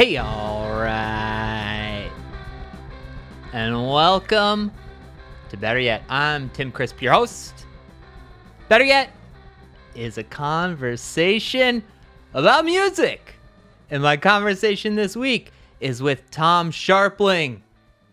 Hey, 0.00 0.18
alright. 0.18 2.10
And 3.52 3.86
welcome 3.86 4.72
to 5.50 5.58
Better 5.58 5.78
Yet. 5.78 6.04
I'm 6.08 6.48
Tim 6.48 6.72
Crisp, 6.72 7.02
your 7.02 7.12
host. 7.12 7.66
Better 8.70 8.84
Yet 8.84 9.10
is 9.94 10.16
a 10.16 10.22
conversation 10.24 11.84
about 12.32 12.64
music. 12.64 13.34
And 13.90 14.02
my 14.02 14.16
conversation 14.16 14.94
this 14.94 15.18
week 15.18 15.52
is 15.80 16.00
with 16.00 16.30
Tom 16.30 16.70
Scharpling. 16.70 17.60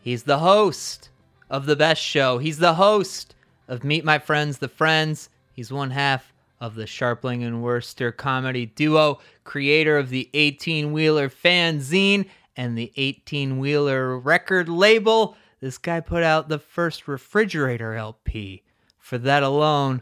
He's 0.02 0.24
the 0.24 0.40
host 0.40 1.10
of 1.50 1.68
The 1.68 1.78
Best 1.78 2.02
Show, 2.02 2.38
he's 2.38 2.58
the 2.58 2.74
host 2.74 3.34
of 3.70 3.86
Meet 3.86 4.04
My 4.04 4.20
Friends, 4.20 4.58
The 4.58 4.68
Friends. 4.68 5.30
He's 5.54 5.72
one 5.72 5.92
half 5.92 6.34
of 6.60 6.76
the 6.76 6.86
Scharpling 6.86 7.46
and 7.46 7.64
Wurster 7.64 8.16
comedy 8.16 8.66
duo, 8.66 9.20
creator 9.44 9.98
of 9.98 10.10
the 10.10 10.30
18 10.34 10.92
Wheeler 10.92 11.30
fanzine 11.30 12.28
and 12.56 12.78
the 12.78 12.92
18 12.96 13.60
Wheeler 13.60 14.18
record 14.18 14.68
label. 14.68 15.36
This 15.60 15.78
guy 15.78 16.00
put 16.00 16.24
out 16.24 16.50
the 16.50 16.60
first 16.60 17.08
refrigerator 17.08 17.94
LP. 17.94 18.64
For 18.98 19.18
that 19.20 19.44
alone, 19.44 20.02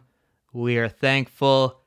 we 0.54 0.78
are 0.78 0.90
thankful. 0.90 1.82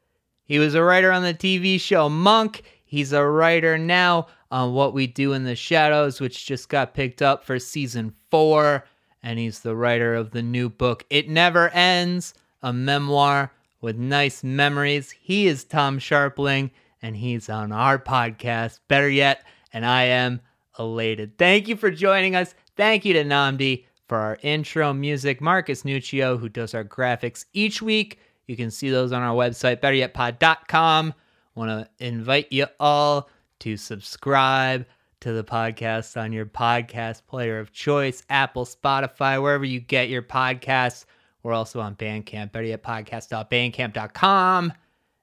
He 0.45 0.59
was 0.59 0.75
a 0.75 0.83
writer 0.83 1.11
on 1.11 1.23
the 1.23 1.35
TV 1.35 1.81
show 1.81 2.09
Monk. 2.09 2.63
He's 2.85 3.13
a 3.13 3.25
writer 3.25 3.77
now 3.77 4.29
on 4.51 4.73
What 4.73 4.95
We 4.95 5.07
Do 5.07 5.33
in 5.33 5.45
the 5.45 5.57
Shadows, 5.57 6.21
which 6.21 6.47
just 6.47 6.69
got 6.69 6.95
picked 6.95 7.21
up 7.21 7.45
for 7.45 7.59
season 7.59 8.15
four. 8.31 8.87
And 9.23 9.39
he's 9.39 9.61
the 9.61 9.77
writer 9.77 10.15
of 10.15 10.31
the 10.31 10.43
new 10.43 10.69
book, 10.69 11.05
It 11.11 11.29
Never 11.29 11.69
Ends, 11.71 12.35
a 12.63 12.73
memoir 12.73 13.53
with 13.81 13.97
nice 13.97 14.43
memories. 14.43 15.11
He 15.11 15.47
is 15.47 15.65
Tom 15.65 15.99
Scharpling, 15.99 16.71
and 17.03 17.17
he's 17.17 17.49
on 17.49 17.73
our 17.73 17.99
podcast, 17.99 18.81
Better 18.89 19.09
Yet, 19.09 19.45
and 19.73 19.85
I 19.87 20.05
am 20.05 20.41
elated. 20.79 21.39
Thank 21.39 21.69
you 21.69 21.77
for 21.77 21.91
joining 21.91 22.35
us. 22.37 22.55
Thank 22.77 23.05
you 23.05 23.13
to 23.15 23.25
Nnamdi 23.25 23.85
for 24.09 24.19
our 24.19 24.39
intro 24.43 24.93
music. 24.93 25.41
Marcus 25.41 25.83
Nuccio, 25.83 26.39
who 26.39 26.49
does 26.49 26.75
our 26.75 26.85
graphics 26.85 27.45
each 27.53 27.83
week. 27.83 28.19
You 28.47 28.57
can 28.57 28.71
see 28.71 28.91
those 28.91 29.13
on 29.13 29.23
our 29.23 29.35
website, 29.35 29.81
betteryetpod.com. 29.81 31.15
Want 31.55 31.71
to 31.71 32.05
invite 32.05 32.53
you 32.53 32.67
all 32.81 33.29
to 33.61 33.77
subscribe 33.77 34.87
to 35.21 35.33
the 35.33 35.45
podcast 35.45 36.21
on 36.21 36.33
your 36.33 36.47
podcast 36.47 37.27
player 37.27 37.59
of 37.59 37.73
choice, 37.73 38.23
Apple, 38.31 38.65
Spotify, 38.65 39.43
wherever 39.43 39.65
you 39.65 39.81
get 39.81 40.09
your 40.09 40.23
podcasts. 40.23 41.05
We're 41.49 41.55
also 41.55 41.81
on 41.81 41.97
Bandcamp, 41.97 42.53
better 42.53 42.67
yet 42.67 42.83
podcast.bandcamp.com. 42.83 44.73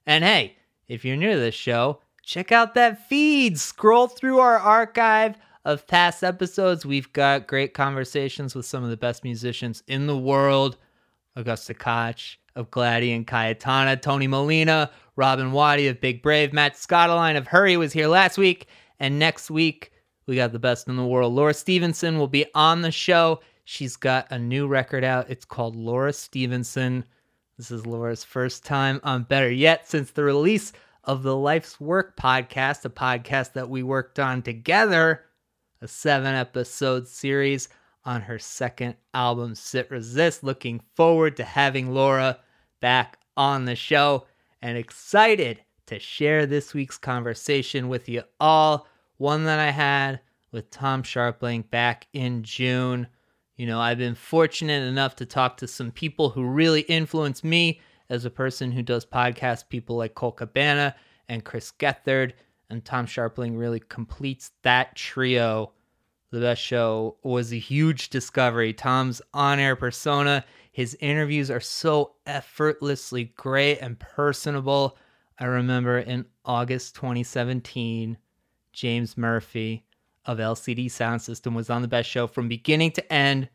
And 0.06 0.24
hey, 0.24 0.56
if 0.88 1.04
you're 1.04 1.14
new 1.14 1.30
to 1.30 1.38
this 1.38 1.54
show, 1.54 2.00
check 2.24 2.50
out 2.50 2.74
that 2.74 3.06
feed. 3.08 3.60
Scroll 3.60 4.08
through 4.08 4.40
our 4.40 4.58
archive 4.58 5.36
of 5.64 5.86
past 5.86 6.24
episodes. 6.24 6.84
We've 6.84 7.12
got 7.12 7.46
great 7.46 7.74
conversations 7.74 8.56
with 8.56 8.66
some 8.66 8.82
of 8.82 8.90
the 8.90 8.96
best 8.96 9.22
musicians 9.22 9.84
in 9.86 10.08
the 10.08 10.18
world. 10.18 10.78
Augusta 11.36 11.74
Koch 11.74 12.40
of 12.56 12.72
Gladie 12.72 13.12
and 13.12 13.24
Cayetana, 13.24 14.02
Tony 14.02 14.26
Molina, 14.26 14.90
Robin 15.14 15.52
Wattie 15.52 15.86
of 15.86 16.00
Big 16.00 16.22
Brave, 16.22 16.52
Matt 16.52 16.74
Scottoline 16.74 17.36
of 17.36 17.46
Hurry 17.46 17.76
was 17.76 17.92
here 17.92 18.08
last 18.08 18.36
week. 18.36 18.66
And 18.98 19.20
next 19.20 19.48
week, 19.48 19.92
we 20.26 20.34
got 20.34 20.50
the 20.50 20.58
best 20.58 20.88
in 20.88 20.96
the 20.96 21.06
world. 21.06 21.34
Laura 21.34 21.54
Stevenson 21.54 22.18
will 22.18 22.26
be 22.26 22.46
on 22.52 22.82
the 22.82 22.90
show. 22.90 23.38
She's 23.68 23.96
got 23.96 24.30
a 24.30 24.38
new 24.38 24.68
record 24.68 25.02
out. 25.02 25.28
It's 25.28 25.44
called 25.44 25.74
Laura 25.74 26.12
Stevenson. 26.12 27.04
This 27.58 27.72
is 27.72 27.84
Laura's 27.84 28.22
first 28.22 28.64
time 28.64 29.00
on 29.02 29.24
Better 29.24 29.50
Yet 29.50 29.88
since 29.88 30.12
the 30.12 30.22
release 30.22 30.72
of 31.02 31.24
the 31.24 31.34
Life's 31.34 31.80
Work 31.80 32.16
podcast, 32.16 32.84
a 32.84 32.90
podcast 32.90 33.54
that 33.54 33.68
we 33.68 33.82
worked 33.82 34.20
on 34.20 34.40
together, 34.42 35.24
a 35.82 35.88
seven 35.88 36.32
episode 36.32 37.08
series 37.08 37.68
on 38.04 38.20
her 38.20 38.38
second 38.38 38.94
album, 39.14 39.56
Sit 39.56 39.90
Resist. 39.90 40.44
Looking 40.44 40.80
forward 40.94 41.36
to 41.36 41.44
having 41.44 41.92
Laura 41.92 42.38
back 42.80 43.18
on 43.36 43.64
the 43.64 43.74
show 43.74 44.28
and 44.62 44.78
excited 44.78 45.60
to 45.86 45.98
share 45.98 46.46
this 46.46 46.72
week's 46.72 46.98
conversation 46.98 47.88
with 47.88 48.08
you 48.08 48.22
all. 48.38 48.86
One 49.16 49.42
that 49.46 49.58
I 49.58 49.72
had 49.72 50.20
with 50.52 50.70
Tom 50.70 51.02
Scharpling 51.02 51.68
back 51.68 52.06
in 52.12 52.44
June. 52.44 53.08
You 53.56 53.66
know, 53.66 53.80
I've 53.80 53.98
been 53.98 54.14
fortunate 54.14 54.82
enough 54.82 55.16
to 55.16 55.26
talk 55.26 55.56
to 55.58 55.68
some 55.68 55.90
people 55.90 56.30
who 56.30 56.44
really 56.44 56.82
influenced 56.82 57.42
me 57.42 57.80
as 58.10 58.24
a 58.24 58.30
person 58.30 58.70
who 58.70 58.82
does 58.82 59.06
podcasts, 59.06 59.68
people 59.68 59.96
like 59.96 60.14
Cole 60.14 60.32
Cabana 60.32 60.94
and 61.28 61.44
Chris 61.44 61.72
Gethard. 61.78 62.32
And 62.68 62.84
Tom 62.84 63.06
Scharpling 63.06 63.56
really 63.58 63.80
completes 63.80 64.50
that 64.62 64.94
trio. 64.94 65.72
The 66.32 66.40
best 66.40 66.60
show 66.60 67.16
was 67.22 67.52
a 67.52 67.58
huge 67.58 68.10
discovery. 68.10 68.72
Tom's 68.72 69.22
on 69.32 69.58
air 69.58 69.76
persona, 69.76 70.44
his 70.76 70.94
interviews 71.00 71.50
are 71.50 71.60
so 71.60 72.16
effortlessly 72.26 73.32
great 73.36 73.78
and 73.78 73.98
personable. 73.98 74.98
I 75.38 75.46
remember 75.46 75.98
in 75.98 76.26
August 76.44 76.96
2017, 76.96 78.18
James 78.74 79.16
Murphy 79.16 79.85
of 80.26 80.38
LCD 80.38 80.86
Soundsystem 80.86 81.54
was 81.54 81.70
on 81.70 81.82
the 81.82 81.88
best 81.88 82.08
show 82.08 82.26
from 82.26 82.48
beginning 82.48 82.90
to 82.92 83.12
end, 83.12 83.48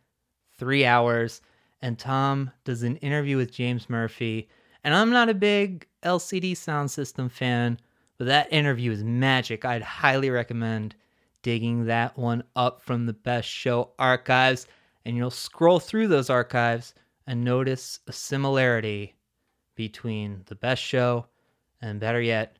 three 0.57 0.85
hours. 0.85 1.41
And 1.81 1.99
Tom 1.99 2.51
does 2.63 2.83
an 2.83 2.97
interview 2.97 3.37
with 3.37 3.51
James 3.51 3.89
Murphy. 3.89 4.49
And 4.83 4.93
I'm 4.93 5.09
not 5.09 5.29
a 5.29 5.33
big 5.33 5.87
LCD 6.03 6.53
Soundsystem 6.53 7.29
fan, 7.29 7.79
but 8.17 8.27
that 8.27 8.51
interview 8.51 8.91
is 8.91 9.03
magic. 9.03 9.65
I'd 9.65 9.81
highly 9.81 10.29
recommend 10.29 10.95
digging 11.43 11.85
that 11.85 12.17
one 12.17 12.43
up 12.55 12.81
from 12.81 13.05
the 13.05 13.13
best 13.13 13.49
show 13.49 13.91
archives. 13.99 14.67
And 15.05 15.17
you'll 15.17 15.31
scroll 15.31 15.79
through 15.79 16.07
those 16.07 16.29
archives 16.29 16.93
and 17.27 17.43
notice 17.43 17.99
a 18.07 18.13
similarity 18.13 19.15
between 19.75 20.43
the 20.45 20.55
best 20.55 20.81
show 20.81 21.25
and 21.81 21.99
better 21.99 22.21
yet, 22.21 22.57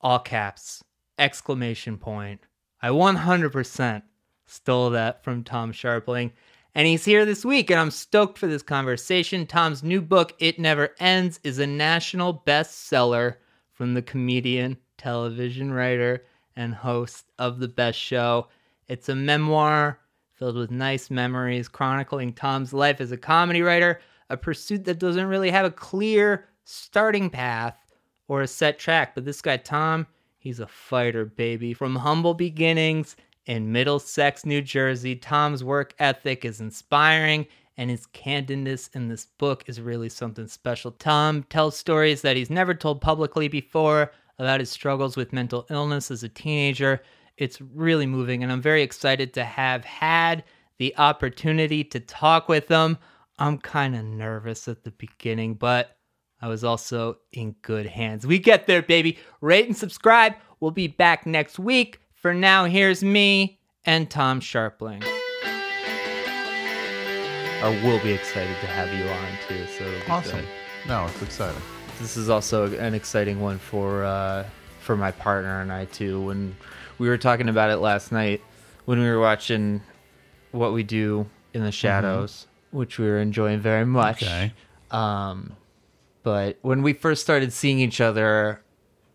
all 0.00 0.18
caps, 0.18 0.82
exclamation 1.18 1.96
point, 1.96 2.40
I 2.86 2.90
100% 2.90 4.02
stole 4.46 4.90
that 4.90 5.24
from 5.24 5.42
Tom 5.42 5.72
Scharpling. 5.72 6.30
And 6.72 6.86
he's 6.86 7.04
here 7.04 7.24
this 7.24 7.44
week, 7.44 7.68
and 7.68 7.80
I'm 7.80 7.90
stoked 7.90 8.38
for 8.38 8.46
this 8.46 8.62
conversation. 8.62 9.44
Tom's 9.44 9.82
new 9.82 10.00
book, 10.00 10.34
It 10.38 10.60
Never 10.60 10.94
Ends, 11.00 11.40
is 11.42 11.58
a 11.58 11.66
national 11.66 12.44
bestseller 12.46 13.38
from 13.72 13.94
the 13.94 14.02
comedian, 14.02 14.76
television 14.98 15.72
writer, 15.72 16.26
and 16.54 16.76
host 16.76 17.24
of 17.40 17.58
The 17.58 17.66
Best 17.66 17.98
Show. 17.98 18.46
It's 18.86 19.08
a 19.08 19.16
memoir 19.16 19.98
filled 20.34 20.54
with 20.54 20.70
nice 20.70 21.10
memories 21.10 21.66
chronicling 21.66 22.34
Tom's 22.34 22.72
life 22.72 23.00
as 23.00 23.10
a 23.10 23.16
comedy 23.16 23.62
writer, 23.62 24.00
a 24.30 24.36
pursuit 24.36 24.84
that 24.84 25.00
doesn't 25.00 25.26
really 25.26 25.50
have 25.50 25.66
a 25.66 25.72
clear 25.72 26.44
starting 26.62 27.30
path 27.30 27.76
or 28.28 28.42
a 28.42 28.46
set 28.46 28.78
track. 28.78 29.16
But 29.16 29.24
this 29.24 29.42
guy, 29.42 29.56
Tom, 29.56 30.06
He's 30.46 30.60
a 30.60 30.68
fighter, 30.68 31.24
baby. 31.24 31.74
From 31.74 31.96
humble 31.96 32.32
beginnings 32.32 33.16
in 33.46 33.72
Middlesex, 33.72 34.46
New 34.46 34.62
Jersey, 34.62 35.16
Tom's 35.16 35.64
work 35.64 35.92
ethic 35.98 36.44
is 36.44 36.60
inspiring, 36.60 37.48
and 37.76 37.90
his 37.90 38.06
candidness 38.14 38.94
in 38.94 39.08
this 39.08 39.26
book 39.38 39.64
is 39.66 39.80
really 39.80 40.08
something 40.08 40.46
special. 40.46 40.92
Tom 40.92 41.42
tells 41.50 41.76
stories 41.76 42.22
that 42.22 42.36
he's 42.36 42.48
never 42.48 42.74
told 42.74 43.00
publicly 43.00 43.48
before 43.48 44.12
about 44.38 44.60
his 44.60 44.70
struggles 44.70 45.16
with 45.16 45.32
mental 45.32 45.66
illness 45.68 46.12
as 46.12 46.22
a 46.22 46.28
teenager. 46.28 47.02
It's 47.36 47.60
really 47.60 48.06
moving, 48.06 48.44
and 48.44 48.52
I'm 48.52 48.62
very 48.62 48.82
excited 48.82 49.34
to 49.34 49.44
have 49.44 49.84
had 49.84 50.44
the 50.78 50.96
opportunity 50.96 51.82
to 51.82 51.98
talk 51.98 52.48
with 52.48 52.68
him. 52.68 52.98
I'm 53.40 53.58
kind 53.58 53.96
of 53.96 54.04
nervous 54.04 54.68
at 54.68 54.84
the 54.84 54.92
beginning, 54.92 55.54
but 55.54 55.95
I 56.40 56.48
was 56.48 56.64
also 56.64 57.18
in 57.32 57.56
good 57.62 57.86
hands. 57.86 58.26
We 58.26 58.38
get 58.38 58.66
there, 58.66 58.82
baby. 58.82 59.18
Rate 59.40 59.66
and 59.66 59.76
subscribe. 59.76 60.34
We'll 60.60 60.70
be 60.70 60.86
back 60.86 61.26
next 61.26 61.58
week. 61.58 62.00
For 62.14 62.34
now, 62.34 62.64
here's 62.64 63.02
me 63.02 63.58
and 63.84 64.10
Tom 64.10 64.40
Scharpling. 64.40 65.04
Or 67.62 67.70
we'll 67.82 68.02
be 68.02 68.12
excited 68.12 68.56
to 68.60 68.66
have 68.66 68.92
you 68.92 69.08
on 69.08 69.28
too. 69.48 69.66
So 69.78 70.12
awesome. 70.12 70.40
Good. 70.40 70.48
No, 70.88 71.06
it's 71.06 71.22
exciting. 71.22 71.62
This 71.98 72.16
is 72.16 72.28
also 72.28 72.76
an 72.78 72.94
exciting 72.94 73.40
one 73.40 73.58
for 73.58 74.04
uh, 74.04 74.46
for 74.80 74.96
my 74.96 75.10
partner 75.10 75.62
and 75.62 75.72
I 75.72 75.86
too. 75.86 76.20
When 76.20 76.54
we 76.98 77.08
were 77.08 77.16
talking 77.18 77.48
about 77.48 77.70
it 77.70 77.78
last 77.78 78.12
night, 78.12 78.42
when 78.84 79.00
we 79.00 79.08
were 79.08 79.18
watching 79.18 79.80
what 80.52 80.72
we 80.72 80.82
do 80.82 81.26
in 81.54 81.64
the 81.64 81.72
shadows, 81.72 82.46
mm-hmm. 82.68 82.78
which 82.78 82.98
we 82.98 83.06
were 83.06 83.18
enjoying 83.18 83.60
very 83.60 83.86
much. 83.86 84.22
Okay. 84.22 84.52
Um, 84.90 85.56
but 86.26 86.58
when 86.62 86.82
we 86.82 86.92
first 86.92 87.22
started 87.22 87.52
seeing 87.52 87.78
each 87.78 88.00
other, 88.00 88.60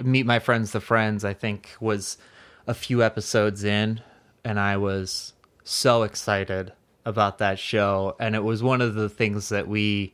Meet 0.02 0.26
My 0.26 0.40
Friends, 0.40 0.72
the 0.72 0.80
Friends, 0.80 1.26
I 1.26 1.34
think 1.34 1.76
was 1.82 2.18
a 2.66 2.74
few 2.74 3.04
episodes 3.04 3.66
in, 3.66 4.00
and 4.46 4.58
I 4.58 4.78
was 4.78 5.34
so 5.66 6.04
excited 6.04 6.72
about 7.04 7.40
that 7.40 7.60
show. 7.60 8.16
And 8.18 8.34
it 8.34 8.46
was 8.46 8.64
one 8.64 8.80
of 8.80 8.96
the 8.96 9.10
things 9.10 9.50
that 9.50 9.68
we 9.68 10.14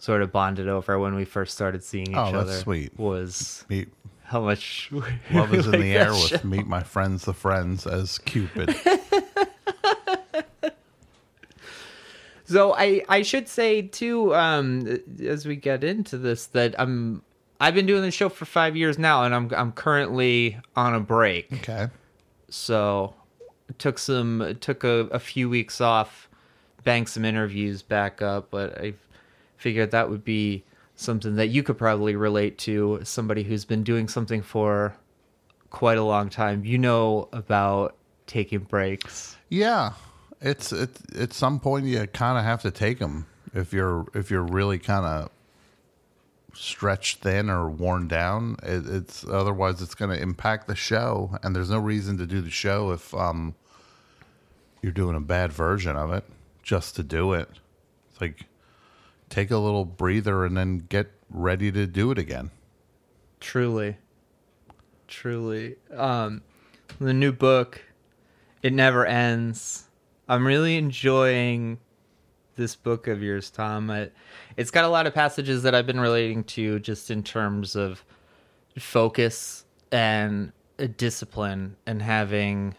sort 0.00 0.20
of 0.20 0.32
bonded 0.32 0.66
over 0.66 0.98
when 0.98 1.14
we 1.14 1.24
first 1.24 1.54
started 1.54 1.84
seeing 1.84 2.08
each 2.08 2.16
oh, 2.16 2.34
other. 2.34 2.44
that's 2.46 2.62
sweet. 2.62 2.98
Was 2.98 3.64
Me. 3.68 3.86
how 4.24 4.40
much 4.40 4.90
Love 5.30 5.54
is 5.54 5.66
in 5.72 5.80
the 5.80 5.94
air 5.94 6.12
show. 6.12 6.34
with 6.34 6.44
Meet 6.44 6.66
My 6.66 6.82
Friends 6.82 7.24
the 7.24 7.34
Friends 7.34 7.86
as 7.86 8.18
Cupid. 8.18 8.74
So 12.52 12.74
I 12.74 13.02
I 13.08 13.22
should 13.22 13.48
say 13.48 13.80
too, 13.80 14.34
um, 14.34 15.00
as 15.24 15.46
we 15.46 15.56
get 15.56 15.82
into 15.82 16.18
this, 16.18 16.46
that 16.48 16.74
I'm 16.78 17.22
I've 17.58 17.74
been 17.74 17.86
doing 17.86 18.02
the 18.02 18.10
show 18.10 18.28
for 18.28 18.44
five 18.44 18.76
years 18.76 18.98
now, 18.98 19.24
and 19.24 19.34
I'm 19.34 19.50
I'm 19.56 19.72
currently 19.72 20.58
on 20.76 20.94
a 20.94 21.00
break. 21.00 21.50
Okay. 21.50 21.88
So 22.50 23.14
took 23.78 23.98
some 23.98 24.58
took 24.60 24.84
a, 24.84 25.08
a 25.12 25.18
few 25.18 25.48
weeks 25.48 25.80
off, 25.80 26.28
banked 26.84 27.10
some 27.10 27.24
interviews 27.24 27.80
back 27.80 28.20
up, 28.20 28.50
but 28.50 28.78
I 28.78 28.92
figured 29.56 29.90
that 29.92 30.10
would 30.10 30.24
be 30.24 30.62
something 30.96 31.36
that 31.36 31.46
you 31.46 31.62
could 31.62 31.78
probably 31.78 32.16
relate 32.16 32.58
to. 32.58 33.00
Somebody 33.02 33.44
who's 33.44 33.64
been 33.64 33.82
doing 33.82 34.08
something 34.08 34.42
for 34.42 34.94
quite 35.70 35.96
a 35.96 36.04
long 36.04 36.28
time. 36.28 36.66
You 36.66 36.76
know 36.76 37.30
about 37.32 37.96
taking 38.26 38.60
breaks. 38.60 39.38
Yeah, 39.48 39.92
it's 40.42 40.72
it. 40.72 40.90
At 41.16 41.32
some 41.32 41.60
point, 41.60 41.86
you 41.86 42.06
kind 42.06 42.38
of 42.38 42.44
have 42.44 42.62
to 42.62 42.70
take 42.70 42.98
them 42.98 43.26
if 43.54 43.72
you're 43.72 44.06
if 44.14 44.30
you're 44.30 44.42
really 44.42 44.78
kind 44.78 45.06
of 45.06 45.30
stretched 46.54 47.20
thin 47.20 47.48
or 47.48 47.68
worn 47.68 48.08
down. 48.08 48.56
It, 48.62 48.86
it's 48.86 49.24
otherwise 49.24 49.80
it's 49.80 49.94
going 49.94 50.10
to 50.10 50.20
impact 50.20 50.66
the 50.66 50.74
show, 50.74 51.38
and 51.42 51.54
there's 51.54 51.70
no 51.70 51.78
reason 51.78 52.18
to 52.18 52.26
do 52.26 52.40
the 52.40 52.50
show 52.50 52.90
if 52.90 53.14
um 53.14 53.54
you're 54.82 54.92
doing 54.92 55.16
a 55.16 55.20
bad 55.20 55.52
version 55.52 55.96
of 55.96 56.12
it 56.12 56.24
just 56.62 56.96
to 56.96 57.02
do 57.02 57.32
it. 57.32 57.48
It's 58.10 58.20
like 58.20 58.46
take 59.28 59.50
a 59.50 59.58
little 59.58 59.84
breather 59.84 60.44
and 60.44 60.56
then 60.56 60.78
get 60.88 61.10
ready 61.30 61.70
to 61.72 61.86
do 61.86 62.10
it 62.10 62.18
again. 62.18 62.50
Truly. 63.40 63.96
Truly. 65.06 65.76
Um 65.94 66.42
the 67.00 67.14
new 67.14 67.32
book 67.32 67.82
It 68.62 68.72
Never 68.72 69.06
Ends. 69.06 69.84
I'm 70.32 70.46
really 70.46 70.78
enjoying 70.78 71.78
this 72.56 72.74
book 72.74 73.06
of 73.06 73.22
yours, 73.22 73.50
Tom. 73.50 73.90
It, 73.90 74.14
it's 74.56 74.70
got 74.70 74.86
a 74.86 74.88
lot 74.88 75.06
of 75.06 75.12
passages 75.12 75.62
that 75.62 75.74
I've 75.74 75.86
been 75.86 76.00
relating 76.00 76.42
to 76.44 76.78
just 76.78 77.10
in 77.10 77.22
terms 77.22 77.76
of 77.76 78.02
focus 78.78 79.66
and 79.90 80.50
uh, 80.78 80.86
discipline 80.96 81.76
and 81.84 82.00
having 82.00 82.74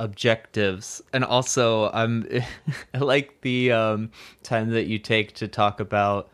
objectives 0.00 1.00
and 1.14 1.24
also 1.24 1.90
um 1.94 2.26
I 2.94 2.98
like 2.98 3.40
the 3.40 3.72
um 3.72 4.10
time 4.42 4.68
that 4.70 4.84
you 4.84 4.98
take 4.98 5.32
to 5.36 5.48
talk 5.48 5.80
about 5.80 6.28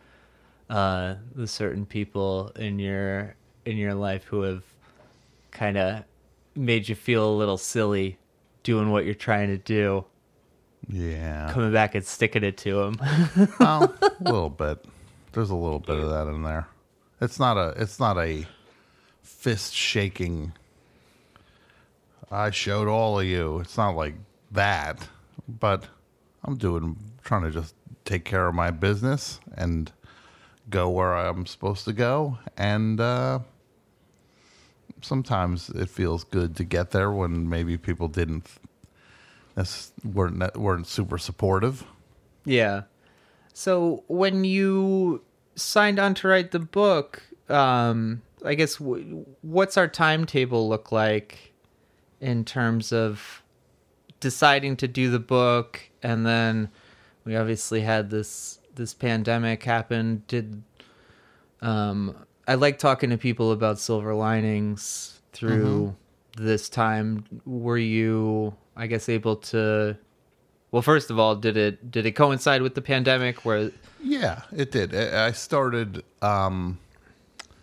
uh 0.70 1.14
the 1.36 1.46
certain 1.46 1.86
people 1.86 2.50
in 2.56 2.80
your 2.80 3.36
in 3.64 3.76
your 3.76 3.94
life 3.94 4.24
who 4.24 4.42
have 4.42 4.64
kind 5.52 5.76
of 5.76 6.02
made 6.56 6.88
you 6.88 6.96
feel 6.96 7.28
a 7.28 7.36
little 7.36 7.58
silly 7.58 8.18
doing 8.64 8.90
what 8.90 9.04
you're 9.04 9.14
trying 9.14 9.48
to 9.48 9.58
do 9.58 10.04
Yeah. 10.88 11.50
coming 11.52 11.72
back 11.72 11.94
and 11.94 12.04
sticking 12.04 12.44
it 12.44 12.56
to 12.58 12.80
him. 12.80 13.00
well, 13.60 13.94
a 14.02 14.12
little 14.20 14.50
bit. 14.50 14.84
There's 15.32 15.50
a 15.50 15.56
little 15.56 15.80
bit 15.80 15.98
of 15.98 16.10
that 16.10 16.28
in 16.28 16.42
there. 16.42 16.68
It's 17.20 17.38
not 17.38 17.56
a. 17.56 17.74
It's 17.80 17.98
not 17.98 18.16
a 18.18 18.46
fist 19.22 19.74
shaking. 19.74 20.52
I 22.30 22.50
showed 22.50 22.88
all 22.88 23.20
of 23.20 23.26
you. 23.26 23.60
It's 23.60 23.76
not 23.76 23.96
like 23.96 24.14
that, 24.52 25.06
but 25.48 25.84
I'm 26.44 26.56
doing 26.56 26.96
trying 27.24 27.42
to 27.42 27.50
just 27.50 27.74
take 28.04 28.24
care 28.24 28.46
of 28.46 28.54
my 28.54 28.70
business 28.70 29.40
and 29.56 29.90
go 30.70 30.88
where 30.88 31.14
I'm 31.14 31.46
supposed 31.46 31.84
to 31.84 31.92
go. 31.92 32.38
And 32.56 33.00
uh, 33.00 33.40
sometimes 35.02 35.68
it 35.70 35.88
feels 35.88 36.24
good 36.24 36.56
to 36.56 36.64
get 36.64 36.90
there 36.90 37.10
when 37.10 37.48
maybe 37.48 37.76
people 37.76 38.08
didn't 38.08 38.48
nec- 39.56 39.92
weren't 40.04 40.56
weren't 40.56 40.86
super 40.86 41.18
supportive. 41.18 41.84
Yeah. 42.44 42.82
So 43.52 44.04
when 44.06 44.44
you 44.44 45.22
signed 45.54 45.98
on 45.98 46.14
to 46.14 46.28
write 46.28 46.50
the 46.50 46.58
book, 46.58 47.22
um, 47.48 48.22
I 48.44 48.54
guess 48.54 48.76
w- 48.76 49.24
what's 49.40 49.76
our 49.76 49.88
timetable 49.88 50.68
look 50.68 50.92
like 50.92 51.54
in 52.20 52.44
terms 52.44 52.92
of 52.92 53.42
deciding 54.20 54.76
to 54.76 54.88
do 54.88 55.10
the 55.10 55.18
book, 55.18 55.80
and 56.02 56.26
then 56.26 56.68
we 57.24 57.36
obviously 57.36 57.80
had 57.80 58.10
this 58.10 58.60
this 58.74 58.94
pandemic 58.94 59.62
happen. 59.64 60.22
Did 60.28 60.62
um, 61.62 62.14
I 62.46 62.54
like 62.54 62.78
talking 62.78 63.10
to 63.10 63.18
people 63.18 63.52
about 63.52 63.78
silver 63.78 64.14
linings 64.14 65.20
through 65.32 65.96
this 66.36 66.68
time? 66.68 67.24
Were 67.44 67.78
you, 67.78 68.54
I 68.76 68.86
guess, 68.86 69.08
able 69.08 69.36
to? 69.36 69.96
Well, 70.70 70.82
first 70.82 71.10
of 71.10 71.18
all, 71.18 71.36
did 71.36 71.56
it 71.56 71.90
did 71.90 72.06
it 72.06 72.12
coincide 72.12 72.62
with 72.62 72.74
the 72.74 72.82
pandemic? 72.82 73.44
Where 73.44 73.70
Yeah, 74.02 74.42
it 74.54 74.70
did. 74.70 74.94
I 74.94 75.32
started. 75.32 76.04
Um, 76.22 76.78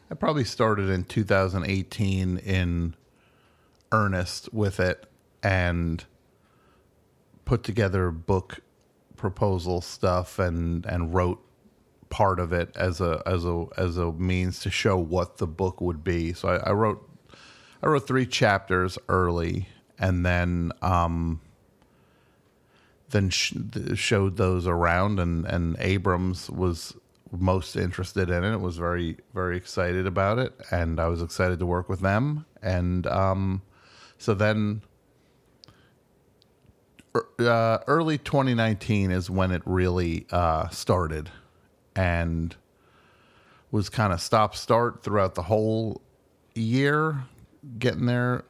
I 0.09 0.15
probably 0.15 0.43
started 0.43 0.89
in 0.89 1.03
2018 1.05 2.37
in 2.37 2.95
earnest 3.91 4.53
with 4.53 4.79
it, 4.79 5.05
and 5.41 6.03
put 7.45 7.63
together 7.63 8.11
book 8.11 8.59
proposal 9.15 9.81
stuff, 9.81 10.39
and 10.39 10.85
and 10.85 11.13
wrote 11.13 11.39
part 12.09 12.39
of 12.39 12.53
it 12.53 12.69
as 12.75 13.01
a 13.01 13.23
as 13.25 13.43
a 13.43 13.65
as 13.75 13.97
a 13.97 14.11
means 14.11 14.59
to 14.59 14.69
show 14.69 14.95
what 14.97 15.37
the 15.37 15.47
book 15.47 15.81
would 15.81 16.03
be. 16.03 16.31
So 16.31 16.47
I, 16.47 16.69
I 16.69 16.71
wrote 16.71 17.09
I 17.81 17.87
wrote 17.87 18.07
three 18.07 18.25
chapters 18.25 18.97
early, 19.09 19.67
and 19.99 20.25
then. 20.25 20.71
Um, 20.81 21.41
then 23.13 23.29
sh- 23.29 23.53
showed 23.95 24.35
those 24.37 24.67
around 24.67 25.19
and 25.19 25.45
and 25.45 25.77
Abrams 25.79 26.49
was 26.49 26.95
most 27.31 27.75
interested 27.75 28.29
in 28.29 28.43
it 28.43 28.59
was 28.59 28.77
very 28.77 29.17
very 29.33 29.55
excited 29.55 30.05
about 30.05 30.37
it 30.37 30.53
and 30.69 30.99
I 30.99 31.07
was 31.07 31.21
excited 31.21 31.59
to 31.59 31.65
work 31.65 31.89
with 31.89 32.01
them 32.01 32.45
and 32.61 33.07
um 33.07 33.61
so 34.17 34.33
then 34.33 34.81
er- 37.15 37.27
uh, 37.39 37.79
early 37.87 38.17
2019 38.17 39.11
is 39.11 39.29
when 39.29 39.51
it 39.51 39.61
really 39.65 40.27
uh 40.31 40.67
started 40.69 41.29
and 41.95 42.55
was 43.71 43.89
kind 43.89 44.13
of 44.13 44.21
stop 44.21 44.55
start 44.55 45.03
throughout 45.03 45.33
the 45.35 45.43
whole 45.43 46.01
year 46.53 47.23
getting 47.79 48.05
there 48.05 48.43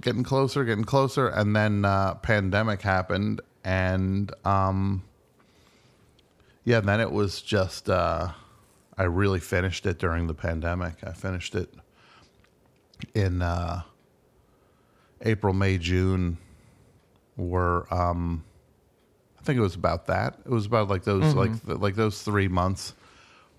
getting 0.00 0.24
closer, 0.24 0.64
getting 0.64 0.84
closer, 0.84 1.28
and 1.28 1.54
then 1.54 1.84
uh, 1.84 2.14
pandemic 2.14 2.82
happened, 2.82 3.40
and 3.64 4.32
um, 4.44 5.02
yeah, 6.64 6.80
then 6.80 7.00
it 7.00 7.12
was 7.12 7.40
just 7.40 7.88
uh, 7.88 8.30
I 8.96 9.04
really 9.04 9.40
finished 9.40 9.86
it 9.86 9.98
during 9.98 10.26
the 10.26 10.34
pandemic. 10.34 10.94
I 11.04 11.12
finished 11.12 11.54
it 11.54 11.72
in 13.14 13.42
uh, 13.42 13.82
April, 15.22 15.54
May, 15.54 15.78
June. 15.78 16.38
Were 17.36 17.86
um, 17.94 18.44
I 19.38 19.44
think 19.44 19.58
it 19.58 19.62
was 19.62 19.76
about 19.76 20.06
that. 20.06 20.38
It 20.44 20.50
was 20.50 20.66
about 20.66 20.88
like 20.88 21.04
those 21.04 21.34
like 21.34 21.52
like 21.64 21.94
those 21.94 22.22
three 22.22 22.48
months 22.48 22.94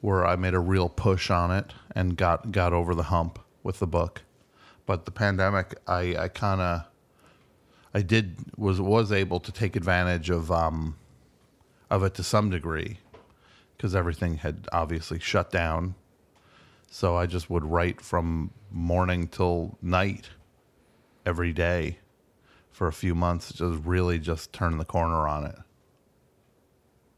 where 0.02 0.26
I 0.26 0.36
made 0.36 0.54
a 0.54 0.60
real 0.60 0.90
push 0.90 1.30
on 1.30 1.52
it 1.52 1.74
and 1.96 2.16
got 2.18 2.52
got 2.52 2.74
over 2.74 2.94
the 2.94 3.04
hump 3.04 3.40
with 3.64 3.80
the 3.80 3.88
book. 3.88 4.24
But 4.89 5.05
the 5.05 5.12
pandemic, 5.12 5.75
I, 5.86 6.15
I 6.17 6.27
kind 6.29 6.60
of, 6.60 6.81
I 7.93 8.01
did 8.01 8.38
was 8.58 8.81
was 8.81 9.12
able 9.12 9.39
to 9.39 9.51
take 9.51 9.75
advantage 9.75 10.31
of 10.31 10.51
um, 10.51 10.98
of 11.91 12.01
it 12.01 12.15
to 12.15 12.24
some 12.24 12.50
degree, 12.50 12.98
because 13.77 13.93
everything 13.93 14.38
had 14.38 14.67
obviously 14.74 15.19
shut 15.19 15.51
down. 15.51 15.93
So 16.89 17.15
I 17.15 17.27
just 17.27 17.51
would 17.51 17.63
write 17.63 18.01
from 18.01 18.50
morning 18.72 19.27
till 19.27 19.77
night, 19.79 20.31
every 21.24 21.53
day, 21.53 22.00
for 22.72 22.88
a 22.88 22.91
few 22.91 23.13
months. 23.13 23.53
Just 23.53 23.84
really 23.86 24.17
just 24.17 24.51
turn 24.53 24.79
the 24.79 24.86
corner 24.86 25.27
on 25.27 25.46
it. 25.46 25.60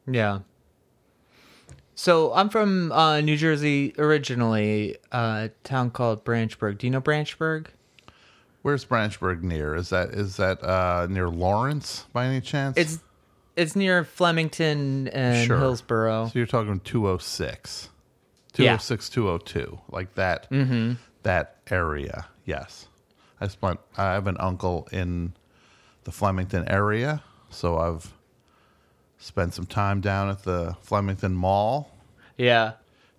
Yeah. 0.05 0.39
So 1.95 2.33
I'm 2.33 2.49
from 2.49 2.91
uh, 2.91 3.21
New 3.21 3.37
Jersey 3.37 3.93
originally, 3.97 4.97
a 5.11 5.49
town 5.63 5.91
called 5.91 6.23
Branchburg. 6.23 6.77
Do 6.79 6.87
you 6.87 6.91
know 6.91 7.01
Branchburg? 7.01 7.67
Where's 8.63 8.85
Branchburg 8.85 9.41
near? 9.43 9.75
Is 9.75 9.89
that 9.89 10.09
is 10.09 10.37
that 10.37 10.63
uh, 10.63 11.07
near 11.09 11.29
Lawrence 11.29 12.05
by 12.13 12.25
any 12.25 12.41
chance? 12.41 12.77
It's 12.77 12.99
it's 13.55 13.75
near 13.75 14.03
Flemington 14.03 15.07
and 15.09 15.45
Sure. 15.47 15.57
Hillsborough. 15.57 16.27
So 16.31 16.39
you're 16.39 16.45
talking 16.47 16.79
206. 16.79 17.89
Yeah. 18.57 18.77
206, 18.77 19.09
202. 19.09 19.79
Like 19.89 20.13
that 20.15 20.47
that 21.23 21.57
area. 21.69 22.27
Yes. 22.45 22.87
I 23.39 23.47
spent 23.47 23.79
I 23.97 24.13
have 24.13 24.27
an 24.27 24.37
uncle 24.39 24.87
in 24.91 25.33
the 26.03 26.11
Flemington 26.11 26.67
area, 26.67 27.23
so 27.49 27.77
I've 27.77 28.13
spent 29.21 29.53
some 29.53 29.65
time 29.65 30.01
down 30.01 30.29
at 30.29 30.43
the 30.43 30.75
Flemington 30.81 31.33
Mall. 31.33 31.89
Yeah. 32.37 32.73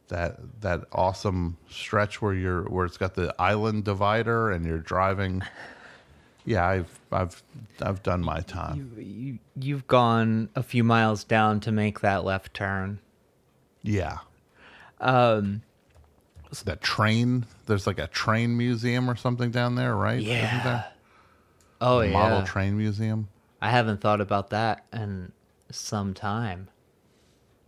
that 0.08 0.38
that 0.60 0.84
awesome 0.92 1.56
stretch 1.70 2.20
where 2.20 2.34
you're 2.34 2.64
where 2.64 2.84
it's 2.84 2.98
got 2.98 3.14
the 3.14 3.34
island 3.38 3.84
divider 3.84 4.50
and 4.50 4.66
you're 4.66 4.78
driving. 4.78 5.42
Yeah, 6.44 6.66
I've 6.66 6.98
I've 7.12 7.42
I've 7.80 8.02
done 8.02 8.20
my 8.22 8.40
time. 8.40 8.92
You, 8.98 9.38
you've 9.54 9.86
gone 9.86 10.48
a 10.56 10.62
few 10.64 10.82
miles 10.82 11.22
down 11.22 11.60
to 11.60 11.70
make 11.72 12.00
that 12.00 12.24
left 12.24 12.52
turn. 12.52 12.98
Yeah. 13.84 14.18
Um, 15.00 15.62
that 16.64 16.80
train. 16.80 17.46
There's 17.66 17.86
like 17.86 17.98
a 18.00 18.08
train 18.08 18.56
museum 18.56 19.08
or 19.08 19.14
something 19.16 19.52
down 19.52 19.76
there, 19.76 19.94
right? 19.94 20.18
Isn't 20.18 20.28
Yeah. 20.28 20.82
oh 21.80 22.00
A 22.00 22.06
yeah. 22.06 22.12
Model 22.12 22.42
train 22.42 22.76
museum. 22.76 23.28
I 23.60 23.70
haven't 23.70 24.00
thought 24.00 24.20
about 24.20 24.50
that 24.50 24.84
in 24.92 25.30
some 25.72 26.14
time. 26.14 26.68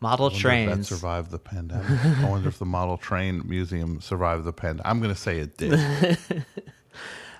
Model 0.00 0.30
trains. 0.30 0.76
that 0.76 0.84
survived 0.84 1.30
the 1.30 1.38
pandemic. 1.38 1.88
I 2.04 2.28
wonder 2.28 2.48
if 2.48 2.58
the 2.58 2.66
model 2.66 2.98
train 2.98 3.42
museum 3.48 4.00
survived 4.02 4.44
the 4.44 4.52
pandemic. 4.52 4.86
I'm 4.86 5.00
going 5.00 5.14
to 5.14 5.20
say 5.20 5.38
it 5.38 5.56
did. 5.56 5.78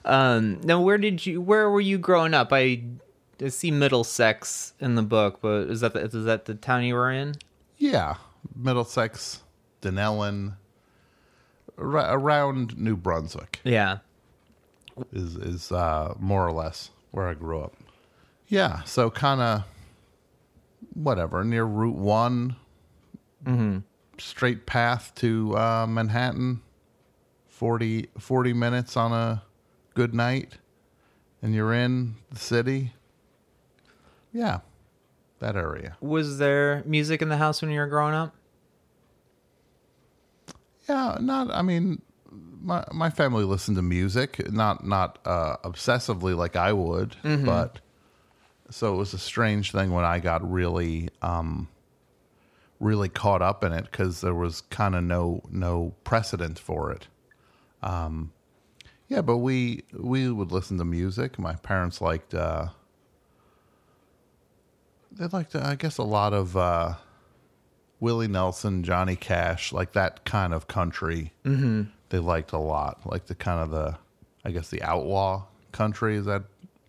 Um, 0.07 0.61
now, 0.63 0.83
where 0.83 0.99
did 0.99 1.25
you? 1.25 1.41
Where 1.41 1.71
were 1.71 1.81
you 1.81 1.97
growing 1.97 2.35
up? 2.35 2.49
I, 2.53 2.83
I 3.43 3.49
see 3.49 3.71
Middlesex 3.71 4.75
in 4.79 4.97
the 4.97 5.03
book, 5.03 5.39
but 5.41 5.69
is 5.71 5.81
that 5.81 5.95
the, 5.95 6.01
is 6.01 6.25
that 6.27 6.45
the 6.45 6.55
town 6.55 6.85
you 6.85 6.93
were 6.95 7.11
in? 7.11 7.35
yeah, 7.79 8.17
Middlesex, 8.55 9.41
Dunellen, 9.81 10.57
ar- 11.79 12.19
around 12.19 12.77
New 12.79 12.97
Brunswick 12.97 13.61
Yeah. 13.65 13.99
is 15.11 15.37
is 15.37 15.73
uh, 15.73 16.13
more 16.19 16.47
or 16.47 16.53
less 16.53 16.91
where 17.11 17.27
I 17.27 17.33
grew 17.33 17.61
up. 17.61 17.73
Yeah, 18.49 18.83
so 18.83 19.11
kind 19.11 19.41
of 19.41 19.65
whatever 20.95 21.45
near 21.45 21.65
Route 21.65 21.97
One, 21.97 22.57
straight 24.19 24.67
path 24.67 25.13
to 25.17 25.57
uh, 25.57 25.87
Manhattan. 25.89 26.63
40, 27.49 28.09
40 28.19 28.53
minutes 28.53 28.97
on 28.97 29.13
a 29.13 29.45
good 29.95 30.13
night, 30.13 30.59
and 31.41 31.55
you're 31.55 31.73
in 31.73 32.17
the 32.33 32.39
city. 32.39 32.93
Yeah, 34.33 34.59
that 35.39 35.55
area. 35.55 35.97
Was 36.01 36.39
there 36.39 36.83
music 36.85 37.23
in 37.23 37.29
the 37.29 37.37
house 37.37 37.63
when 37.63 37.71
you 37.71 37.79
were 37.79 37.87
growing 37.87 38.13
up? 38.13 38.35
Yeah, 40.89 41.17
not. 41.21 41.49
I 41.55 41.63
mean, 41.63 42.03
my 42.61 42.85
my 42.93 43.09
family 43.09 43.45
listened 43.45 43.77
to 43.77 43.83
music, 43.83 44.51
not 44.53 44.85
not 44.85 45.21
uh, 45.25 45.57
obsessively 45.59 46.37
like 46.37 46.57
I 46.57 46.73
would, 46.73 47.17
but 47.23 47.79
so 48.71 48.95
it 48.95 48.97
was 48.97 49.15
a 49.15 49.19
strange 49.19 49.73
thing 49.73 49.93
when 49.93 50.05
I 50.05 50.19
got 50.19 50.49
really 50.51 51.11
um, 51.23 51.69
really 52.81 53.09
caught 53.09 53.43
up 53.43 53.65
in 53.65 53.73
it 53.73 53.85
because 53.85 54.21
there 54.21 54.35
was 54.35 54.63
kind 54.63 54.95
of 54.95 55.05
no 55.05 55.43
no 55.51 55.95
precedent 56.05 56.59
for 56.59 56.93
it. 56.93 57.09
Um, 57.83 58.33
yeah, 59.09 59.21
but 59.21 59.39
we 59.39 59.85
we 59.93 60.31
would 60.31 60.53
listen 60.53 60.79
to 60.79 60.85
music. 60.85 61.39
My 61.39 61.55
parents 61.55 62.01
liked 62.01 62.35
uh, 62.35 62.69
they 65.13 65.27
liked 65.27 65.55
uh, 65.55 65.63
I 65.63 65.75
guess 65.75 65.99
a 65.99 66.03
lot 66.03 66.33
of. 66.33 66.57
Uh, 66.57 66.95
Willie 68.05 68.29
Nelson, 68.29 68.83
Johnny 68.83 69.17
Cash, 69.17 69.73
like 69.73 69.93
that 69.93 70.27
kind 70.27 70.53
of 70.53 70.69
country. 70.69 71.33
Mm-hmm. 71.47 71.85
They 72.11 72.19
liked 72.19 72.53
a 72.53 72.59
lot, 72.59 73.01
like 73.07 73.25
the 73.27 73.35
kind 73.35 73.61
of 73.61 73.71
the, 73.71 73.97
I 74.45 74.51
guess 74.51 74.69
the 74.69 74.83
outlaw 74.83 75.47
country. 75.73 76.17
Is 76.17 76.27
that 76.27 76.45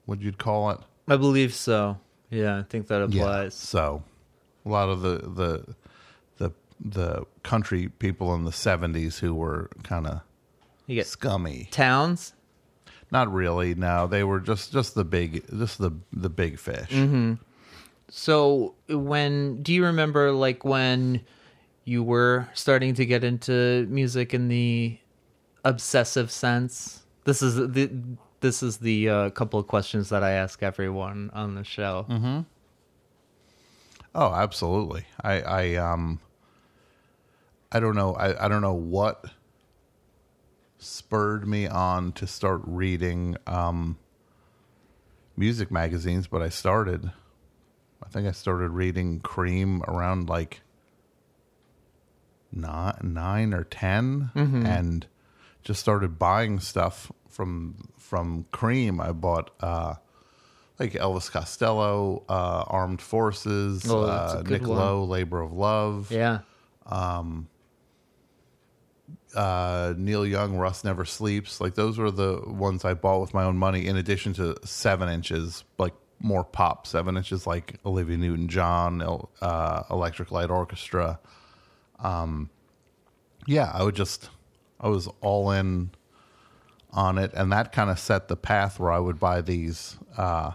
what 0.05 0.20
you'd 0.20 0.38
call 0.38 0.72
it? 0.72 0.79
I 1.07 1.17
believe 1.17 1.53
so. 1.53 1.97
Yeah, 2.29 2.57
I 2.59 2.63
think 2.63 2.88
that 2.88 3.01
applies. 3.01 3.53
So, 3.53 4.03
a 4.65 4.69
lot 4.69 4.89
of 4.89 5.01
the 5.01 5.17
the 5.17 5.75
the 6.38 6.51
the 6.79 7.25
country 7.43 7.89
people 7.89 8.33
in 8.35 8.43
the 8.43 8.51
'70s 8.51 9.19
who 9.19 9.33
were 9.33 9.69
kind 9.83 10.07
of 10.07 10.21
You 10.88 10.95
get 10.95 11.07
scummy. 11.07 11.67
towns. 11.71 12.33
Not 13.12 13.31
really. 13.31 13.75
No, 13.75 14.07
they 14.07 14.24
were 14.24 14.39
just 14.39 14.71
just 14.74 14.95
the 14.95 15.05
big, 15.05 15.45
just 15.57 15.77
the 15.77 15.91
the 16.12 16.29
big 16.29 16.57
fish. 16.59 16.89
Mm-hmm. 16.89 17.33
So 18.09 18.75
when 18.89 19.62
do 19.62 19.74
you 19.74 19.85
remember 19.85 20.31
like 20.31 20.65
when 20.65 21.21
you 21.83 22.03
were 22.03 22.47
starting 22.53 22.95
to 22.95 23.05
get 23.05 23.24
into 23.24 23.85
music 23.89 24.33
in 24.33 24.47
the 24.47 24.97
obsessive 25.63 26.31
sense? 26.31 27.03
This 27.25 27.41
is 27.41 27.55
the 27.55 27.91
this 28.45 28.61
is 28.61 28.77
the 28.77 29.09
uh, 29.09 29.29
couple 29.31 29.59
of 29.59 29.65
questions 29.65 30.09
that 30.09 30.21
I 30.21 30.33
ask 30.33 30.61
everyone 30.61 31.31
on 31.33 31.55
the 31.55 31.63
show. 31.63 32.05
Oh, 34.13 34.31
absolutely. 34.31 35.05
I, 35.23 35.41
I 35.41 35.75
um 35.77 36.19
I 37.71 37.79
don't 37.79 37.95
know 37.95 38.13
I, 38.13 38.45
I 38.45 38.47
don't 38.47 38.61
know 38.61 38.75
what 38.75 39.25
spurred 40.77 41.47
me 41.47 41.67
on 41.67 42.11
to 42.13 42.27
start 42.27 42.61
reading 42.65 43.35
um 43.47 43.97
music 45.35 45.71
magazines, 45.71 46.27
but 46.27 46.43
I 46.43 46.49
started 46.49 47.11
I 48.05 48.09
think 48.09 48.27
I 48.27 48.31
started 48.31 48.69
reading 48.69 49.21
Creem 49.21 49.81
around 49.87 50.29
like 50.29 50.61
nine, 52.51 52.99
nine 53.01 53.53
or 53.55 53.63
10 53.63 54.29
and 54.67 55.07
just 55.63 55.79
started 55.79 56.19
buying 56.19 56.59
stuff 56.59 57.11
from 57.36 57.75
from 57.98 58.46
Creem. 58.54 59.00
I 59.01 59.12
bought 59.12 59.51
uh 59.60 59.96
like 60.80 60.94
Elvis 60.94 61.30
Costello, 61.32 62.24
uh, 62.27 62.63
Armed 62.68 63.01
Forces, 63.01 63.89
Oh, 63.89 64.04
uh, 64.04 64.44
Nick 64.46 64.63
one. 64.63 64.77
Lowe, 64.77 65.04
Labor 65.06 65.42
of 65.42 65.54
Love, 65.54 66.12
Yeah. 66.12 66.39
uh, 69.36 69.94
Neil 69.98 70.25
Young, 70.25 70.58
Rust 70.58 70.84
Never 70.86 71.06
Sleeps. 71.06 71.62
Like 71.62 71.75
those 71.75 71.98
were 71.98 72.12
the 72.12 72.42
ones 72.46 72.84
I 72.86 72.94
bought 72.94 73.22
with 73.22 73.34
my 73.34 73.44
own 73.44 73.58
money, 73.58 73.86
in 73.88 73.96
addition 73.98 74.34
to 74.34 74.56
seven 74.65 75.10
inches, 75.10 75.63
like 75.77 75.94
more 76.20 76.44
pop 76.44 76.88
seven 76.88 77.18
inches, 77.18 77.46
like 77.48 77.80
Olivia 77.86 78.18
Newton 78.18 78.48
John, 78.48 79.01
uh, 79.42 79.84
Electric 79.89 80.32
Light 80.32 80.50
Orchestra. 80.50 81.20
Um, 82.00 82.50
yeah, 83.48 83.72
I 83.74 83.84
would 83.84 83.96
just, 83.96 84.30
I 84.80 84.88
was 84.89 85.08
all 85.22 85.51
in 85.51 85.92
on 86.95 87.19
it, 87.19 87.31
and 87.35 87.51
that 87.51 87.71
kind 87.71 87.91
of 87.91 87.99
set 87.99 88.27
the 88.27 88.35
path 88.35 88.79
where 88.79 88.91
I 88.91 88.97
would 88.97 89.19
buy 89.19 89.41
these. 89.41 89.97
Uh, 90.17 90.53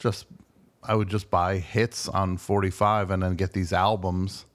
just, 0.00 0.26
I 0.82 0.96
would 0.96 1.08
just 1.08 1.30
buy 1.30 1.58
hits 1.58 2.08
on 2.08 2.38
forty 2.38 2.70
five, 2.70 3.12
and 3.12 3.22
then 3.22 3.36
get 3.36 3.52
these 3.52 3.72
albums, 3.72 4.46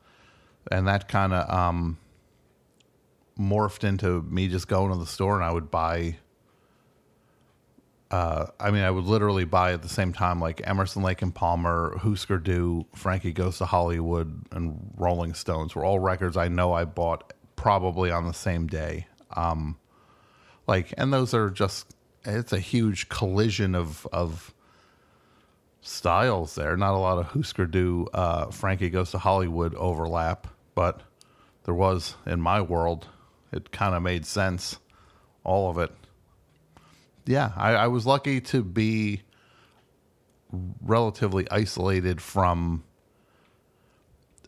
and 0.70 0.86
that 0.88 1.08
kind 1.08 1.32
of. 1.32 1.50
Um, 1.50 1.98
morphed 3.40 3.84
into 3.84 4.22
me 4.24 4.48
just 4.48 4.68
going 4.68 4.92
to 4.92 4.98
the 4.98 5.06
store 5.06 5.36
and 5.36 5.44
I 5.44 5.52
would 5.52 5.72
buy. 5.72 6.18
Uh, 8.10 8.48
I 8.60 8.72
mean, 8.72 8.84
I 8.84 8.92
would 8.92 9.06
literally 9.06 9.46
buy 9.46 9.72
at 9.74 9.82
the 9.82 9.90
same 9.90 10.12
time 10.12 10.42
like 10.42 10.62
Emerson, 10.66 11.02
Lake 11.02 11.22
and 11.22 11.34
Palmer, 11.34 11.98
Husker 11.98 12.38
Du, 12.38 12.86
Frankie 12.94 13.32
Goes 13.32 13.58
to 13.60 13.66
Hollywood, 13.66 14.46
and 14.52 14.94
Rolling 14.98 15.34
Stones 15.34 15.76
were 15.76 15.86
all 15.86 15.98
records 15.98 16.36
I 16.36 16.50
know 16.50 16.74
I 16.74 16.84
bought 16.84 17.32
probably 17.56 18.12
on 18.12 18.28
the 18.28 18.34
same 18.34 18.68
day. 18.68 19.08
Um, 19.36 19.78
like, 20.68 20.94
and 20.98 21.12
those 21.12 21.34
are 21.34 21.50
just 21.50 21.96
it's 22.24 22.54
a 22.54 22.60
huge 22.60 23.10
collision 23.10 23.76
of 23.76 24.08
of 24.12 24.54
styles 25.82 26.56
there. 26.56 26.78
Not 26.78 26.94
a 26.94 26.98
lot 26.98 27.18
of 27.18 27.28
Husker 27.28 27.66
Du, 27.66 28.08
uh, 28.14 28.52
Frankie 28.52 28.90
Goes 28.90 29.12
to 29.12 29.18
Hollywood 29.18 29.74
overlap, 29.76 30.48
but 30.76 31.02
there 31.64 31.74
was 31.74 32.16
in 32.26 32.42
my 32.42 32.62
world. 32.62 33.08
It 33.52 33.72
kind 33.72 33.96
of 33.96 34.02
made 34.02 34.26
sense, 34.26 34.78
all 35.44 35.70
of 35.70 35.78
it. 35.78 35.92
Yeah, 37.26 37.52
I, 37.56 37.74
I 37.74 37.88
was 37.88 38.06
lucky 38.06 38.42
to 38.42 38.64
be 38.64 39.22
relatively 40.82 41.50
isolated 41.50 42.22
from 42.22 42.84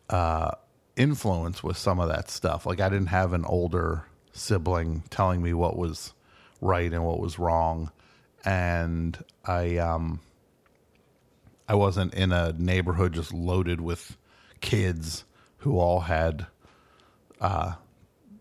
uh, 0.09 0.51
influence 0.95 1.63
with 1.63 1.77
some 1.77 1.99
of 1.99 2.09
that 2.09 2.29
stuff. 2.29 2.65
Like 2.65 2.79
I 2.79 2.89
didn't 2.89 3.07
have 3.07 3.33
an 3.33 3.45
older 3.45 4.05
sibling 4.33 5.03
telling 5.09 5.41
me 5.41 5.53
what 5.53 5.77
was 5.77 6.13
right 6.59 6.91
and 6.91 7.05
what 7.05 7.19
was 7.19 7.39
wrong, 7.39 7.91
and 8.43 9.23
I 9.45 9.77
um, 9.77 10.19
I 11.67 11.75
wasn't 11.75 12.13
in 12.13 12.31
a 12.31 12.53
neighborhood 12.53 13.13
just 13.13 13.33
loaded 13.33 13.79
with 13.79 14.17
kids 14.59 15.23
who 15.57 15.79
all 15.79 16.01
had 16.01 16.47
uh, 17.39 17.73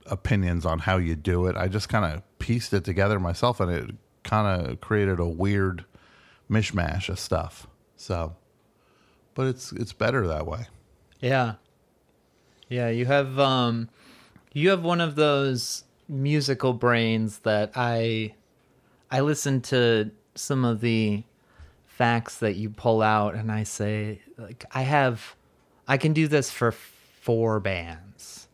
opinions 0.06 0.66
on 0.66 0.80
how 0.80 0.96
you 0.96 1.14
do 1.14 1.46
it. 1.46 1.56
I 1.56 1.68
just 1.68 1.88
kind 1.88 2.04
of 2.04 2.22
pieced 2.38 2.72
it 2.72 2.84
together 2.84 3.20
myself, 3.20 3.60
and 3.60 3.70
it 3.70 3.94
kind 4.24 4.66
of 4.66 4.80
created 4.80 5.20
a 5.20 5.28
weird 5.28 5.84
mishmash 6.50 7.08
of 7.08 7.18
stuff. 7.18 7.66
So, 7.96 8.34
but 9.34 9.46
it's 9.46 9.72
it's 9.72 9.92
better 9.92 10.26
that 10.26 10.46
way. 10.46 10.66
Yeah. 11.20 11.54
Yeah, 12.68 12.88
you 12.88 13.04
have 13.06 13.38
um 13.38 13.88
you 14.54 14.70
have 14.70 14.82
one 14.82 15.00
of 15.00 15.14
those 15.14 15.84
musical 16.08 16.72
brains 16.72 17.38
that 17.40 17.72
I 17.74 18.34
I 19.10 19.20
listen 19.20 19.60
to 19.62 20.10
some 20.34 20.64
of 20.64 20.80
the 20.80 21.22
facts 21.86 22.38
that 22.38 22.56
you 22.56 22.70
pull 22.70 23.02
out 23.02 23.34
and 23.34 23.52
I 23.52 23.62
say 23.64 24.20
like 24.38 24.64
I 24.72 24.82
have 24.82 25.34
I 25.86 25.96
can 25.96 26.12
do 26.12 26.28
this 26.28 26.50
for 26.50 26.72
four 26.72 27.60
bands. 27.60 28.48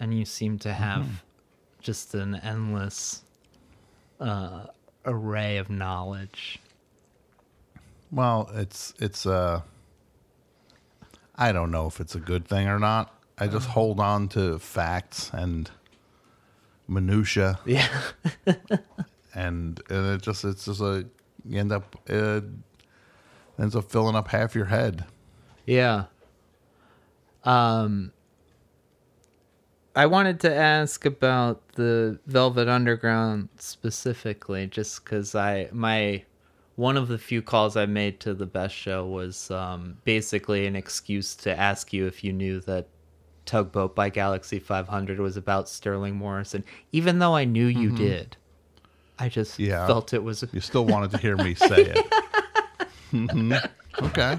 and 0.00 0.16
you 0.18 0.24
seem 0.24 0.58
to 0.58 0.72
have 0.72 1.22
just 1.80 2.14
an 2.14 2.34
endless 2.36 3.22
uh, 4.20 4.66
array 5.04 5.56
of 5.58 5.70
knowledge. 5.70 6.58
Well, 8.10 8.50
it's 8.54 8.92
it's 8.98 9.24
uh 9.26 9.62
I 11.36 11.52
don't 11.52 11.70
know 11.70 11.86
if 11.86 12.00
it's 12.00 12.14
a 12.14 12.20
good 12.20 12.46
thing 12.46 12.68
or 12.68 12.78
not. 12.78 13.13
I 13.38 13.48
just 13.48 13.68
hold 13.68 13.98
on 14.00 14.28
to 14.28 14.58
facts 14.58 15.30
and 15.32 15.70
minutia 16.86 17.58
Yeah. 17.64 17.88
and 19.34 19.80
and 19.90 20.06
it 20.06 20.22
just 20.22 20.44
it's 20.44 20.66
just 20.66 20.80
a 20.80 21.06
you 21.44 21.58
end 21.58 21.72
up 21.72 21.96
it 22.06 22.44
ends 23.58 23.74
up 23.74 23.90
filling 23.90 24.14
up 24.14 24.28
half 24.28 24.54
your 24.54 24.66
head. 24.66 25.04
Yeah. 25.66 26.04
Um 27.44 28.12
I 29.96 30.06
wanted 30.06 30.40
to 30.40 30.54
ask 30.54 31.04
about 31.04 31.66
the 31.74 32.18
Velvet 32.26 32.68
Underground 32.68 33.48
specifically 33.58 34.66
just 34.66 35.04
cuz 35.04 35.34
I 35.34 35.68
my 35.72 36.24
one 36.76 36.96
of 36.96 37.06
the 37.08 37.18
few 37.18 37.40
calls 37.42 37.76
I 37.76 37.86
made 37.86 38.18
to 38.20 38.34
the 38.34 38.46
best 38.46 38.74
show 38.74 39.06
was 39.06 39.50
um 39.50 39.98
basically 40.04 40.66
an 40.66 40.76
excuse 40.76 41.34
to 41.36 41.58
ask 41.58 41.92
you 41.92 42.06
if 42.06 42.22
you 42.22 42.32
knew 42.32 42.60
that 42.60 42.88
Tugboat 43.46 43.94
by 43.94 44.08
Galaxie 44.08 44.58
500 44.58 45.18
was 45.20 45.36
about 45.36 45.68
Sterling 45.68 46.16
Morrison 46.16 46.64
even 46.92 47.18
though 47.18 47.34
I 47.34 47.44
knew 47.44 47.66
you 47.66 47.90
did. 47.90 48.36
I 49.18 49.28
just 49.28 49.58
Yeah. 49.58 49.86
felt 49.86 50.12
it 50.12 50.22
was 50.24 50.44
You 50.52 50.60
still 50.60 50.84
wanted 50.86 51.10
to 51.12 51.18
hear 51.18 51.36
me 51.36 51.54
say 51.54 51.92
it. 51.94 52.12
Mhm. 53.12 53.70
Okay. 54.02 54.38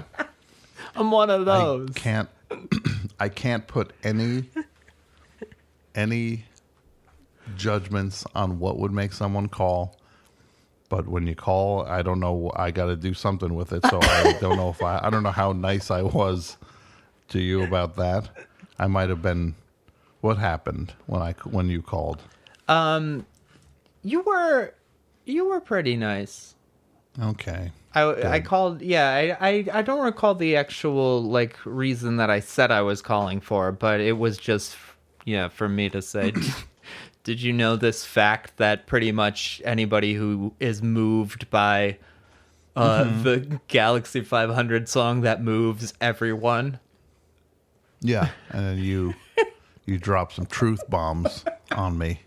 I'm 0.94 1.10
one 1.10 1.30
of 1.30 1.44
those. 1.46 1.90
I 1.90 1.98
can't 1.98 2.28
I 3.20 3.28
can't 3.28 3.66
put 3.66 3.92
any 4.02 4.44
any 5.94 6.44
judgments 7.56 8.24
on 8.34 8.58
what 8.58 8.78
would 8.78 8.92
make 8.92 9.12
someone 9.12 9.48
call. 9.48 9.96
But 10.88 11.08
when 11.08 11.26
you 11.26 11.34
call, 11.34 11.84
I 11.86 12.02
don't 12.02 12.20
know. 12.20 12.52
I 12.54 12.70
got 12.70 12.86
to 12.86 12.96
do 12.96 13.12
something 13.14 13.54
with 13.54 13.72
it. 13.72 13.84
So 13.90 13.98
I 14.02 14.36
don't 14.40 14.56
know 14.56 14.68
if 14.70 14.82
I. 14.82 15.00
I 15.02 15.10
don't 15.10 15.22
know 15.22 15.32
how 15.32 15.52
nice 15.52 15.90
I 15.90 16.02
was 16.02 16.56
to 17.28 17.40
you 17.40 17.62
about 17.64 17.96
that. 17.96 18.28
I 18.78 18.86
might 18.86 19.08
have 19.08 19.22
been. 19.22 19.54
What 20.22 20.38
happened 20.38 20.94
when 21.06 21.22
I 21.22 21.32
when 21.44 21.68
you 21.68 21.82
called? 21.82 22.22
Um, 22.68 23.26
you 24.02 24.22
were 24.22 24.74
you 25.24 25.48
were 25.48 25.60
pretty 25.60 25.96
nice. 25.96 26.54
Okay. 27.20 27.70
I, 27.96 28.34
I 28.34 28.40
called 28.40 28.82
yeah 28.82 29.08
I, 29.08 29.48
I 29.48 29.66
I 29.72 29.82
don't 29.82 30.04
recall 30.04 30.34
the 30.34 30.56
actual 30.56 31.22
like 31.22 31.56
reason 31.64 32.18
that 32.18 32.28
I 32.28 32.40
said 32.40 32.70
I 32.70 32.82
was 32.82 33.00
calling 33.00 33.40
for 33.40 33.72
but 33.72 34.00
it 34.00 34.12
was 34.12 34.36
just 34.36 34.76
yeah 35.24 35.48
for 35.48 35.66
me 35.66 35.88
to 35.88 36.02
say 36.02 36.34
did 37.24 37.40
you 37.40 37.54
know 37.54 37.74
this 37.76 38.04
fact 38.04 38.58
that 38.58 38.86
pretty 38.86 39.12
much 39.12 39.62
anybody 39.64 40.12
who 40.12 40.52
is 40.60 40.82
moved 40.82 41.48
by 41.48 41.96
uh 42.76 43.04
the 43.22 43.58
Galaxie 43.68 44.20
500 44.20 44.90
song 44.90 45.22
that 45.22 45.42
moves 45.42 45.94
everyone 45.98 46.78
Yeah, 48.00 48.30
and 48.50 48.64
then 48.66 48.78
you 48.78 49.14
you 49.86 49.98
drop 49.98 50.32
some 50.32 50.46
truth 50.46 50.88
bombs 50.88 51.44
on 51.72 51.96
me 51.98 52.20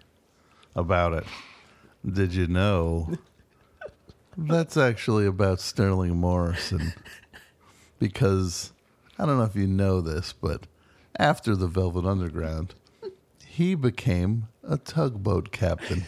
about 0.75 1.13
it. 1.13 1.25
Did 2.05 2.33
you 2.33 2.47
know 2.47 3.11
that's 4.37 4.77
actually 4.77 5.25
about 5.25 5.59
Sterling 5.59 6.17
Morrison? 6.17 6.93
Because 7.99 8.71
I 9.17 9.25
don't 9.25 9.37
know 9.37 9.43
if 9.43 9.55
you 9.55 9.67
know 9.67 9.99
this, 9.99 10.33
but 10.33 10.67
after 11.17 11.55
the 11.55 11.67
Velvet 11.67 12.05
Underground, 12.05 12.73
he 13.45 13.75
became 13.75 14.47
a 14.63 14.77
tugboat 14.77 15.51
captain. 15.51 16.05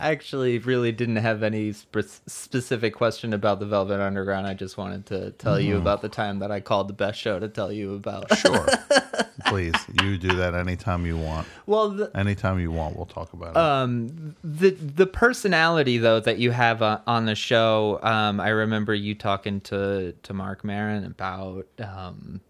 I 0.00 0.10
actually 0.10 0.58
really 0.58 0.90
didn't 0.92 1.16
have 1.16 1.42
any 1.42 1.72
spe- 1.72 2.20
specific 2.26 2.94
question 2.94 3.32
about 3.32 3.60
the 3.60 3.66
Velvet 3.66 4.00
Underground 4.00 4.46
I 4.46 4.54
just 4.54 4.76
wanted 4.76 5.06
to 5.06 5.30
tell 5.32 5.58
you 5.60 5.76
about 5.76 6.02
the 6.02 6.08
time 6.08 6.40
that 6.40 6.50
I 6.50 6.60
called 6.60 6.88
the 6.88 6.92
best 6.94 7.18
show 7.18 7.38
to 7.38 7.48
tell 7.48 7.70
you 7.72 7.94
about 7.94 8.36
Sure. 8.36 8.66
Please, 9.46 9.74
you 10.02 10.16
do 10.18 10.34
that 10.36 10.54
anytime 10.54 11.06
you 11.06 11.16
want. 11.16 11.46
well 11.66 11.90
the, 11.90 12.10
Anytime 12.16 12.58
you 12.58 12.70
want, 12.72 12.96
we'll 12.96 13.06
talk 13.06 13.32
about 13.32 13.50
it. 13.50 13.56
um 13.56 14.34
the 14.42 14.70
the 14.70 15.06
personality 15.06 15.98
though 15.98 16.20
that 16.20 16.38
you 16.38 16.50
have 16.50 16.82
uh, 16.82 17.00
on 17.06 17.26
the 17.26 17.34
show 17.34 17.98
um 18.02 18.40
i 18.40 18.48
remember 18.48 18.94
you 18.94 19.14
talking 19.14 19.60
to 19.62 20.12
to 20.22 20.32
marc 20.34 20.64
maron 20.64 21.04
about 21.04 21.66
um 21.80 22.40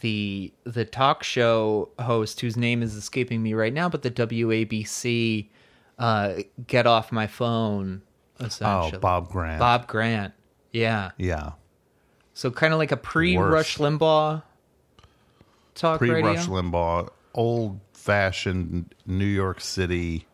the 0.00 0.52
the 0.64 0.84
talk 0.84 1.22
show 1.22 1.88
host 2.00 2.40
whose 2.40 2.56
name 2.56 2.82
is 2.82 2.94
escaping 2.96 3.42
me 3.42 3.54
right 3.54 3.72
now 3.72 3.88
but 3.88 4.02
the 4.02 4.10
wabc 4.10 5.48
uh 5.98 6.34
get 6.66 6.86
off 6.86 7.12
my 7.12 7.26
phone 7.26 8.02
oh, 8.62 8.90
Bob 9.00 9.28
Grant. 9.30 9.58
bob 9.60 9.86
grant 9.86 10.34
yeah 10.72 11.12
Yeah. 11.18 11.52
so 12.32 12.50
kind 12.50 12.72
of 12.72 12.78
like 12.78 12.92
a 12.92 12.96
pre-rush 12.96 13.78
limbaugh 13.78 14.42
talk 15.74 15.98
pre 15.98 16.10
radio 16.10 16.32
Rush 16.32 16.46
Limbaugh, 16.46 17.10
old 17.34 17.80
fashioned 17.92 18.94
New 19.06 19.24
York 19.24 19.60
City 19.60 20.26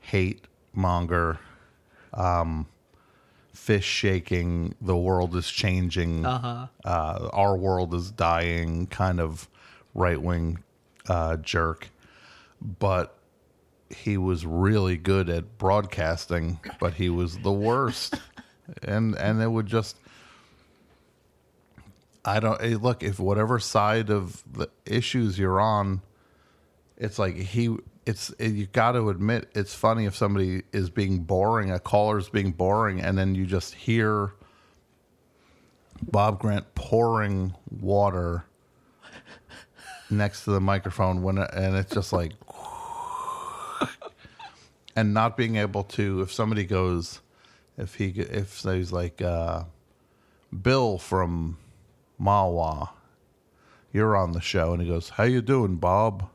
hate 0.00 0.44
monger, 0.72 1.38
um, 2.12 2.66
fish 3.54 3.84
shaking, 3.84 4.74
the 4.80 4.96
world 4.96 5.36
is 5.36 5.48
changing, 5.48 6.26
uh-huh 6.26 6.66
uh, 6.84 7.28
our 7.32 7.56
world 7.56 7.94
is 7.94 8.10
dying 8.10 8.86
kind 8.88 9.20
of 9.20 9.48
right 9.94 10.20
wing 10.20 10.62
uh, 11.08 11.36
jerk. 11.36 11.90
But 12.60 13.16
he 13.94 14.16
was 14.16 14.44
really 14.46 14.96
good 14.96 15.28
at 15.28 15.58
broadcasting, 15.58 16.60
but 16.80 16.94
he 16.94 17.08
was 17.08 17.38
the 17.38 17.52
worst. 17.52 18.14
and 18.82 19.14
and 19.16 19.42
it 19.42 19.48
would 19.48 19.66
just 19.66 19.96
I 22.24 22.40
don't 22.40 22.60
hey, 22.60 22.76
look 22.76 23.02
if 23.02 23.18
whatever 23.18 23.58
side 23.58 24.10
of 24.10 24.42
the 24.52 24.68
issues 24.86 25.38
you're 25.38 25.60
on, 25.60 26.02
it's 26.96 27.18
like 27.18 27.36
he. 27.36 27.76
It's 28.04 28.34
eh, 28.40 28.48
you 28.48 28.66
got 28.66 28.92
to 28.92 29.10
admit 29.10 29.48
it's 29.54 29.74
funny 29.74 30.06
if 30.06 30.16
somebody 30.16 30.62
is 30.72 30.90
being 30.90 31.20
boring, 31.20 31.70
a 31.70 31.78
caller's 31.78 32.28
being 32.28 32.52
boring, 32.52 33.00
and 33.00 33.16
then 33.16 33.34
you 33.34 33.46
just 33.46 33.74
hear 33.74 34.32
Bob 36.02 36.40
Grant 36.40 36.74
pouring 36.74 37.54
water 37.70 38.44
next 40.10 40.44
to 40.44 40.50
the 40.50 40.60
microphone 40.60 41.22
when 41.22 41.38
and 41.38 41.76
it's 41.76 41.92
just 41.92 42.12
like 42.12 42.32
and 44.94 45.14
not 45.14 45.36
being 45.36 45.56
able 45.56 45.84
to 45.84 46.22
if 46.22 46.32
somebody 46.32 46.64
goes 46.64 47.20
if 47.78 47.94
he 47.96 48.08
if 48.08 48.62
there's 48.62 48.92
like 48.92 49.22
uh 49.22 49.64
Bill 50.60 50.98
from 50.98 51.56
Mahwah, 52.20 52.90
you're 53.90 54.14
on 54.14 54.32
the 54.32 54.40
show, 54.42 54.74
and 54.74 54.82
he 54.82 54.88
goes, 54.88 55.08
"How 55.08 55.24
you 55.24 55.40
doing, 55.40 55.76
Bob?" 55.76 56.28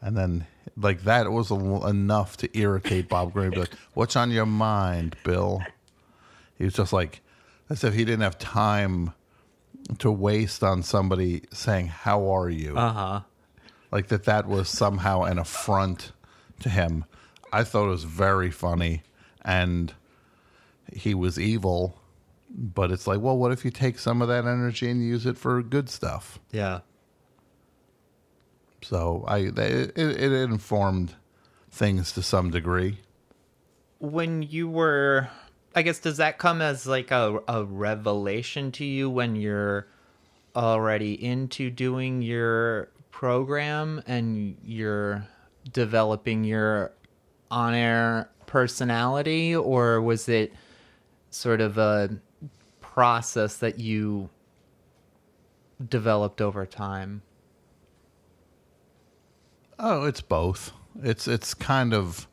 And 0.00 0.16
then 0.16 0.46
like 0.78 1.02
that 1.02 1.30
was 1.30 1.50
a, 1.50 1.54
enough 1.54 2.38
to 2.38 2.58
irritate 2.58 3.10
Bob 3.10 3.34
Green. 3.34 3.50
Like, 3.50 3.72
what's 3.92 4.16
on 4.16 4.30
your 4.30 4.46
mind, 4.46 5.16
Bill? 5.24 5.62
He 6.56 6.64
was 6.64 6.72
just 6.72 6.92
like, 6.94 7.20
as 7.68 7.84
if 7.84 7.92
he 7.92 8.06
didn't 8.06 8.22
have 8.22 8.38
time 8.38 9.12
to 9.98 10.10
waste 10.10 10.62
on 10.62 10.82
somebody 10.82 11.42
saying, 11.52 11.88
"How 11.88 12.34
are 12.34 12.48
you?" 12.48 12.78
uh-huh 12.78 13.20
like 13.90 14.08
that 14.08 14.24
that 14.24 14.46
was 14.46 14.68
somehow 14.68 15.22
an 15.22 15.38
affront 15.38 16.12
to 16.60 16.68
him. 16.68 17.04
I 17.52 17.64
thought 17.64 17.86
it 17.86 17.90
was 17.90 18.04
very 18.04 18.50
funny 18.50 19.02
and 19.44 19.92
he 20.92 21.14
was 21.14 21.38
evil, 21.38 21.98
but 22.50 22.90
it's 22.90 23.06
like, 23.06 23.20
well, 23.20 23.36
what 23.38 23.52
if 23.52 23.64
you 23.64 23.70
take 23.70 23.98
some 23.98 24.20
of 24.22 24.28
that 24.28 24.44
energy 24.44 24.90
and 24.90 25.02
use 25.04 25.26
it 25.26 25.36
for 25.38 25.62
good 25.62 25.88
stuff? 25.88 26.38
yeah 26.52 26.80
So 28.82 29.24
I 29.28 29.50
they, 29.50 29.68
it, 29.70 29.96
it 29.98 30.32
informed 30.32 31.14
things 31.70 32.12
to 32.12 32.22
some 32.22 32.50
degree. 32.50 32.98
when 33.98 34.42
you 34.42 34.68
were 34.68 35.28
i 35.76 35.82
guess 35.82 35.98
does 36.00 36.16
that 36.16 36.36
come 36.38 36.60
as 36.62 36.86
like 36.86 37.10
a, 37.12 37.38
a 37.46 37.64
revelation 37.64 38.72
to 38.72 38.84
you 38.84 39.08
when 39.08 39.36
you're 39.36 39.86
already 40.56 41.12
into 41.24 41.70
doing 41.70 42.22
your 42.22 42.88
program 43.12 44.02
and 44.06 44.56
you're 44.64 45.24
developing 45.72 46.42
your 46.42 46.90
on-air 47.50 48.30
personality 48.46 49.54
or 49.54 50.00
was 50.00 50.28
it 50.28 50.52
sort 51.30 51.60
of 51.60 51.78
a 51.78 52.10
process 52.80 53.58
that 53.58 53.78
you 53.78 54.28
developed 55.88 56.40
over 56.40 56.66
time 56.66 57.22
Oh, 59.82 60.04
it's 60.04 60.20
both. 60.20 60.72
It's 61.02 61.26
it's 61.26 61.54
kind 61.54 61.94
of 61.94 62.28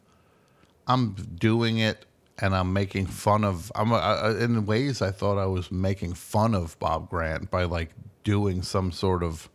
I'm 0.85 1.13
doing 1.13 1.77
it 1.77 2.05
and 2.37 2.53
I'm 2.53 2.73
making 2.73 3.05
fun 3.07 3.45
of 3.45 3.71
I'm 3.73 3.93
uh, 3.93 4.35
in 4.37 4.65
ways 4.65 5.01
I 5.01 5.11
thought 5.11 5.37
I 5.37 5.45
was 5.45 5.71
making 5.71 6.13
fun 6.15 6.53
of 6.53 6.77
Bob 6.79 7.09
Grant 7.09 7.49
by 7.49 7.63
like 7.63 7.91
doing 8.25 8.63
some 8.63 8.91
sort 8.91 9.23
of 9.23 9.49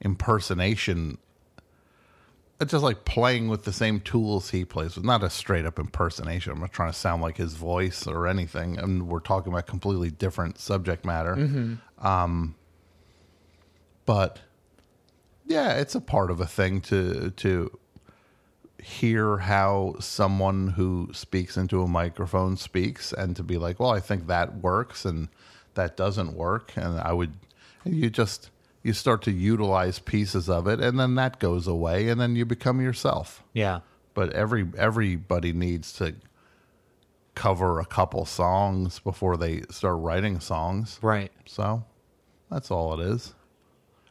impersonation. 0.00 1.18
It's 2.62 2.70
just 2.70 2.84
like 2.84 3.04
playing 3.04 3.48
with 3.48 3.64
the 3.64 3.72
same 3.72 4.00
tools 4.00 4.50
he 4.50 4.64
plays 4.64 4.96
with. 4.96 5.04
Not 5.04 5.22
a 5.22 5.30
straight 5.30 5.66
up 5.66 5.78
impersonation. 5.78 6.52
I'm 6.52 6.60
not 6.60 6.72
trying 6.72 6.92
to 6.92 6.98
sound 6.98 7.20
like 7.20 7.36
his 7.36 7.54
voice 7.54 8.06
or 8.06 8.26
anything. 8.26 8.78
And 8.78 9.08
we're 9.08 9.20
talking 9.20 9.52
about 9.52 9.66
completely 9.66 10.10
different 10.10 10.58
subject 10.58 11.04
matter. 11.04 11.78
Um, 11.98 12.54
but 14.06 14.38
yeah, 15.46 15.74
it's 15.74 15.94
a 15.94 16.00
part 16.00 16.30
of 16.30 16.40
a 16.40 16.46
thing 16.46 16.80
to 16.82 17.30
to 17.30 17.78
hear 18.82 19.38
how 19.38 19.94
someone 20.00 20.68
who 20.68 21.08
speaks 21.12 21.56
into 21.56 21.82
a 21.82 21.88
microphone 21.88 22.56
speaks 22.56 23.12
and 23.12 23.36
to 23.36 23.42
be 23.42 23.56
like, 23.56 23.78
well, 23.78 23.90
I 23.90 24.00
think 24.00 24.26
that 24.26 24.56
works 24.56 25.04
and 25.04 25.28
that 25.74 25.96
doesn't 25.96 26.34
work. 26.34 26.72
And 26.76 26.98
I 26.98 27.12
would, 27.12 27.32
and 27.84 27.94
you 27.94 28.10
just, 28.10 28.50
you 28.82 28.92
start 28.92 29.22
to 29.22 29.30
utilize 29.30 29.98
pieces 29.98 30.48
of 30.48 30.66
it 30.66 30.80
and 30.80 30.98
then 30.98 31.14
that 31.14 31.38
goes 31.38 31.66
away 31.66 32.08
and 32.08 32.20
then 32.20 32.36
you 32.36 32.44
become 32.44 32.80
yourself. 32.80 33.42
Yeah. 33.52 33.80
But 34.14 34.32
every, 34.32 34.68
everybody 34.76 35.52
needs 35.52 35.92
to 35.94 36.14
cover 37.34 37.80
a 37.80 37.86
couple 37.86 38.24
songs 38.26 38.98
before 38.98 39.36
they 39.36 39.62
start 39.70 39.98
writing 39.98 40.40
songs. 40.40 40.98
Right. 41.00 41.32
So 41.46 41.84
that's 42.50 42.70
all 42.70 43.00
it 43.00 43.06
is. 43.06 43.34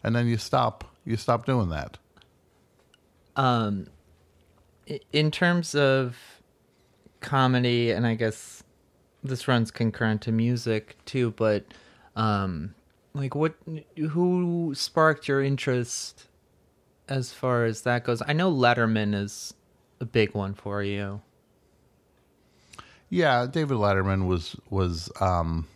And 0.04 0.16
then 0.16 0.28
you 0.28 0.38
stop, 0.38 0.96
you 1.06 1.18
stop 1.18 1.46
doing 1.46 1.70
that. 1.70 1.98
Um, 3.36 3.88
in 5.12 5.32
terms 5.32 5.76
of 5.76 6.18
comedy, 7.20 7.92
and 7.92 8.06
I 8.06 8.16
guess 8.16 8.64
this 9.24 9.48
runs 9.48 9.72
concurrent 9.72 10.22
to 10.24 10.32
music 10.32 10.98
too, 11.06 11.32
but 11.32 11.66
um, 12.16 12.74
like 13.14 13.36
what, 13.36 13.56
who 13.98 14.74
sparked 14.76 15.28
your 15.28 15.42
interest 15.42 16.28
as 17.10 17.32
far 17.32 17.66
as 17.66 17.82
that 17.82 18.04
goes? 18.04 18.22
I 18.26 18.34
know 18.34 18.52
Letterman 18.52 19.14
is 19.14 19.54
a 20.00 20.06
big 20.06 20.34
one 20.34 20.54
for 20.54 20.82
you. 20.82 21.22
Yeah, 23.10 23.46
David 23.46 23.78
Letterman 23.78 24.26
was 24.26 24.56
was 24.70 25.12
um 25.20 25.68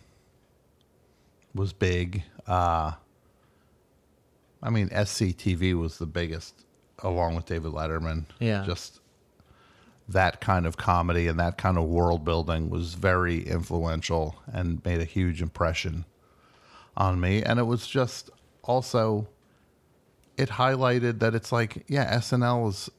was 1.54 1.72
big. 1.74 2.22
Uh 2.46 2.92
I 4.62 4.70
mean 4.70 4.88
SCTV 4.88 5.78
was 5.78 5.98
the 5.98 6.06
biggest 6.06 6.64
along 7.00 7.36
with 7.36 7.44
David 7.44 7.72
Letterman. 7.72 8.24
Yeah. 8.40 8.64
Just 8.64 9.00
that 10.08 10.40
kind 10.40 10.66
of 10.66 10.78
comedy 10.78 11.26
and 11.28 11.38
that 11.38 11.58
kind 11.58 11.76
of 11.76 11.84
world 11.84 12.24
building 12.24 12.70
was 12.70 12.94
very 12.94 13.42
influential 13.42 14.36
and 14.46 14.82
made 14.84 15.00
a 15.00 15.04
huge 15.04 15.42
impression 15.42 16.06
on 16.96 17.20
me 17.20 17.42
and 17.42 17.58
it 17.58 17.64
was 17.64 17.86
just 17.86 18.30
also 18.62 19.28
it 20.36 20.48
highlighted 20.48 21.20
that 21.20 21.34
it's 21.34 21.52
like 21.52 21.84
yeah 21.88 22.18
SNL 22.18 22.68
is 22.68 22.90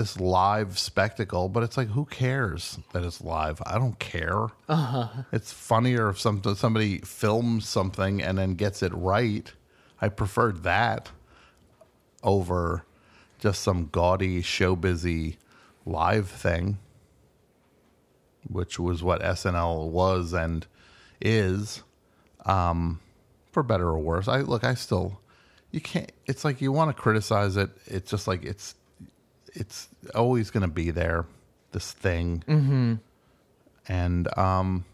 this 0.00 0.18
live 0.18 0.78
spectacle, 0.78 1.48
but 1.48 1.62
it's 1.62 1.76
like 1.76 1.88
who 1.88 2.06
cares 2.06 2.78
that 2.92 3.04
it's 3.04 3.20
live? 3.20 3.60
I 3.66 3.76
don't 3.76 3.98
care. 3.98 4.46
Uh-huh. 4.68 5.08
It's 5.30 5.52
funnier 5.52 6.08
if 6.08 6.18
some 6.18 6.42
somebody 6.54 6.98
films 6.98 7.68
something 7.68 8.22
and 8.22 8.38
then 8.38 8.54
gets 8.54 8.82
it 8.82 8.92
right. 8.94 9.52
I 10.00 10.08
preferred 10.08 10.62
that 10.62 11.10
over 12.22 12.86
just 13.38 13.62
some 13.62 13.88
gaudy 13.92 14.42
showbizy 14.42 15.36
live 15.84 16.28
thing, 16.28 16.78
which 18.48 18.78
was 18.78 19.02
what 19.02 19.20
SNL 19.20 19.90
was 19.90 20.32
and 20.32 20.66
is, 21.20 21.82
um, 22.46 23.00
for 23.52 23.62
better 23.62 23.88
or 23.88 23.98
worse. 23.98 24.28
I 24.28 24.40
look, 24.40 24.64
I 24.64 24.74
still, 24.74 25.20
you 25.70 25.80
can't. 25.80 26.10
It's 26.26 26.44
like 26.44 26.60
you 26.60 26.72
want 26.72 26.94
to 26.94 27.00
criticize 27.00 27.56
it. 27.56 27.70
It's 27.86 28.10
just 28.10 28.26
like 28.28 28.44
it's, 28.44 28.74
it's 29.54 29.88
always 30.14 30.50
going 30.50 30.62
to 30.62 30.72
be 30.72 30.90
there. 30.90 31.26
This 31.72 31.92
thing, 31.92 32.42
mm-hmm. 32.48 32.94
and 33.86 34.38
um, 34.38 34.84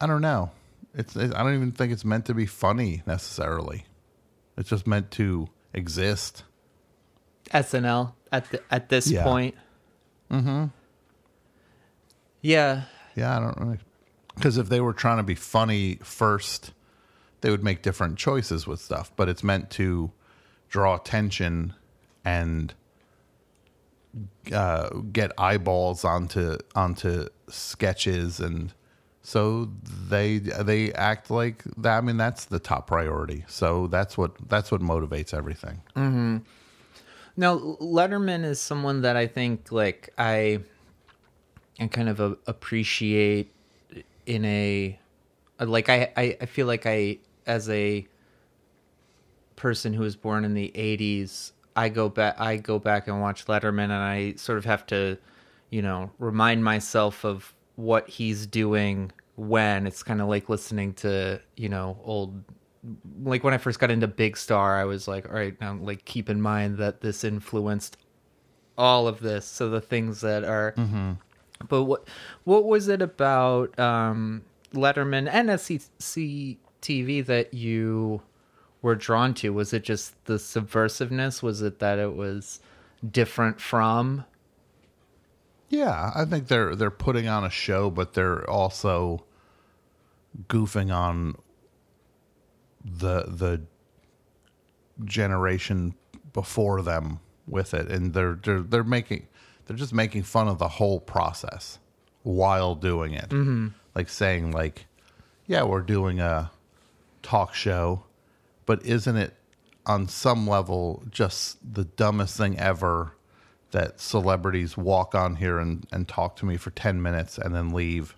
I 0.00 0.06
don't 0.06 0.20
know. 0.22 0.52
It's 0.94 1.16
it, 1.16 1.34
I 1.34 1.42
don't 1.42 1.54
even 1.54 1.72
think 1.72 1.92
it's 1.92 2.04
meant 2.04 2.26
to 2.26 2.34
be 2.34 2.46
funny 2.46 3.02
necessarily. 3.04 3.84
It's 4.56 4.70
just 4.70 4.86
meant 4.86 5.10
to 5.12 5.48
exist. 5.74 6.44
SNL 7.50 8.12
at 8.30 8.48
the, 8.50 8.62
at 8.70 8.88
this 8.88 9.10
Yeah. 9.10 9.24
point. 9.24 9.54
Mm-hmm. 10.30 10.66
Yeah. 12.42 12.82
Yeah, 13.16 13.36
I 13.36 13.40
don't 13.40 13.58
really. 13.58 13.78
Because 14.36 14.58
if 14.58 14.68
they 14.68 14.80
were 14.80 14.92
trying 14.92 15.16
to 15.16 15.22
be 15.22 15.34
funny 15.34 15.98
first, 16.02 16.72
they 17.40 17.50
would 17.50 17.64
make 17.64 17.82
different 17.82 18.18
choices 18.18 18.66
with 18.66 18.80
stuff. 18.80 19.10
But 19.16 19.28
it's 19.28 19.42
meant 19.42 19.70
to 19.72 20.12
draw 20.68 20.94
attention 20.94 21.74
and 22.24 22.74
uh, 24.52 24.90
get 25.12 25.32
eyeballs 25.38 26.04
onto 26.04 26.58
onto 26.74 27.28
sketches, 27.48 28.40
and 28.40 28.72
so 29.22 29.70
they 30.08 30.38
they 30.38 30.92
act 30.92 31.30
like 31.30 31.64
that. 31.78 31.98
I 31.98 32.00
mean, 32.00 32.16
that's 32.16 32.44
the 32.44 32.58
top 32.58 32.86
priority. 32.86 33.44
So 33.48 33.86
that's 33.86 34.16
what 34.16 34.32
that's 34.48 34.70
what 34.70 34.80
motivates 34.80 35.34
everything. 35.34 35.82
Now, 37.38 37.58
Letterman 37.58 38.44
is 38.44 38.60
someone 38.60 39.02
that 39.02 39.16
I 39.16 39.26
think 39.26 39.70
like 39.70 40.10
I 40.16 40.60
I 41.78 41.86
kind 41.88 42.08
of 42.08 42.38
appreciate 42.46 43.52
in 44.26 44.44
a 44.44 44.98
like 45.60 45.88
I, 45.88 46.12
I 46.16 46.36
I 46.40 46.46
feel 46.46 46.66
like 46.66 46.86
I 46.86 47.18
as 47.46 47.68
a 47.70 48.06
person 49.56 49.92
who 49.94 50.02
was 50.02 50.16
born 50.16 50.44
in 50.44 50.52
the 50.52 50.70
80s 50.74 51.52
I 51.74 51.88
go 51.88 52.08
back 52.08 52.38
I 52.38 52.56
go 52.56 52.78
back 52.78 53.08
and 53.08 53.20
watch 53.20 53.46
Letterman 53.46 53.84
and 53.84 53.92
I 53.92 54.34
sort 54.34 54.58
of 54.58 54.64
have 54.66 54.84
to 54.86 55.16
you 55.70 55.82
know 55.82 56.10
remind 56.18 56.62
myself 56.62 57.24
of 57.24 57.54
what 57.76 58.08
he's 58.08 58.46
doing 58.46 59.12
when 59.36 59.86
it's 59.86 60.02
kind 60.02 60.20
of 60.20 60.28
like 60.28 60.48
listening 60.48 60.92
to 60.94 61.40
you 61.56 61.68
know 61.68 61.98
old 62.04 62.42
like 63.22 63.44
when 63.44 63.54
I 63.54 63.58
first 63.58 63.78
got 63.78 63.90
into 63.90 64.06
Big 64.06 64.36
Star, 64.36 64.78
I 64.78 64.84
was 64.84 65.08
like, 65.08 65.28
all 65.28 65.34
right, 65.34 65.58
now 65.60 65.74
like 65.74 66.04
keep 66.04 66.30
in 66.30 66.40
mind 66.40 66.78
that 66.78 67.00
this 67.00 67.24
influenced 67.24 67.96
all 68.78 69.08
of 69.08 69.20
this. 69.20 69.46
So 69.46 69.68
the 69.68 69.80
things 69.80 70.20
that 70.20 70.44
are, 70.44 70.72
mm-hmm. 70.76 71.12
But 71.68 71.84
what 71.84 72.08
what 72.44 72.64
was 72.64 72.88
it 72.88 73.02
about 73.02 73.78
um, 73.78 74.42
Letterman 74.72 75.28
and 75.30 75.48
SCC 75.50 76.58
TV 76.82 77.24
that 77.24 77.54
you 77.54 78.22
were 78.82 78.94
drawn 78.94 79.34
to? 79.34 79.50
Was 79.50 79.72
it 79.72 79.84
just 79.84 80.24
the 80.26 80.34
subversiveness? 80.34 81.42
Was 81.42 81.62
it 81.62 81.78
that 81.80 81.98
it 81.98 82.14
was 82.14 82.60
different 83.08 83.60
from? 83.60 84.24
Yeah, 85.68 86.12
I 86.14 86.24
think 86.24 86.48
they're 86.48 86.76
they're 86.76 86.90
putting 86.90 87.28
on 87.28 87.44
a 87.44 87.50
show, 87.50 87.90
but 87.90 88.14
they're 88.14 88.48
also 88.48 89.24
goofing 90.48 90.94
on 90.94 91.36
the 92.84 93.24
the 93.24 93.62
generation 95.04 95.94
before 96.32 96.82
them 96.82 97.20
with 97.48 97.74
it, 97.74 97.90
and 97.90 98.14
they're 98.14 98.38
they're 98.42 98.60
they're 98.60 98.84
making 98.84 99.26
they're 99.66 99.76
just 99.76 99.92
making 99.92 100.22
fun 100.22 100.48
of 100.48 100.58
the 100.58 100.68
whole 100.68 101.00
process 101.00 101.78
while 102.22 102.74
doing 102.74 103.12
it, 103.14 103.28
mm-hmm. 103.28 103.68
like 103.94 104.08
saying 104.08 104.52
like, 104.52 104.86
yeah, 105.46 105.62
we're 105.62 105.80
doing 105.80 106.20
a 106.20 106.50
talk 107.22 107.54
show, 107.54 108.04
but 108.64 108.84
isn't 108.84 109.16
it 109.16 109.34
on 109.84 110.08
some 110.08 110.48
level 110.48 111.04
just 111.10 111.58
the 111.74 111.84
dumbest 111.84 112.36
thing 112.36 112.58
ever? 112.58 113.12
that 113.76 114.00
celebrities 114.00 114.76
walk 114.76 115.14
on 115.14 115.36
here 115.36 115.58
and, 115.58 115.86
and 115.92 116.08
talk 116.08 116.36
to 116.36 116.46
me 116.46 116.56
for 116.56 116.70
10 116.70 117.02
minutes 117.02 117.36
and 117.36 117.54
then 117.54 117.70
leave. 117.70 118.16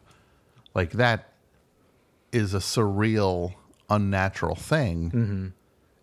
Like 0.73 0.93
that 0.93 1.33
is 2.31 2.55
a 2.55 2.59
surreal, 2.59 3.55
unnatural 3.91 4.55
thing. 4.55 5.11
Mm-hmm. 5.11 5.47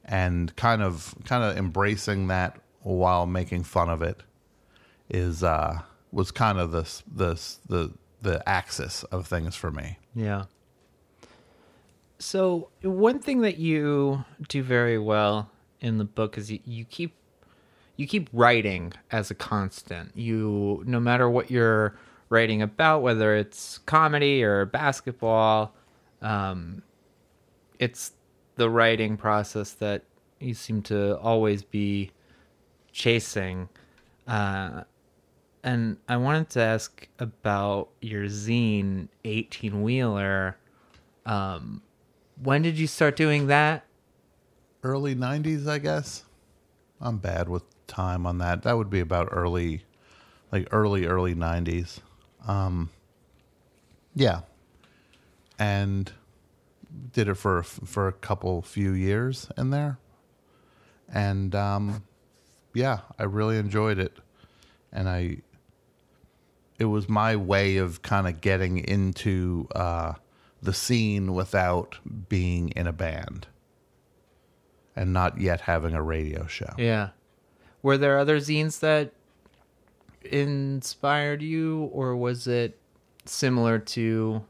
And 0.08 0.56
kind 0.56 0.84
of 0.84 1.16
kind 1.24 1.44
of 1.44 1.58
embracing 1.58 2.28
that 2.28 2.60
while 2.82 3.26
making 3.26 3.64
fun 3.64 3.90
of 3.90 4.04
it 4.04 4.22
is 5.10 5.44
uh 5.44 5.80
was 6.12 6.32
kind 6.32 6.60
of 6.60 6.72
this 6.72 7.04
this 7.12 7.60
the 7.68 7.92
the 8.22 8.48
axis 8.48 9.04
of 9.06 9.28
things 9.28 9.56
for 9.56 9.72
me. 9.72 10.00
Yeah. 10.16 10.46
So 12.18 12.70
one 12.82 13.20
thing 13.20 13.42
that 13.42 13.58
you 13.58 14.24
do 14.48 14.64
very 14.64 14.98
well 14.98 15.52
in 15.82 15.98
the 15.98 16.06
book 16.06 16.38
is 16.38 16.52
you, 16.52 16.60
you 16.66 16.86
keep 16.86 17.16
you 17.98 18.08
keep 18.08 18.30
writing 18.34 18.94
as 19.12 19.30
a 19.30 19.36
constant. 19.36 20.16
You 20.16 20.84
no 20.86 21.00
matter 21.00 21.30
what 21.30 21.52
you're 21.52 21.98
writing 22.30 22.62
about, 22.62 23.02
whether 23.02 23.36
it's 23.36 23.78
comedy 23.80 24.44
or 24.44 24.66
basketball, 24.66 25.76
um, 26.22 26.82
it's 27.80 28.14
the 28.56 28.70
writing 28.70 29.18
process 29.18 29.74
that 29.74 30.04
you 30.40 30.54
seem 30.54 30.82
to 30.84 31.18
always 31.20 31.64
be 31.64 32.12
chasing. 32.92 33.70
Uh, 34.28 34.84
and 35.66 35.98
I 36.08 36.16
wanted 36.16 36.50
to 36.52 36.62
ask 36.62 37.08
about 37.20 37.90
your 38.00 38.26
zine, 38.26 39.10
18 39.26 39.84
Wheeler. 39.84 40.58
Um, 41.26 41.82
when 42.42 42.62
did 42.62 42.80
you 42.80 42.88
start 42.88 43.18
doing 43.18 43.48
that? 43.48 43.86
early 44.86 45.16
90s, 45.16 45.68
I 45.68 45.80
guess. 45.80 46.24
I'm 47.02 47.18
bad 47.18 47.50
with 47.50 47.64
time 47.88 48.26
on 48.28 48.38
that. 48.38 48.62
That 48.64 48.78
would 48.78 48.90
be 48.90 49.00
about 49.00 49.30
early, 49.32 49.84
like 50.52 50.68
early, 50.72 51.08
early 51.08 51.34
90s. 51.34 52.00
Um, 52.48 52.92
yeah. 54.14 54.42
And 55.58 56.12
did 57.12 57.28
it 57.28 57.34
for, 57.34 57.64
for 57.64 58.08
a 58.08 58.14
couple, 58.14 58.62
few 58.62 58.92
years 58.92 59.50
in 59.58 59.72
there. 59.72 59.98
And, 61.12 61.56
um, 61.56 62.04
yeah, 62.76 63.00
I 63.18 63.24
really 63.24 63.58
enjoyed 63.58 63.98
it. 63.98 64.14
And 64.94 65.10
I, 65.10 65.38
it 66.78 66.86
was 66.86 67.08
my 67.08 67.36
way 67.36 67.78
of 67.78 68.02
kind 68.02 68.28
of 68.28 68.42
getting 68.42 68.78
into, 68.78 69.68
uh, 69.76 70.14
the 70.62 70.74
scene 70.74 71.34
without 71.34 72.00
being 72.28 72.70
in 72.70 72.88
a 72.88 72.94
band 72.94 73.48
and 74.96 75.14
not 75.14 75.40
yet 75.40 75.62
having 75.62 75.94
a 75.94 76.02
radio 76.02 76.48
show. 76.48 76.74
Yeah. 76.78 77.10
Were 77.82 77.98
there 77.98 78.18
other 78.18 78.40
zines 78.40 78.80
that 78.80 79.12
inspired 80.24 81.42
you, 81.42 81.90
or 81.94 82.16
was 82.16 82.48
it 82.48 82.80
similar 83.26 83.78
to 83.80 84.44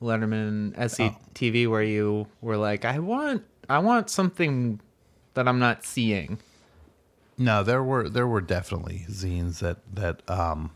Letterman 0.00 0.76
SCTV, 0.76 1.68
where 1.68 1.82
you 1.82 2.28
were 2.40 2.56
like, 2.56 2.84
I 2.84 3.00
want, 3.00 3.44
I 3.68 3.80
want 3.80 4.10
something 4.10 4.80
that 5.34 5.48
I'm 5.48 5.58
not 5.58 5.84
seeing? 5.84 6.38
No, 7.36 7.62
there 7.62 7.82
were 7.82 8.08
there 8.08 8.26
were 8.26 8.40
definitely 8.40 9.06
zines 9.08 9.60
that 9.60 9.78
that 9.94 10.28
um, 10.28 10.72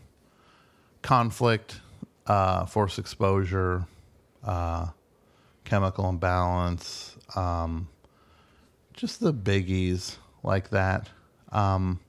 conflict, 1.03 1.79
uh, 2.25 2.65
forced 2.65 2.97
exposure, 2.97 3.85
uh, 4.43 4.87
chemical 5.65 6.09
imbalance, 6.09 7.15
um, 7.35 7.87
just 8.93 9.19
the 9.19 9.33
biggies 9.33 10.17
like 10.41 10.69
that. 10.71 11.09
Um, 11.51 11.99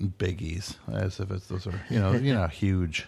biggies, 0.00 0.76
as 0.90 1.18
if 1.20 1.30
it's 1.30 1.46
those 1.48 1.66
are 1.66 1.80
you 1.90 1.98
know 1.98 2.12
you 2.12 2.32
know 2.32 2.46
huge. 2.46 3.06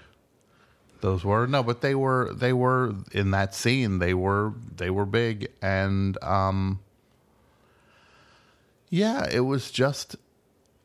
Those 1.01 1.25
were 1.25 1.47
no, 1.47 1.62
but 1.62 1.81
they 1.81 1.95
were 1.95 2.33
they 2.33 2.53
were 2.53 2.95
in 3.12 3.33
that 3.33 3.55
scene. 3.55 3.99
They 3.99 4.14
were 4.14 4.53
they 4.77 4.90
were 4.90 5.07
big, 5.07 5.49
and 5.61 6.16
um, 6.23 6.81
yeah, 8.88 9.29
it 9.31 9.40
was 9.40 9.71
just 9.71 10.16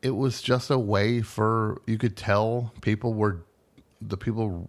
it 0.02 0.10
was 0.10 0.40
just 0.40 0.70
a 0.70 0.78
way 0.78 1.20
for 1.22 1.80
you 1.86 1.98
could 1.98 2.16
tell 2.16 2.72
people 2.80 3.14
were 3.14 3.42
the 4.00 4.16
people 4.16 4.68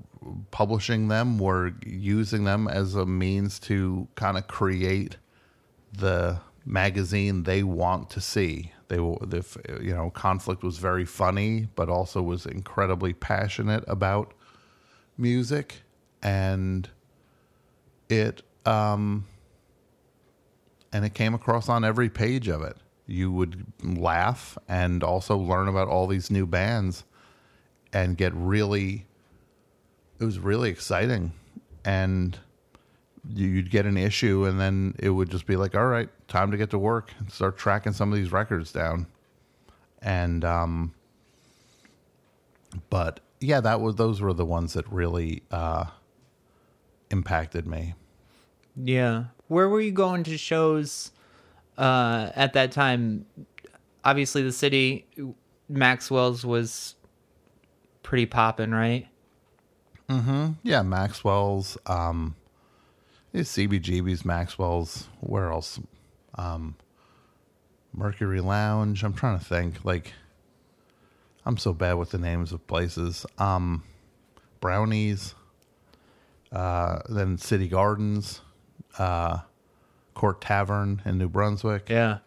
publishing 0.52 1.08
them 1.08 1.38
were 1.38 1.72
using 1.86 2.44
them 2.44 2.68
as 2.68 2.96
a 2.96 3.06
means 3.06 3.60
to 3.60 4.08
kind 4.16 4.38
of 4.38 4.48
create 4.48 5.18
the 5.94 6.40
magazine 6.66 7.44
they 7.44 7.64
want 7.64 8.10
to 8.12 8.22
see. 8.22 8.72
They 8.88 9.00
were, 9.00 9.18
the, 9.22 9.46
you 9.82 9.94
know, 9.94 10.10
conflict 10.10 10.64
was 10.64 10.78
very 10.78 11.06
funny, 11.06 11.68
but 11.76 11.90
also 11.90 12.22
was 12.22 12.46
incredibly 12.46 13.14
passionate 13.14 13.84
about 13.88 14.34
music, 15.18 15.82
and 16.22 16.90
it, 18.10 18.42
um, 18.66 19.26
and 20.92 21.06
it 21.06 21.14
came 21.14 21.34
across 21.34 21.70
on 21.70 21.84
every 21.86 22.10
page 22.10 22.48
of 22.48 22.64
it. 22.64 22.78
You 23.10 23.32
would 23.32 23.66
laugh 23.84 24.58
and 24.68 25.04
also 25.04 25.36
learn 25.36 25.68
about 25.68 25.88
all 25.88 26.06
these 26.08 26.30
new 26.30 26.46
bands, 26.46 27.04
and 27.92 28.16
get 28.18 28.34
really. 28.36 29.06
It 30.20 30.26
was 30.26 30.38
really 30.38 30.70
exciting, 30.70 31.32
and 31.84 32.38
you'd 33.34 33.70
get 33.70 33.86
an 33.86 33.98
issue 33.98 34.46
and 34.46 34.60
then 34.60 34.96
it 34.98 35.10
would 35.10 35.30
just 35.30 35.46
be 35.46 35.56
like 35.56 35.76
all 35.76 35.86
right 35.86 36.10
time 36.28 36.52
to 36.52 36.58
get 36.58 36.70
to 36.70 36.80
work 36.80 37.14
and 37.20 37.32
start 37.32 37.58
tracking 37.58 37.92
some 37.94 38.12
of 38.12 38.18
these 38.18 38.32
records 38.32 38.72
down 38.72 39.06
and 40.02 40.46
um 40.46 40.94
but 42.90 43.20
yeah 43.42 43.60
that 43.60 43.82
was 43.82 43.96
those 43.96 44.22
were 44.22 44.34
the 44.34 44.46
ones 44.46 44.74
that 44.74 44.90
really 44.92 45.44
uh 45.52 45.86
impacted 47.12 47.68
me 47.68 47.94
Yeah. 48.76 49.26
Where 49.48 49.68
were 49.68 49.82
you 49.82 49.92
going 49.92 50.24
to 50.24 50.38
shows 50.38 51.12
uh, 51.80 52.32
at 52.36 52.54
that 52.54 52.72
time? 52.72 53.26
Obviously, 54.04 54.44
the 54.44 54.52
city, 54.52 55.08
Maxwell's 55.68 56.46
was 56.46 56.96
pretty 58.04 58.26
popping, 58.26 58.72
right? 58.72 59.08
Mm-hmm. 60.10 60.54
Yeah 60.64 60.82
maxwell's 60.82 61.78
um 61.86 62.36
cbgb's 63.36 64.26
maxwell's 64.26 65.08
where 65.20 65.52
else 65.52 65.80
um 66.34 66.76
mercury 67.94 68.42
lounge 68.42 69.04
i'm 69.04 69.14
trying 69.14 69.38
to 69.38 69.46
think 69.46 69.86
like 69.86 70.14
i'm 71.46 71.58
so 71.58 71.74
bad 71.74 71.94
with 71.94 72.10
the 72.10 72.18
names 72.18 72.52
of 72.52 72.66
places 72.66 73.24
um 73.38 73.84
brownies 74.60 75.36
uh 76.52 77.00
then 77.10 77.38
city 77.38 77.68
gardens 77.68 78.42
uh 78.98 79.38
court 80.20 80.42
tavern 80.42 81.02
in 81.06 81.18
new 81.18 81.30
brunswick 81.30 81.88
Yeah. 81.90 82.18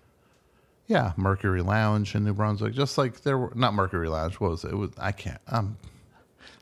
yeah 0.87 1.13
mercury 1.17 1.61
lounge 1.63 2.15
in 2.15 2.25
new 2.25 2.33
brunswick 2.33 2.73
just 2.75 2.97
like 2.97 3.21
there 3.23 3.37
were 3.37 3.53
not 3.55 3.75
mercury 3.75 4.09
lounge 4.09 4.41
what 4.41 4.51
was 4.53 4.65
it, 4.65 4.73
it 4.73 4.77
was 4.77 4.91
i 4.99 5.13
can't 5.13 5.41
um 5.49 5.77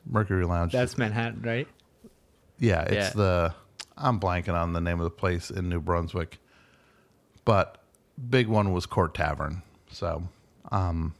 mercury 0.05 0.45
lounge 0.45 0.71
That's 0.73 0.97
Manhattan, 0.97 1.41
right? 1.43 1.67
Yeah, 2.59 2.81
it's 2.83 2.93
Yeah. 2.93 3.09
the 3.15 3.53
I'm 3.97 4.19
blanking 4.19 4.53
on 4.55 4.73
the 4.73 4.81
name 4.81 4.99
of 4.99 5.03
the 5.03 5.09
place 5.11 5.49
in 5.51 5.69
New 5.69 5.79
Brunswick. 5.79 6.39
But 7.45 7.77
big 8.29 8.47
one 8.47 8.71
was 8.73 8.85
Court 8.87 9.13
Tavern. 9.13 9.61
So, 9.91 10.23
um 10.71 11.13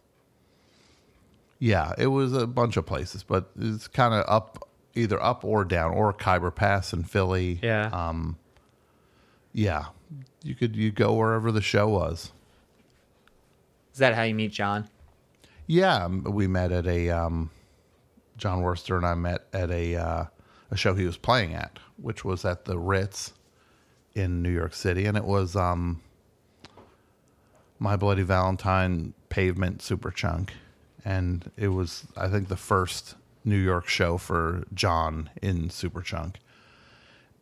yeah, 1.60 1.93
it 1.97 2.08
was 2.08 2.34
a 2.34 2.47
bunch 2.47 2.76
of 2.78 2.86
places, 2.86 3.24
but 3.24 3.52
it's 3.60 3.88
kind 3.88 4.13
of 4.15 4.26
up 4.28 4.67
either 4.95 5.21
up 5.21 5.45
or 5.45 5.63
down 5.63 5.91
or 5.93 6.12
Khyber 6.12 6.50
Pass 6.52 6.91
in 6.93 7.04
Philly. 7.04 7.60
Yeah. 7.62 7.89
Um 7.93 8.38
yeah. 9.53 9.85
You 10.43 10.55
could 10.55 10.75
you 10.75 10.91
go 10.91 11.13
wherever 11.13 11.51
the 11.51 11.61
show 11.61 11.87
was. 11.87 12.31
Is 13.93 13.99
that 13.99 14.15
how 14.15 14.23
you 14.23 14.33
meet 14.33 14.51
John? 14.51 14.87
Yeah, 15.67 16.05
um, 16.05 16.23
we 16.23 16.47
met 16.47 16.71
at 16.71 16.87
a 16.87 17.09
um, 17.09 17.49
Jon 18.37 18.61
Wurster 18.61 18.97
and 18.97 19.05
I 19.05 19.13
met 19.15 19.45
at 19.53 19.69
a 19.69 19.95
uh, 19.95 20.25
a 20.71 20.77
show 20.77 20.93
he 20.93 21.05
was 21.05 21.17
playing 21.17 21.53
at, 21.53 21.79
which 21.97 22.25
was 22.25 22.43
at 22.45 22.65
the 22.65 22.79
Ritz 22.79 23.33
in 24.13 24.41
New 24.41 24.51
York 24.51 24.73
City, 24.73 25.05
and 25.05 25.15
it 25.15 25.23
was 25.23 25.55
um, 25.55 26.01
My 27.79 27.95
Bloody 27.95 28.23
Valentine 28.23 29.13
Pavement 29.29 29.79
Superchunk, 29.79 30.49
and 31.05 31.51
it 31.55 31.69
was 31.69 32.05
I 32.17 32.27
think 32.27 32.47
the 32.47 32.57
first 32.57 33.15
New 33.45 33.57
York 33.57 33.87
show 33.87 34.17
for 34.17 34.63
John 34.73 35.29
in 35.41 35.69
Superchunk, 35.69 36.35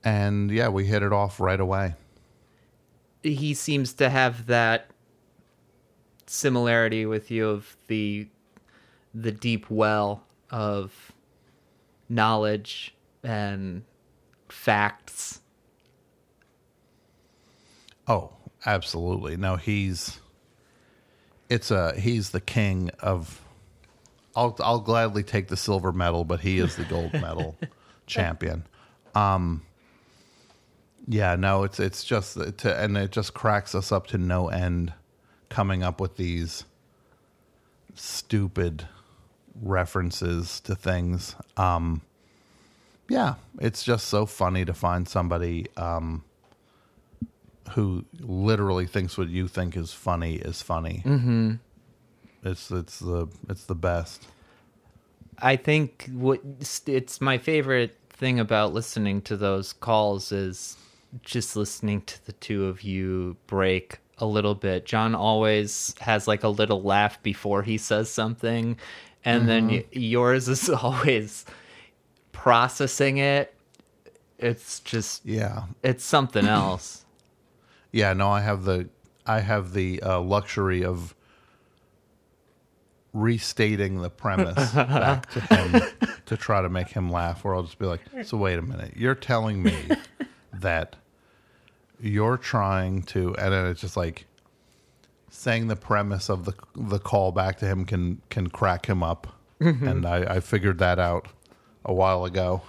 and 0.04 0.52
yeah, 0.52 0.70
we 0.70 0.86
hit 0.86 1.04
it 1.04 1.14
off 1.14 1.40
right 1.40 1.60
away. 1.60 1.96
He 3.24 3.54
seems 3.54 3.94
to 3.94 4.10
have 4.10 4.46
that 4.48 4.92
similarity 6.26 7.06
with 7.06 7.32
you 7.32 7.50
of 7.50 7.76
the 7.88 8.28
the 9.14 9.32
deep 9.32 9.70
well 9.70 10.24
of 10.52 11.12
knowledge 12.08 12.96
and 13.24 13.84
facts. 14.48 15.42
Oh, 18.08 18.32
absolutely. 18.66 19.38
No, 19.38 19.56
he's 19.56 20.20
it's 21.50 21.72
a 21.72 22.00
he's 22.00 22.30
the 22.30 22.42
king 22.42 22.92
of 23.00 23.42
I'll 24.36 24.56
I'll 24.60 24.80
gladly 24.80 25.24
take 25.24 25.48
the 25.48 25.58
silver 25.58 25.92
medal, 25.92 26.24
but 26.24 26.40
he 26.40 26.60
is 26.60 26.76
the 26.76 26.86
gold 26.86 27.14
medal 27.14 27.58
champion. 28.08 28.66
Um 29.16 29.64
yeah, 31.12 31.36
no, 31.36 31.64
it's 31.64 31.80
it's 31.80 32.04
just 32.04 32.38
to, 32.60 32.80
and 32.80 32.96
it 32.96 33.12
just 33.12 33.34
cracks 33.34 33.74
us 33.74 33.92
up 33.92 34.06
to 34.08 34.20
no 34.20 34.50
end 34.50 34.94
coming 35.50 35.82
up 35.82 36.00
with 36.00 36.18
these 36.18 36.66
stupid 37.96 38.88
references 39.60 40.60
to 40.62 40.76
things. 40.76 41.36
Um 41.58 42.02
yeah, 43.10 43.36
it's 43.60 43.84
just 43.84 44.08
so 44.08 44.28
funny 44.28 44.64
to 44.66 44.74
find 44.74 45.10
somebody 45.10 45.66
um 45.78 46.24
who 47.72 48.06
literally 48.20 48.86
thinks 48.86 49.18
what 49.18 49.30
you 49.30 49.48
think 49.48 49.76
is 49.76 49.92
funny 49.92 50.36
is 50.36 50.62
funny. 50.62 51.02
Mm-hmm. 51.04 51.54
It's 52.44 52.70
it's 52.70 53.00
the 53.00 53.28
it's 53.50 53.66
the 53.66 53.76
best. 53.76 54.28
I 55.40 55.56
think 55.56 56.08
what 56.14 56.42
it's 56.86 57.20
my 57.20 57.40
favorite 57.40 57.98
thing 58.12 58.40
about 58.40 58.74
listening 58.74 59.24
to 59.24 59.36
those 59.36 59.74
calls 59.74 60.32
is 60.32 60.78
just 61.22 61.56
listening 61.56 62.02
to 62.02 62.26
the 62.26 62.34
two 62.34 62.66
of 62.66 62.84
you 62.84 63.38
break 63.48 64.00
a 64.18 64.26
little 64.26 64.56
bit. 64.56 64.86
John 64.86 65.16
always 65.16 65.96
has 66.02 66.28
like 66.28 66.44
a 66.44 66.50
little 66.50 66.82
laugh 66.82 67.22
before 67.24 67.64
he 67.64 67.78
says 67.78 68.10
something, 68.10 68.78
and 69.26 69.48
then 69.48 69.68
y- 69.68 69.86
yours 69.92 70.48
is 70.50 70.70
always 70.70 71.46
processing 72.32 73.18
it. 73.18 73.54
It's 74.38 74.80
just 74.82 75.26
Yeah, 75.26 75.64
it's 75.84 76.04
something 76.04 76.46
else. 76.48 77.06
yeah. 77.92 78.14
No, 78.14 78.30
I 78.30 78.42
have 78.42 78.64
the 78.64 78.90
I 79.26 79.40
have 79.42 79.74
the 79.74 80.02
uh, 80.02 80.20
luxury 80.22 80.84
of 80.84 81.16
restating 83.14 84.02
the 84.02 84.10
premise 84.10 84.72
back 84.74 85.30
to 85.32 85.40
him 85.42 85.82
to 86.26 86.38
try 86.38 86.62
to 86.62 86.70
make 86.70 86.90
him 86.90 87.10
laugh. 87.12 87.44
or 87.44 87.56
I'll 87.56 87.64
just 87.64 87.80
be 87.80 87.86
like, 87.86 88.02
"So 88.24 88.38
wait 88.38 88.60
a 88.60 88.62
minute, 88.62 88.94
you're 88.96 89.16
telling 89.16 89.62
me 89.64 89.76
that 90.54 90.96
you're 92.00 92.38
trying 92.38 93.04
to," 93.04 93.36
and 93.36 93.54
it's 93.54 93.82
just 93.82 93.98
like 93.98 94.26
saying 95.30 95.68
the 95.68 95.76
premise 95.76 96.30
of 96.30 96.46
the 96.46 96.54
the 96.76 97.00
call 97.00 97.32
back 97.32 97.58
to 97.60 97.66
him 97.66 97.86
can 97.86 98.22
can 98.30 98.50
crack 98.50 98.86
him 98.88 99.04
up, 99.04 99.28
and 99.60 100.06
I, 100.06 100.36
I 100.36 100.40
figured 100.40 100.80
that 100.80 101.00
out 101.00 101.28
a 101.86 101.94
while 101.94 102.26
ago, 102.26 102.62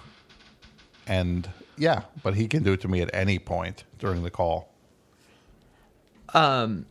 and 1.07 1.49
yeah, 1.77 2.03
but 2.23 2.35
he 2.35 2.47
can 2.47 2.63
do 2.63 2.73
it 2.73 2.81
to 2.81 2.87
me 2.87 3.01
at 3.01 3.09
any 3.13 3.39
point 3.39 3.83
during 3.99 4.23
the 4.23 4.31
call. 4.31 4.73
Um, 6.33 6.85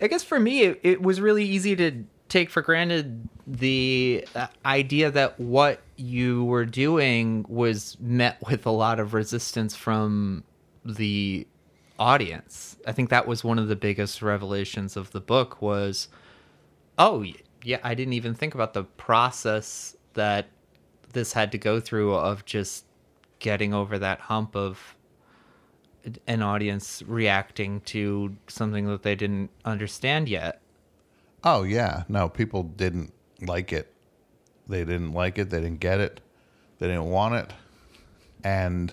I 0.00 0.06
guess 0.08 0.22
for 0.22 0.38
me, 0.38 0.62
it, 0.62 0.80
it 0.82 1.02
was 1.02 1.20
really 1.20 1.44
easy 1.44 1.74
to 1.76 2.04
take 2.36 2.50
for 2.50 2.60
granted 2.60 3.26
the 3.46 4.26
uh, 4.34 4.46
idea 4.66 5.10
that 5.10 5.40
what 5.40 5.80
you 5.96 6.44
were 6.44 6.66
doing 6.66 7.46
was 7.48 7.96
met 7.98 8.36
with 8.46 8.66
a 8.66 8.70
lot 8.70 9.00
of 9.00 9.14
resistance 9.14 9.74
from 9.74 10.44
the 10.84 11.46
audience. 11.98 12.76
I 12.86 12.92
think 12.92 13.08
that 13.08 13.26
was 13.26 13.42
one 13.42 13.58
of 13.58 13.68
the 13.68 13.76
biggest 13.76 14.20
revelations 14.20 14.98
of 14.98 15.12
the 15.12 15.20
book 15.20 15.62
was, 15.62 16.08
oh, 16.98 17.24
yeah, 17.62 17.78
I 17.82 17.94
didn't 17.94 18.12
even 18.12 18.34
think 18.34 18.54
about 18.54 18.74
the 18.74 18.84
process 18.84 19.96
that 20.12 20.48
this 21.14 21.32
had 21.32 21.50
to 21.52 21.58
go 21.58 21.80
through 21.80 22.14
of 22.14 22.44
just 22.44 22.84
getting 23.38 23.72
over 23.72 23.98
that 23.98 24.20
hump 24.20 24.54
of 24.54 24.94
an 26.26 26.42
audience 26.42 27.02
reacting 27.06 27.80
to 27.80 28.36
something 28.46 28.86
that 28.88 29.04
they 29.04 29.14
didn't 29.14 29.50
understand 29.64 30.28
yet. 30.28 30.60
Oh 31.48 31.62
yeah, 31.62 32.02
no, 32.08 32.28
people 32.28 32.64
didn't 32.64 33.12
like 33.40 33.72
it. 33.72 33.94
They 34.66 34.80
didn't 34.80 35.12
like 35.12 35.38
it. 35.38 35.48
They 35.48 35.60
didn't 35.60 35.78
get 35.78 36.00
it. 36.00 36.20
They 36.80 36.88
didn't 36.88 37.08
want 37.08 37.36
it. 37.36 37.52
And 38.42 38.92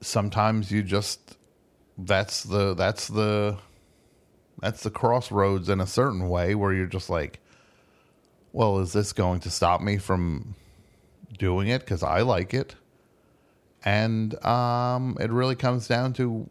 sometimes 0.00 0.72
you 0.72 0.82
just 0.82 1.38
that's 1.96 2.42
the 2.42 2.74
that's 2.74 3.06
the 3.06 3.58
that's 4.60 4.82
the 4.82 4.90
crossroads 4.90 5.68
in 5.68 5.80
a 5.80 5.86
certain 5.86 6.28
way 6.28 6.56
where 6.56 6.72
you're 6.72 6.86
just 6.86 7.08
like, 7.08 7.38
well, 8.52 8.80
is 8.80 8.92
this 8.92 9.12
going 9.12 9.38
to 9.40 9.50
stop 9.50 9.80
me 9.80 9.98
from 9.98 10.56
doing 11.38 11.68
it 11.68 11.78
because 11.78 12.02
I 12.02 12.22
like 12.22 12.54
it? 12.54 12.74
And 13.84 14.34
um, 14.44 15.16
it 15.20 15.30
really 15.30 15.54
comes 15.54 15.86
down 15.86 16.12
to 16.14 16.48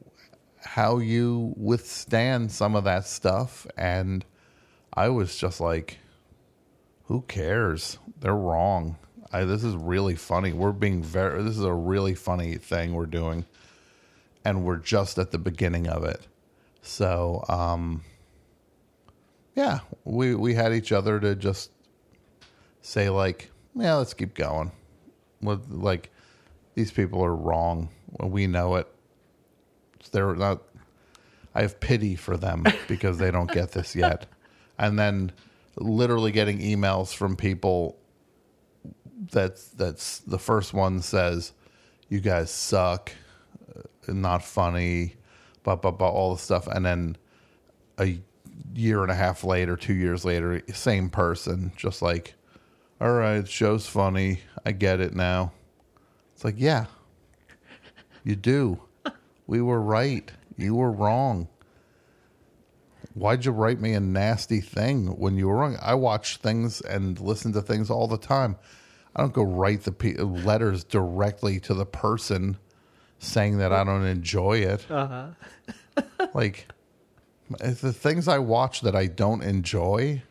how 0.63 0.99
you 0.99 1.53
withstand 1.57 2.53
some 2.53 2.77
of 2.77 2.85
that 2.85 3.05
stuff. 3.05 3.67
And 3.75 4.23
I 4.93 5.09
was 5.09 5.37
just 5.37 5.59
like, 5.61 5.99
who 7.05 7.21
cares? 7.21 7.97
They're 8.19 8.35
wrong. 8.35 8.97
I, 9.31 9.43
this 9.43 9.63
is 9.63 9.75
really 9.75 10.15
funny. 10.15 10.53
We're 10.53 10.71
being 10.71 11.03
very, 11.03 11.43
this 11.43 11.57
is 11.57 11.63
a 11.63 11.73
really 11.73 12.15
funny 12.15 12.55
thing 12.55 12.93
we're 12.93 13.05
doing. 13.05 13.45
And 14.43 14.63
we're 14.63 14.77
just 14.77 15.17
at 15.17 15.31
the 15.31 15.37
beginning 15.37 15.87
of 15.87 16.03
it. 16.03 16.25
So, 16.81 17.43
um, 17.49 18.03
yeah, 19.55 19.79
we, 20.05 20.33
we 20.33 20.53
had 20.53 20.73
each 20.73 20.91
other 20.91 21.19
to 21.19 21.35
just 21.35 21.71
say, 22.81 23.09
like, 23.09 23.51
yeah, 23.75 23.95
let's 23.95 24.13
keep 24.13 24.33
going. 24.33 24.71
With, 25.41 25.69
like, 25.69 26.11
these 26.75 26.91
people 26.91 27.23
are 27.23 27.35
wrong. 27.35 27.89
We 28.19 28.47
know 28.47 28.75
it. 28.75 28.87
They're 30.11 30.35
not, 30.35 30.63
I 31.53 31.61
have 31.61 31.79
pity 31.79 32.15
for 32.15 32.37
them 32.37 32.65
because 32.87 33.17
they 33.17 33.31
don't 33.31 33.51
get 33.51 33.71
this 33.73 33.95
yet. 33.95 34.25
And 34.79 34.97
then 34.97 35.33
literally 35.75 36.31
getting 36.31 36.59
emails 36.59 37.13
from 37.13 37.35
people 37.35 37.97
that's 39.31 39.67
that's 39.69 40.19
the 40.19 40.39
first 40.39 40.73
one 40.73 41.01
says 41.01 41.51
you 42.07 42.19
guys 42.19 42.49
suck 42.49 43.11
uh, 43.75 43.81
not 44.07 44.43
funny 44.43 45.15
blah 45.63 45.75
blah 45.75 45.91
blah 45.91 46.09
all 46.09 46.33
the 46.33 46.41
stuff. 46.41 46.67
And 46.67 46.85
then 46.85 47.17
a 47.97 48.19
year 48.73 49.03
and 49.03 49.11
a 49.11 49.15
half 49.15 49.43
later 49.43 49.75
two 49.75 49.93
years 49.93 50.23
later 50.23 50.61
same 50.73 51.09
person 51.09 51.71
just 51.75 52.01
like 52.01 52.35
all 53.01 53.11
right 53.11 53.47
show's 53.47 53.85
funny. 53.85 54.41
I 54.65 54.71
get 54.71 55.01
it 55.01 55.13
now. 55.13 55.51
It's 56.33 56.45
like 56.45 56.55
yeah 56.57 56.85
you 58.23 58.35
do. 58.35 58.79
We 59.47 59.61
were 59.61 59.81
right. 59.81 60.31
You 60.57 60.75
were 60.75 60.91
wrong 60.91 61.47
why'd 63.19 63.45
you 63.45 63.51
write 63.51 63.79
me 63.79 63.93
a 63.93 63.99
nasty 63.99 64.61
thing 64.61 65.07
when 65.17 65.35
you 65.35 65.47
were 65.47 65.57
wrong? 65.57 65.77
I 65.81 65.93
watch 65.95 66.37
things 66.37 66.81
and 66.81 67.19
listen 67.19 67.53
to 67.53 67.61
things 67.61 67.89
all 67.89 68.07
the 68.07 68.17
time. 68.17 68.55
I 69.15 69.21
don't 69.21 69.33
go 69.33 69.43
write 69.43 69.83
the 69.83 69.91
pe- 69.91 70.15
letters 70.15 70.83
directly 70.83 71.59
to 71.61 71.73
the 71.73 71.85
person 71.85 72.57
saying 73.19 73.57
that 73.57 73.73
I 73.73 73.83
don't 73.83 74.05
enjoy 74.05 74.59
it. 74.59 74.89
Uh-huh. 74.89 75.27
like 76.33 76.67
if 77.59 77.81
the 77.81 77.93
things 77.93 78.27
I 78.27 78.39
watch 78.39 78.81
that 78.81 78.95
I 78.95 79.07
don't 79.07 79.43
enjoy. 79.43 80.23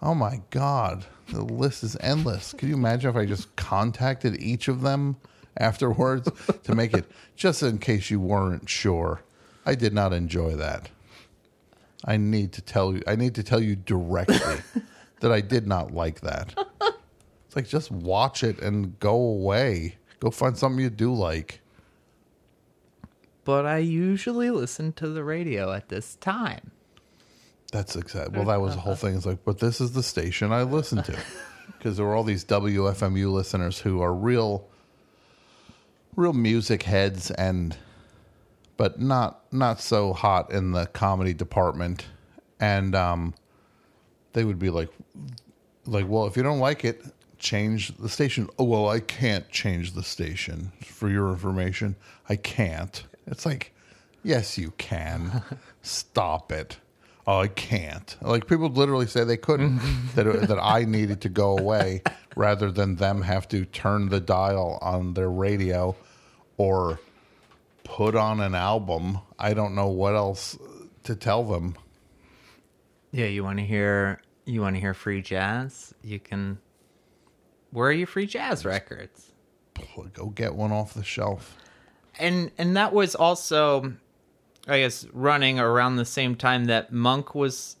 Oh 0.00 0.14
my 0.14 0.40
god, 0.50 1.04
the 1.28 1.42
list 1.42 1.84
is 1.84 1.96
endless. 2.00 2.52
Could 2.54 2.68
you 2.68 2.74
imagine 2.74 3.10
if 3.10 3.16
I 3.16 3.26
just 3.26 3.54
contacted 3.56 4.40
each 4.40 4.68
of 4.68 4.80
them 4.80 5.16
afterwards 5.56 6.28
to 6.64 6.74
make 6.74 6.94
it 6.94 7.04
just 7.36 7.62
in 7.62 7.78
case 7.78 8.10
you 8.10 8.18
weren't 8.18 8.68
sure? 8.68 9.22
I 9.64 9.74
did 9.74 9.92
not 9.92 10.12
enjoy 10.12 10.56
that. 10.56 10.88
I 12.04 12.16
need 12.16 12.52
to 12.52 12.62
tell 12.62 12.94
you. 12.94 13.02
I 13.06 13.16
need 13.16 13.34
to 13.36 13.42
tell 13.42 13.62
you 13.62 13.76
directly 13.76 14.36
that 15.20 15.32
I 15.32 15.40
did 15.40 15.66
not 15.66 15.92
like 15.92 16.20
that. 16.22 16.54
It's 17.46 17.56
like 17.56 17.68
just 17.68 17.90
watch 17.90 18.42
it 18.42 18.60
and 18.60 18.98
go 18.98 19.14
away. 19.14 19.96
Go 20.20 20.30
find 20.30 20.56
something 20.56 20.82
you 20.82 20.90
do 20.90 21.12
like. 21.12 21.60
But 23.44 23.66
I 23.66 23.78
usually 23.78 24.50
listen 24.50 24.92
to 24.94 25.08
the 25.08 25.24
radio 25.24 25.72
at 25.72 25.88
this 25.88 26.14
time. 26.16 26.70
That's 27.72 27.96
exactly. 27.96 28.36
Well, 28.36 28.46
that 28.46 28.60
was 28.60 28.74
the 28.74 28.80
whole 28.80 28.94
thing. 28.96 29.16
It's 29.16 29.26
like, 29.26 29.44
but 29.44 29.58
this 29.58 29.80
is 29.80 29.92
the 29.92 30.02
station 30.02 30.52
I 30.52 30.62
listen 30.62 31.02
to, 31.02 31.18
because 31.78 31.96
there 31.96 32.06
were 32.06 32.14
all 32.14 32.24
these 32.24 32.44
WFMU 32.44 33.32
listeners 33.32 33.78
who 33.78 34.00
are 34.00 34.14
real, 34.14 34.68
real 36.14 36.32
music 36.34 36.84
heads, 36.84 37.30
and 37.32 37.76
but 38.76 39.00
not 39.00 39.52
not 39.52 39.80
so 39.80 40.12
hot 40.12 40.52
in 40.52 40.72
the 40.72 40.86
comedy 40.86 41.34
department, 41.34 42.06
and 42.60 42.94
um, 42.94 43.34
they 44.32 44.44
would 44.44 44.58
be 44.58 44.70
like, 44.70 44.90
like, 45.86 46.06
well, 46.08 46.26
if 46.26 46.36
you 46.36 46.42
don't 46.42 46.58
like 46.58 46.84
it, 46.84 47.02
change 47.38 47.96
the 47.98 48.08
station. 48.08 48.48
Oh, 48.58 48.64
well, 48.64 48.88
I 48.88 49.00
can't 49.00 49.48
change 49.50 49.92
the 49.92 50.02
station. 50.02 50.72
For 50.84 51.08
your 51.08 51.30
information, 51.30 51.96
I 52.28 52.36
can't. 52.36 53.04
It's 53.26 53.44
like, 53.44 53.74
yes, 54.22 54.56
you 54.56 54.72
can. 54.78 55.42
Stop 55.82 56.52
it. 56.52 56.78
Oh, 57.26 57.38
I 57.38 57.48
can't. 57.48 58.16
Like 58.20 58.48
people 58.48 58.68
literally 58.68 59.06
say 59.06 59.24
they 59.24 59.36
couldn't. 59.36 59.80
that 60.14 60.48
that 60.48 60.58
I 60.60 60.84
needed 60.84 61.20
to 61.22 61.28
go 61.28 61.56
away 61.56 62.02
rather 62.34 62.70
than 62.72 62.96
them 62.96 63.22
have 63.22 63.46
to 63.48 63.64
turn 63.64 64.08
the 64.08 64.20
dial 64.20 64.78
on 64.80 65.14
their 65.14 65.30
radio 65.30 65.94
or 66.56 66.98
put 67.84 68.14
on 68.14 68.40
an 68.40 68.54
album. 68.54 69.18
I 69.38 69.54
don't 69.54 69.74
know 69.74 69.88
what 69.88 70.14
else 70.14 70.58
to 71.04 71.16
tell 71.16 71.44
them. 71.44 71.76
Yeah, 73.10 73.26
you 73.26 73.44
want 73.44 73.58
to 73.58 73.64
hear 73.64 74.20
you 74.44 74.60
want 74.60 74.76
to 74.76 74.80
hear 74.80 74.94
free 74.94 75.22
jazz? 75.22 75.94
You 76.02 76.18
can 76.18 76.58
Where 77.70 77.88
are 77.88 77.92
your 77.92 78.06
free 78.06 78.26
jazz 78.26 78.64
records? 78.64 79.32
Go 80.12 80.26
get 80.26 80.54
one 80.54 80.72
off 80.72 80.94
the 80.94 81.04
shelf. 81.04 81.56
And 82.18 82.50
and 82.58 82.76
that 82.76 82.92
was 82.92 83.14
also 83.14 83.94
I 84.68 84.78
guess 84.80 85.06
running 85.12 85.58
around 85.58 85.96
the 85.96 86.04
same 86.04 86.36
time 86.36 86.66
that 86.66 86.92
Monk 86.92 87.34
was 87.34 87.76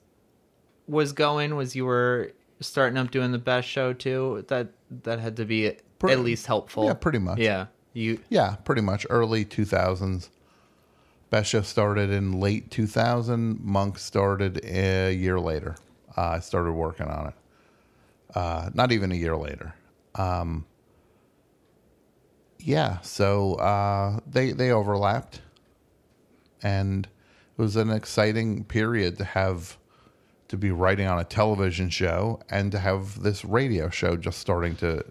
was 0.86 1.12
going 1.12 1.54
was 1.54 1.76
you 1.76 1.84
were 1.86 2.32
starting 2.60 2.98
up 2.98 3.10
doing 3.10 3.32
the 3.32 3.38
best 3.38 3.68
show 3.68 3.92
too. 3.92 4.44
That 4.48 4.68
that 5.04 5.18
had 5.20 5.36
to 5.36 5.44
be 5.44 5.76
Pre- 5.98 6.12
at 6.12 6.20
least 6.20 6.46
helpful. 6.46 6.86
yeah, 6.86 6.94
pretty 6.94 7.18
much. 7.18 7.38
Yeah. 7.38 7.66
You 7.92 8.20
Yeah, 8.28 8.56
pretty 8.64 8.82
much 8.82 9.06
early 9.10 9.44
2000s. 9.44 10.28
Best 11.30 11.50
Show 11.50 11.62
started 11.62 12.10
in 12.10 12.40
late 12.40 12.70
2000. 12.70 13.60
Monk 13.60 13.98
started 13.98 14.64
a 14.64 15.12
year 15.12 15.40
later. 15.40 15.76
Uh, 16.16 16.22
I 16.22 16.40
started 16.40 16.72
working 16.72 17.06
on 17.06 17.28
it. 17.28 17.34
Uh, 18.34 18.70
not 18.74 18.92
even 18.92 19.12
a 19.12 19.14
year 19.14 19.36
later. 19.36 19.74
Um, 20.14 20.66
yeah, 22.58 23.00
so 23.00 23.54
uh, 23.54 24.20
they 24.26 24.52
they 24.52 24.70
overlapped, 24.70 25.40
and 26.62 27.06
it 27.06 27.60
was 27.62 27.76
an 27.76 27.90
exciting 27.90 28.64
period 28.64 29.18
to 29.18 29.24
have 29.24 29.78
to 30.48 30.56
be 30.56 30.70
writing 30.70 31.06
on 31.06 31.18
a 31.18 31.24
television 31.24 31.88
show 31.88 32.40
and 32.50 32.70
to 32.72 32.78
have 32.78 33.22
this 33.22 33.44
radio 33.44 33.88
show 33.88 34.16
just 34.16 34.38
starting 34.38 34.76
to 34.76 35.02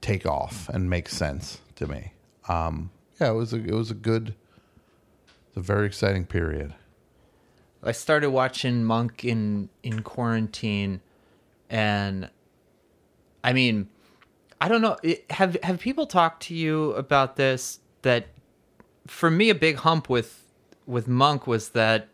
take 0.00 0.26
off 0.26 0.68
and 0.68 0.90
make 0.90 1.08
sense 1.08 1.60
to 1.76 1.86
me. 1.86 2.12
Um, 2.48 2.90
yeah, 3.20 3.30
it 3.30 3.34
was 3.34 3.52
a 3.52 3.56
it 3.56 3.72
was 3.72 3.90
a 3.90 3.94
good, 3.94 4.34
it's 5.48 5.56
a 5.56 5.60
very 5.60 5.86
exciting 5.86 6.26
period. 6.26 6.74
I 7.82 7.92
started 7.92 8.30
watching 8.30 8.84
Monk 8.84 9.24
in 9.24 9.68
in 9.82 10.02
quarantine, 10.02 11.00
and 11.68 12.30
I 13.42 13.52
mean, 13.52 13.88
I 14.60 14.68
don't 14.68 14.80
know. 14.80 14.96
It, 15.02 15.30
have 15.30 15.56
have 15.62 15.78
people 15.80 16.06
talked 16.06 16.44
to 16.44 16.54
you 16.54 16.92
about 16.92 17.36
this? 17.36 17.80
That 18.02 18.28
for 19.06 19.30
me, 19.30 19.50
a 19.50 19.54
big 19.54 19.76
hump 19.76 20.08
with 20.08 20.44
with 20.86 21.08
Monk 21.08 21.46
was 21.46 21.70
that 21.70 22.08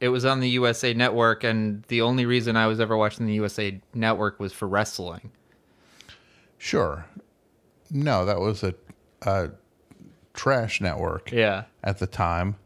it 0.00 0.08
was 0.08 0.24
on 0.24 0.40
the 0.40 0.48
USA 0.50 0.94
Network, 0.94 1.44
and 1.44 1.82
the 1.84 2.00
only 2.02 2.24
reason 2.24 2.56
I 2.56 2.66
was 2.66 2.80
ever 2.80 2.96
watching 2.96 3.26
the 3.26 3.34
USA 3.34 3.80
Network 3.94 4.40
was 4.40 4.52
for 4.52 4.66
wrestling. 4.66 5.30
Sure. 6.56 7.06
No, 7.90 8.24
that 8.24 8.38
was 8.38 8.62
a, 8.62 8.74
a 9.22 9.50
trash 10.34 10.80
network 10.80 11.30
Yeah. 11.32 11.64
at 11.84 11.98
the 11.98 12.06
time. 12.06 12.56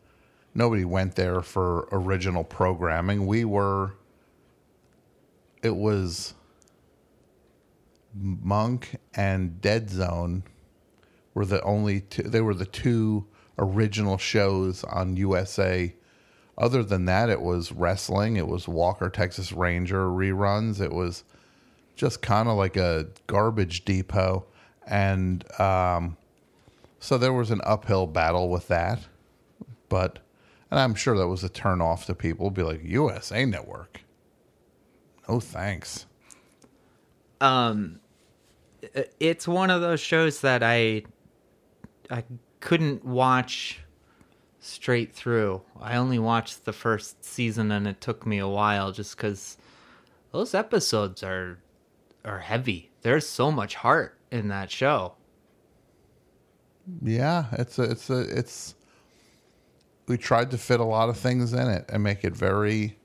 Nobody 0.55 0.85
went 0.85 1.17
there 1.17 1.41
for 1.41 1.89
original 1.91 2.45
programming. 2.45 3.27
We 3.27 3.45
were. 3.45 3.95
It 5.63 5.75
was 5.77 6.35
Monk 8.15 8.97
and 9.15 9.61
Dead 9.61 9.91
Zone 9.91 10.45
were 11.33 11.45
the 11.47 11.63
only 11.63 12.03
two. 12.03 12.23
They 12.23 12.41
were 12.41 12.55
the 12.55 12.67
two 12.67 13.27
original 13.59 14.19
shows 14.19 14.85
on 14.85 15.17
USA. 15.17 15.95
Other 16.57 16.85
than 16.85 17.07
that, 17.07 17.31
it 17.31 17.41
was 17.41 17.73
wrestling. 17.73 18.37
It 18.37 18.47
was 18.47 18.69
Walker 18.69 19.11
Texas 19.11 19.53
Ranger 19.53 20.07
reruns. 20.07 20.81
It 20.81 20.93
was 20.93 21.25
just 21.97 22.23
kind 22.23 22.49
of 22.49 22.57
like 22.57 22.77
a 22.77 23.09
garbage 23.27 23.85
depot, 23.85 24.45
and 24.87 25.45
um, 25.61 26.17
so 27.05 27.19
there 27.19 27.35
was 27.35 27.51
an 27.51 27.61
uphill 27.65 28.07
battle 28.07 28.49
with 28.49 28.69
that. 28.69 29.01
But, 29.91 30.21
and 30.71 30.81
I'm 30.81 30.95
sure 30.95 31.17
that 31.19 31.29
was 31.29 31.45
a 31.45 31.51
turn 31.51 31.83
off 31.83 32.07
to 32.07 32.15
people. 32.15 32.51
Be 32.51 32.63
like 32.63 32.81
USA 32.83 33.45
Network. 33.45 34.01
No 35.29 35.39
thanks. 35.39 36.07
um 37.41 38.01
it's 39.19 39.49
one 39.49 39.71
of 39.71 39.81
those 39.81 40.01
shows 40.01 40.41
that 40.43 40.63
i 40.63 41.03
i 42.11 42.23
couldn't 42.61 43.05
watch 43.05 43.81
straight 44.61 45.13
through 45.13 45.63
i 45.81 45.97
only 45.97 46.19
watched 46.19 46.65
the 46.65 46.73
first 46.73 47.25
season 47.25 47.71
and 47.73 47.89
it 47.89 48.01
took 48.01 48.27
me 48.27 48.39
a 48.39 48.49
while 48.49 48.93
just 48.93 49.17
because 49.17 49.57
those 50.33 50.55
episodes 50.55 51.23
are 51.23 51.59
are 52.25 52.41
heavy 52.41 52.91
there's 53.03 53.27
so 53.27 53.51
much 53.51 53.75
heart 53.75 54.19
in 54.31 54.49
that 54.49 54.71
show 54.71 55.15
Yeah, 57.03 57.47
it's 57.53 57.79
a, 57.79 57.83
it's 57.85 58.11
a, 58.11 58.21
it's. 58.21 58.75
We 60.07 60.19
tried 60.19 60.51
to 60.51 60.59
fit 60.59 60.81
a 60.81 60.85
lot 60.85 61.09
of 61.09 61.17
things 61.17 61.55
in 61.55 61.69
it 61.69 61.87
and 61.89 62.03
make 62.03 62.25
it 62.25 62.37
very 62.37 62.99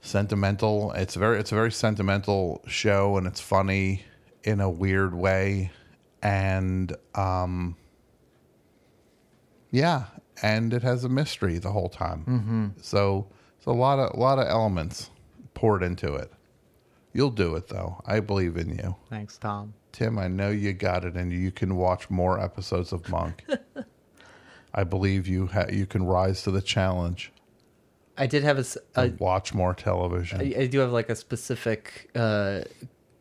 sentimental. 0.00 0.92
It's 0.92 1.14
very, 1.14 1.38
it's 1.38 1.52
a 1.52 1.54
very 1.54 1.70
sentimental 1.70 2.62
show, 2.66 3.16
and 3.16 3.26
it's 3.26 3.40
funny 3.40 4.04
in 4.42 4.60
a 4.60 4.68
weird 4.68 5.14
way, 5.14 5.70
and 6.22 6.94
um, 7.14 7.76
yeah, 9.70 10.06
and 10.42 10.72
it 10.74 10.82
has 10.82 11.04
a 11.04 11.08
mystery 11.08 11.58
the 11.58 11.70
whole 11.70 11.88
time. 11.88 12.24
Mm-hmm. 12.26 12.66
So 12.82 13.28
it's 13.56 13.66
a 13.66 13.72
lot 13.72 13.98
of, 13.98 14.14
a 14.14 14.20
lot 14.20 14.38
of 14.38 14.48
elements 14.48 15.10
poured 15.54 15.82
into 15.82 16.14
it. 16.14 16.32
You'll 17.12 17.30
do 17.30 17.54
it 17.56 17.68
though. 17.68 18.00
I 18.06 18.20
believe 18.20 18.56
in 18.56 18.70
you. 18.70 18.96
thanks 19.08 19.36
tom 19.36 19.74
Tim, 19.92 20.18
I 20.18 20.28
know 20.28 20.50
you 20.50 20.72
got 20.72 21.04
it, 21.04 21.14
and 21.16 21.32
you 21.32 21.50
can 21.50 21.76
watch 21.76 22.10
more 22.10 22.40
episodes 22.40 22.92
of 22.92 23.08
Monk. 23.08 23.44
I 24.74 24.84
believe 24.84 25.26
you 25.26 25.46
ha- 25.48 25.66
you 25.70 25.86
can 25.86 26.04
rise 26.04 26.42
to 26.44 26.50
the 26.50 26.62
challenge. 26.62 27.32
i 28.16 28.26
did 28.26 28.44
have 28.44 28.58
a, 28.58 28.64
a 28.94 29.04
and 29.04 29.20
watch 29.20 29.52
more 29.52 29.74
television. 29.74 30.40
I, 30.40 30.62
I 30.62 30.66
do 30.66 30.78
have 30.78 30.92
like 30.92 31.10
a 31.10 31.16
specific 31.16 32.10
uh, 32.14 32.62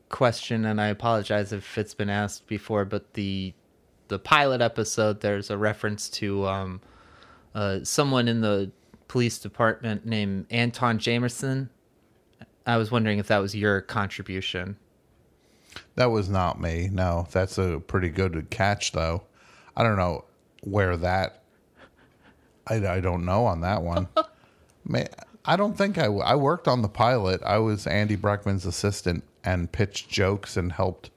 question, 0.10 0.66
and 0.66 0.80
I 0.80 0.88
apologize 0.88 1.52
if 1.52 1.78
it's 1.78 1.94
been 1.94 2.10
asked 2.10 2.48
before. 2.48 2.86
But 2.86 3.14
the 3.14 3.54
the 4.10 4.20
pilot 4.20 4.62
episode, 4.62 5.22
there's 5.22 5.50
a 5.50 5.58
reference 5.58 6.10
to 6.10 6.48
um, 6.48 6.82
uh, 7.56 7.80
someone 7.84 8.28
in 8.28 8.42
the 8.42 8.72
police 9.08 9.40
department 9.40 10.06
named 10.06 10.46
Anton 10.50 11.00
Jamerson. 11.00 11.70
I 12.66 12.78
was 12.78 12.92
wondering 12.92 13.18
if 13.18 13.28
that 13.28 13.40
was 13.40 13.56
your 13.56 13.82
contribution. 13.82 14.78
That 15.96 16.08
was 16.08 16.30
not 16.30 16.60
me. 16.60 16.90
No, 16.92 17.28
that's 17.32 17.58
a 17.58 17.80
pretty 17.80 18.10
good 18.10 18.50
catch, 18.50 18.92
though. 18.92 19.24
I 19.76 19.84
don't 19.84 19.98
know 19.98 20.26
where 20.64 20.98
that. 20.98 21.44
I, 22.68 22.76
I 22.88 23.00
don't 23.00 23.26
know 23.26 23.46
on 23.46 23.62
that 23.62 23.82
one. 23.82 24.08
May, 24.86 25.08
I 25.46 25.56
don't 25.56 25.78
think 25.78 25.98
I, 25.98 26.06
I 26.06 26.36
worked 26.36 26.68
on 26.68 26.82
the 26.82 26.90
pilot. 26.90 27.42
I 27.44 27.58
was 27.58 27.88
Andy 27.88 28.16
Breckman's 28.16 28.66
assistant 28.66 29.24
and 29.44 29.72
pitched 29.72 30.10
jokes 30.10 30.58
and 30.58 30.72
helped 30.72 31.10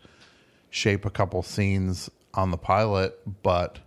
shape 0.70 1.04
a 1.04 1.10
couple 1.10 1.42
scenes 1.42 2.10
on 2.34 2.50
the 2.50 2.56
pilot, 2.56 3.18
but 3.42 3.78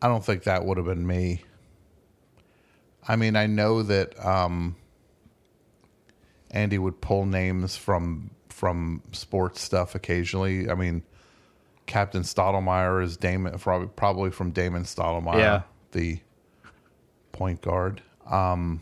I 0.00 0.08
don't 0.08 0.24
think 0.24 0.44
that 0.44 0.64
would 0.64 0.78
have 0.78 0.86
been 0.86 1.06
me. 1.06 1.44
I 3.06 3.16
mean, 3.16 3.36
I 3.36 3.46
know 3.46 3.82
that 3.82 4.18
um, 4.24 4.76
Andy 6.50 6.78
would 6.78 7.00
pull 7.00 7.26
names 7.26 7.76
from 7.76 8.30
from 8.62 9.02
sports 9.10 9.60
stuff 9.60 9.96
occasionally. 9.96 10.70
I 10.70 10.76
mean, 10.76 11.02
Captain 11.86 12.22
Stottlemeyer 12.22 13.02
is 13.02 13.16
Damon, 13.16 13.58
probably 13.58 13.88
probably 13.88 14.30
from 14.30 14.52
Damon 14.52 14.84
Stoudamire, 14.84 15.36
Yeah. 15.36 15.62
the 15.90 16.20
point 17.32 17.60
guard. 17.60 18.02
Um, 18.30 18.80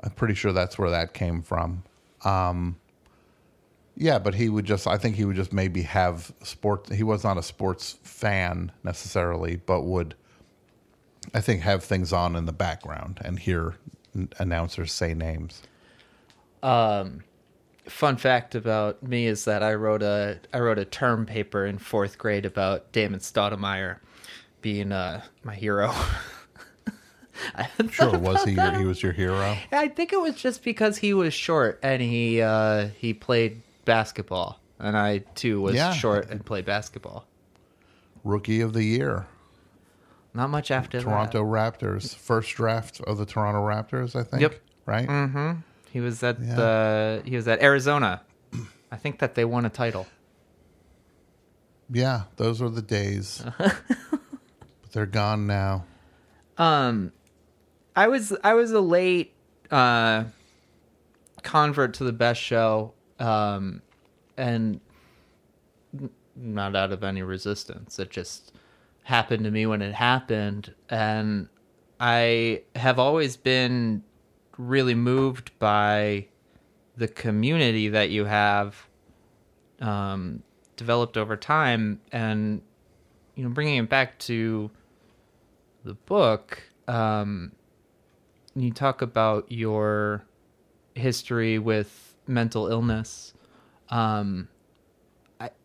I'm 0.00 0.12
pretty 0.12 0.32
sure 0.32 0.54
that's 0.54 0.78
where 0.78 0.88
that 0.88 1.12
came 1.12 1.42
from. 1.42 1.82
Um, 2.24 2.76
yeah, 3.98 4.18
but 4.18 4.34
he 4.34 4.48
would 4.48 4.64
just, 4.64 4.86
I 4.86 4.96
think 4.96 5.16
he 5.16 5.26
would 5.26 5.36
just 5.36 5.52
maybe 5.52 5.82
have 5.82 6.32
sports. 6.42 6.90
He 6.90 7.02
was 7.02 7.24
not 7.24 7.36
a 7.36 7.42
sports 7.42 7.98
fan 8.02 8.72
necessarily, 8.82 9.56
but 9.56 9.82
would, 9.82 10.14
I 11.34 11.42
think, 11.42 11.60
have 11.60 11.84
things 11.84 12.14
on 12.14 12.34
in 12.34 12.46
the 12.46 12.52
background 12.52 13.20
and 13.22 13.38
hear 13.38 13.74
n- 14.16 14.30
announcers 14.38 14.90
say 14.90 15.12
names. 15.12 15.60
Fun 17.88 18.16
fact 18.16 18.54
about 18.54 19.02
me 19.02 19.26
is 19.26 19.44
that 19.46 19.62
I 19.62 19.74
wrote 19.74 20.02
a 20.02 20.38
I 20.52 20.60
wrote 20.60 20.78
a 20.78 20.84
term 20.84 21.26
paper 21.26 21.64
in 21.66 21.78
fourth 21.78 22.18
grade 22.18 22.44
about 22.44 22.92
Damon 22.92 23.20
Stoudamire 23.20 23.98
being 24.60 24.92
uh, 24.92 25.22
my 25.42 25.54
hero. 25.54 25.92
Sure, 27.92 28.18
was 28.18 28.42
he? 28.42 28.52
Your, 28.52 28.78
he 28.80 28.84
was 28.84 29.00
your 29.00 29.12
hero. 29.12 29.56
I 29.70 29.86
think 29.88 30.12
it 30.12 30.20
was 30.20 30.34
just 30.34 30.64
because 30.64 30.98
he 30.98 31.14
was 31.14 31.32
short 31.32 31.78
and 31.84 32.02
he 32.02 32.42
uh, 32.42 32.88
he 32.98 33.14
played 33.14 33.62
basketball, 33.84 34.60
and 34.80 34.96
I 34.96 35.18
too 35.36 35.60
was 35.60 35.76
Yeah. 35.76 35.92
short 35.92 36.30
and 36.30 36.44
played 36.44 36.64
basketball. 36.64 37.26
Rookie 38.24 38.60
of 38.60 38.72
the 38.72 38.82
year, 38.82 39.26
Not 40.34 40.50
much 40.50 40.72
after 40.72 41.00
Toronto 41.00 41.44
Raptors, 41.44 42.14
first 42.16 42.54
draft 42.56 43.00
of 43.02 43.18
the 43.18 43.24
Toronto 43.24 43.60
Raptors, 43.60 44.16
I 44.16 44.24
think. 44.24 44.42
Yep. 44.42 44.54
Right. 44.84 45.08
Mm-hmm. 45.08 45.52
He 45.92 46.00
was 46.00 46.22
at 46.22 46.38
Yeah. 46.40 46.54
the 46.54 47.22
he 47.24 47.36
was 47.36 47.48
at 47.48 47.62
Arizona. 47.62 48.22
I 48.90 48.96
think 48.96 49.18
that 49.18 49.34
they 49.34 49.44
won 49.44 49.64
a 49.66 49.70
title. 49.70 50.06
Yeah, 51.90 52.22
those 52.36 52.60
were 52.60 52.68
the 52.70 52.82
days. 52.82 53.42
but 53.58 53.76
they're 54.92 55.06
gone 55.06 55.46
now. 55.46 55.84
Um, 56.56 57.12
I 57.96 58.08
was 58.08 58.34
I 58.44 58.54
was 58.54 58.72
a 58.72 58.80
late 58.80 59.34
uh, 59.70 60.24
convert 61.42 61.94
to 61.94 62.04
the 62.04 62.12
best 62.12 62.40
show, 62.40 62.92
um, 63.18 63.82
and 64.36 64.80
not 66.36 66.76
out 66.76 66.92
of 66.92 67.02
any 67.04 67.22
resistance. 67.22 67.98
It 67.98 68.10
just 68.10 68.52
happened 69.04 69.44
to 69.44 69.50
me 69.50 69.66
when 69.66 69.82
it 69.82 69.94
happened, 69.94 70.74
and 70.88 71.48
I 71.98 72.62
have 72.76 72.98
always 72.98 73.36
been 73.36 74.02
really 74.58 74.94
moved 74.94 75.56
by 75.58 76.26
the 76.96 77.08
community 77.08 77.88
that 77.88 78.10
you 78.10 78.24
have 78.26 78.88
um, 79.80 80.42
developed 80.76 81.16
over 81.16 81.36
time, 81.36 82.00
and 82.12 82.60
you 83.36 83.44
know, 83.44 83.50
bringing 83.50 83.76
it 83.76 83.88
back 83.88 84.18
to 84.18 84.70
the 85.84 85.94
book, 85.94 86.60
um, 86.88 87.52
you 88.54 88.72
talk 88.72 89.00
about 89.00 89.50
your 89.50 90.24
history 90.94 91.58
with 91.58 92.16
mental 92.26 92.66
illness. 92.66 93.32
Um, 93.88 94.48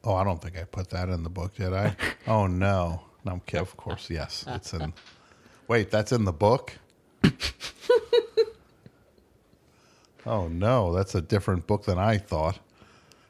Oh, 0.03 0.13
I 0.13 0.23
don't 0.23 0.39
think 0.41 0.57
I 0.57 0.65
put 0.65 0.89
that 0.91 1.09
in 1.09 1.23
the 1.23 1.29
book, 1.29 1.55
did 1.55 1.73
I? 1.73 1.95
oh 2.27 2.45
no, 2.45 3.01
no, 3.25 3.31
I'm 3.31 3.39
kidding. 3.39 3.61
Of 3.61 3.75
course, 3.75 4.09
yes, 4.09 4.45
it's 4.47 4.73
in. 4.73 4.93
Wait, 5.67 5.89
that's 5.89 6.11
in 6.11 6.25
the 6.25 6.33
book. 6.33 6.77
oh 10.25 10.47
no, 10.47 10.93
that's 10.93 11.15
a 11.15 11.21
different 11.21 11.67
book 11.67 11.85
than 11.85 11.97
I 11.97 12.17
thought. 12.17 12.59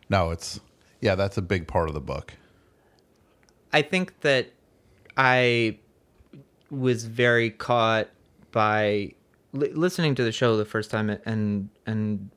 No, 0.10 0.32
it's 0.32 0.60
yeah, 1.02 1.16
that's 1.16 1.38
a 1.38 1.42
big 1.42 1.68
part 1.68 1.90
of 1.90 1.94
the 1.94 2.02
book. 2.02 2.34
I 3.72 3.82
think 3.82 4.22
that 4.22 4.52
I 5.18 5.78
was 6.70 7.06
very 7.06 7.50
caught 7.50 8.10
by 8.52 9.14
li- 9.54 9.72
listening 9.74 10.16
to 10.16 10.24
the 10.24 10.32
show 10.32 10.58
the 10.58 10.66
first 10.66 10.92
time 10.92 11.10
and 11.26 11.70
and 11.86 12.30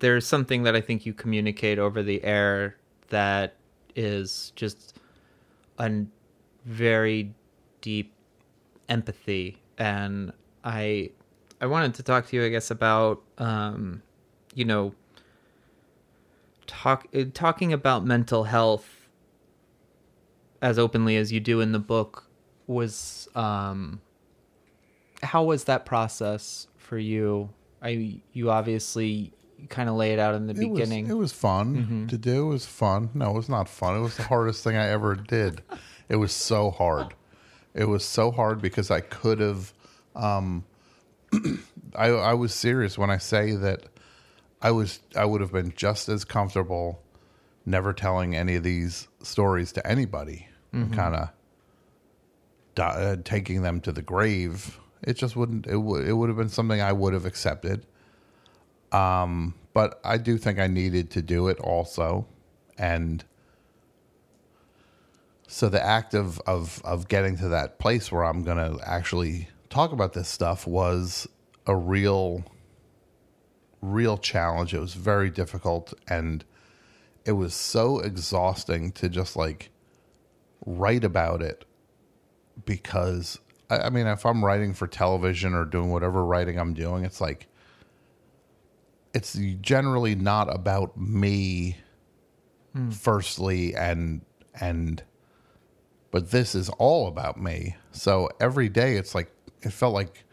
there's 0.00 0.26
something 0.26 0.62
that 0.62 0.74
I 0.74 0.80
think 0.80 1.04
you 1.04 1.12
communicate 1.12 1.78
over 1.78 2.02
the 2.02 2.22
air 2.24 2.76
that 3.08 3.56
is 3.94 4.52
just 4.56 4.96
a 5.78 6.04
very 6.64 7.34
deep 7.80 8.12
empathy 8.88 9.58
and 9.78 10.32
I 10.64 11.10
I 11.60 11.66
wanted 11.66 11.94
to 11.94 12.02
talk 12.02 12.26
to 12.28 12.36
you 12.36 12.44
I 12.44 12.48
guess 12.48 12.70
about 12.70 13.22
um 13.38 14.02
you 14.54 14.64
know 14.64 14.94
talk 16.66 17.06
uh, 17.14 17.24
talking 17.34 17.72
about 17.72 18.04
mental 18.04 18.44
health 18.44 19.08
as 20.62 20.78
openly 20.78 21.16
as 21.16 21.32
you 21.32 21.40
do 21.40 21.60
in 21.60 21.72
the 21.72 21.78
book 21.78 22.24
was 22.66 23.28
um 23.34 24.00
how 25.22 25.42
was 25.42 25.64
that 25.64 25.84
process 25.84 26.68
for 26.76 26.98
you 26.98 27.50
i 27.82 28.20
you 28.32 28.50
obviously 28.50 29.32
kind 29.68 29.88
of 29.88 29.94
lay 29.96 30.12
it 30.12 30.18
out 30.18 30.34
in 30.34 30.46
the 30.46 30.52
It 30.54 30.60
beginning 30.60 31.04
was, 31.04 31.10
it 31.10 31.18
was 31.18 31.32
fun 31.32 32.06
to 32.08 32.16
do. 32.16 32.46
It 32.46 32.48
was 32.48 32.64
fun. 32.64 33.10
No, 33.12 33.28
it 33.30 33.34
was 33.34 33.48
not 33.50 33.68
fun. 33.68 33.94
It 33.94 34.00
was 34.00 34.16
the 34.16 34.22
hardest 34.22 34.64
thing 34.64 34.74
I 34.74 34.88
ever 34.88 35.14
did. 35.14 35.60
It 36.08 36.16
was 36.16 36.32
so 36.32 36.70
hard. 36.70 37.14
It 37.74 37.84
was 37.84 38.02
so 38.02 38.30
hard 38.30 38.62
because 38.62 38.90
I 38.90 39.00
could 39.00 39.38
have. 39.38 39.74
Um, 40.16 40.64
I 41.94 42.08
I 42.08 42.34
was 42.34 42.54
serious 42.54 42.98
when 42.98 43.10
I 43.10 43.18
say 43.18 43.52
that 43.56 43.84
I 44.62 44.70
was 44.70 45.00
I 45.16 45.24
would 45.24 45.40
have 45.40 45.52
been 45.52 45.72
just 45.76 46.08
as 46.08 46.24
comfortable 46.24 47.02
never 47.66 47.92
telling 47.92 48.34
any 48.34 48.56
of 48.56 48.62
these 48.62 49.08
stories 49.22 49.72
to 49.72 49.86
anybody, 49.86 50.48
kind 50.92 51.14
of 51.14 51.28
uh, 52.76 53.16
taking 53.24 53.62
them 53.62 53.80
to 53.82 53.92
the 53.92 54.02
grave. 54.02 54.78
It 55.02 55.14
just 55.14 55.36
wouldn't. 55.36 55.66
It 55.66 55.76
would. 55.78 56.06
It 56.06 56.12
would 56.14 56.28
have 56.28 56.36
been 56.36 56.48
something 56.48 56.80
I 56.80 56.92
would 56.92 57.12
have 57.14 57.26
accepted. 57.26 57.86
Um, 58.92 59.54
but 59.72 60.00
I 60.04 60.16
do 60.18 60.36
think 60.36 60.58
I 60.58 60.66
needed 60.66 61.10
to 61.12 61.22
do 61.22 61.48
it 61.48 61.60
also, 61.60 62.26
and 62.76 63.24
so 65.46 65.68
the 65.68 65.84
act 65.84 66.14
of 66.14 66.40
of 66.46 66.80
of 66.84 67.08
getting 67.08 67.36
to 67.38 67.48
that 67.48 67.78
place 67.78 68.10
where 68.10 68.24
I'm 68.24 68.42
going 68.42 68.56
to 68.56 68.78
actually 68.88 69.48
talk 69.70 69.92
about 69.92 70.12
this 70.12 70.28
stuff 70.28 70.66
was 70.66 71.28
a 71.66 71.74
real 71.74 72.44
real 73.80 74.18
challenge. 74.18 74.74
It 74.74 74.80
was 74.80 74.92
very 74.94 75.30
difficult 75.30 75.94
and 76.06 76.44
it 77.24 77.32
was 77.32 77.54
so 77.54 78.00
exhausting 78.00 78.92
to 78.92 79.08
just 79.08 79.36
like 79.36 79.70
write 80.66 81.04
about 81.04 81.40
it 81.40 81.64
because 82.66 83.38
I, 83.70 83.78
I 83.78 83.90
mean 83.90 84.06
if 84.06 84.26
I'm 84.26 84.44
writing 84.44 84.74
for 84.74 84.86
television 84.86 85.54
or 85.54 85.64
doing 85.64 85.90
whatever 85.90 86.24
writing 86.24 86.58
I'm 86.58 86.74
doing, 86.74 87.04
it's 87.04 87.20
like 87.20 87.46
it's 89.14 89.38
generally 89.60 90.14
not 90.14 90.54
about 90.54 90.96
me 90.98 91.78
hmm. 92.74 92.90
firstly 92.90 93.74
and 93.74 94.22
and 94.60 95.02
but 96.10 96.32
this 96.32 96.54
is 96.54 96.68
all 96.70 97.06
about 97.06 97.40
me. 97.40 97.76
So 97.92 98.28
every 98.40 98.68
day 98.68 98.96
it's 98.96 99.14
like 99.14 99.30
it 99.62 99.72
felt 99.72 99.94
like 99.94 100.24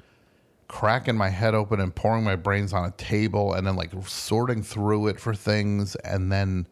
cracking 0.68 1.16
my 1.16 1.30
head 1.30 1.56
open 1.56 1.80
and 1.80 1.96
pouring 1.96 2.24
my 2.24 2.36
brains 2.36 2.74
on 2.74 2.86
a 2.86 2.92
table 2.92 3.54
and 3.54 3.66
then 3.66 3.76
like 3.76 3.92
sorting 4.06 4.62
through 4.62 5.08
it 5.08 5.20
for 5.20 5.34
things 5.34 5.96
and 5.98 6.32
then 6.32 6.68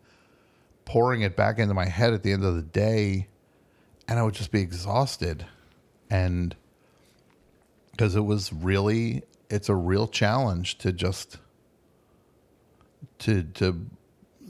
pouring 0.84 1.22
it 1.22 1.36
back 1.36 1.60
into 1.60 1.74
my 1.74 1.86
head 1.86 2.14
at 2.14 2.24
the 2.24 2.32
end 2.32 2.44
of 2.44 2.56
the 2.56 2.62
day. 2.62 3.28
And 4.08 4.20
I 4.20 4.24
would 4.24 4.34
just 4.34 4.52
be 4.52 4.62
exhausted. 4.62 5.46
And 6.10 6.56
because 7.92 8.16
it 8.16 8.22
was 8.22 8.52
really 8.52 9.24
it's 9.50 9.70
a 9.70 9.76
real 9.76 10.08
challenge 10.08 10.78
to 10.80 10.92
just 10.92 11.38
to 13.20 13.44
to 13.44 13.86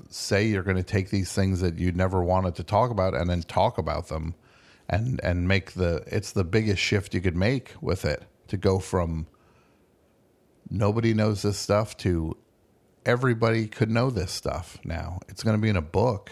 say 0.09 0.47
you're 0.47 0.63
going 0.63 0.77
to 0.77 0.83
take 0.83 1.09
these 1.09 1.31
things 1.33 1.59
that 1.61 1.77
you 1.77 1.91
never 1.91 2.23
wanted 2.23 2.55
to 2.55 2.63
talk 2.63 2.89
about 2.89 3.13
and 3.13 3.29
then 3.29 3.41
talk 3.41 3.77
about 3.77 4.07
them 4.07 4.33
and 4.88 5.19
and 5.23 5.47
make 5.47 5.71
the 5.71 6.03
it's 6.07 6.31
the 6.31 6.43
biggest 6.43 6.81
shift 6.81 7.13
you 7.13 7.21
could 7.21 7.36
make 7.36 7.73
with 7.81 8.05
it 8.05 8.23
to 8.47 8.57
go 8.57 8.79
from 8.79 9.27
nobody 10.69 11.13
knows 11.13 11.41
this 11.41 11.57
stuff 11.57 11.95
to 11.97 12.38
everybody 13.05 13.67
could 13.67 13.89
know 13.89 14.09
this 14.09 14.31
stuff 14.31 14.77
now. 14.83 15.19
It's 15.29 15.43
going 15.43 15.55
to 15.55 15.61
be 15.61 15.69
in 15.69 15.75
a 15.75 15.81
book. 15.81 16.31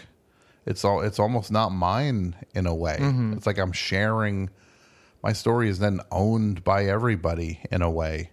It's 0.66 0.84
all 0.84 1.00
it's 1.00 1.18
almost 1.18 1.52
not 1.52 1.70
mine 1.70 2.36
in 2.54 2.66
a 2.66 2.74
way. 2.74 2.96
It's 3.36 3.46
like 3.46 3.58
i'm 3.58 3.72
sharing 3.72 4.50
my 5.22 5.32
story 5.32 5.68
is 5.68 5.78
then 5.78 6.00
owned 6.10 6.64
by 6.64 6.84
everybody 6.86 7.60
in 7.70 7.82
a 7.82 7.90
way. 7.90 8.30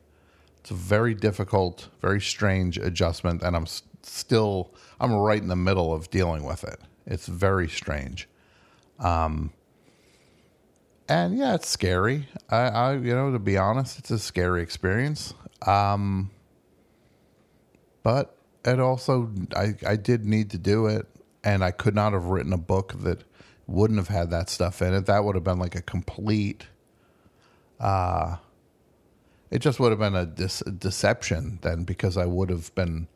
It's 0.60 0.72
a 0.72 0.76
very 0.76 1.14
difficult 1.14 1.90
very 2.02 2.22
strange 2.22 2.78
adjustment 2.78 3.42
and 3.44 3.56
i'm 3.56 3.66
still 4.04 4.74
i'm 5.00 5.14
right 5.14 5.42
in 5.42 5.50
the 5.50 5.56
middle 5.56 5.94
of 5.94 6.10
dealing 6.10 6.44
with 6.44 6.64
it. 6.64 6.80
It's 7.06 7.28
very 7.28 7.68
strange. 7.68 8.30
Um 9.00 9.52
and 11.12 11.38
yeah 11.38 11.56
it's 11.56 11.68
scary. 11.68 12.28
I 12.50 12.58
i 12.58 12.94
you 12.94 13.14
know 13.14 13.32
to 13.34 13.40
be 13.40 13.58
honest 13.58 14.00
it's 14.00 14.12
a 14.12 14.20
scary 14.20 14.64
experience. 14.64 15.34
Um 15.66 16.32
but 18.02 18.38
it 18.64 18.80
also 18.80 19.30
i 19.56 19.76
i 19.86 19.96
did 19.98 20.26
need 20.26 20.52
to 20.52 20.58
do 20.58 20.88
it 20.88 21.08
and 21.44 21.64
i 21.64 21.72
could 21.72 21.96
not 21.96 22.14
have 22.14 22.26
written 22.26 22.54
a 22.54 22.58
book 22.58 22.94
that 23.02 23.24
wouldn't 23.68 24.00
have 24.00 24.08
had 24.08 24.32
that 24.32 24.50
stuff 24.50 24.82
in 24.82 24.94
it. 24.94 25.06
That 25.06 25.24
would 25.24 25.36
have 25.36 25.44
been 25.44 25.60
like 25.60 25.76
a 25.76 25.82
complete 25.82 26.68
uh 27.80 28.38
it 29.50 29.60
just 29.60 29.82
would 29.82 29.92
have 29.92 30.00
been 30.00 30.16
a, 30.16 30.22
a 30.22 30.72
deception 30.72 31.60
then 31.62 31.84
because 31.84 32.16
I 32.16 32.26
would 32.26 32.50
have 32.50 32.74
been 32.74 33.10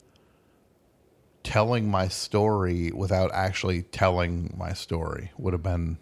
telling 1.43 1.89
my 1.89 2.10
story 2.10 2.91
without 2.91 3.32
actually 3.34 3.84
telling 3.84 4.54
my 4.58 4.74
story. 4.74 5.32
Would 5.38 5.54
have 5.54 5.64
been 5.64 5.98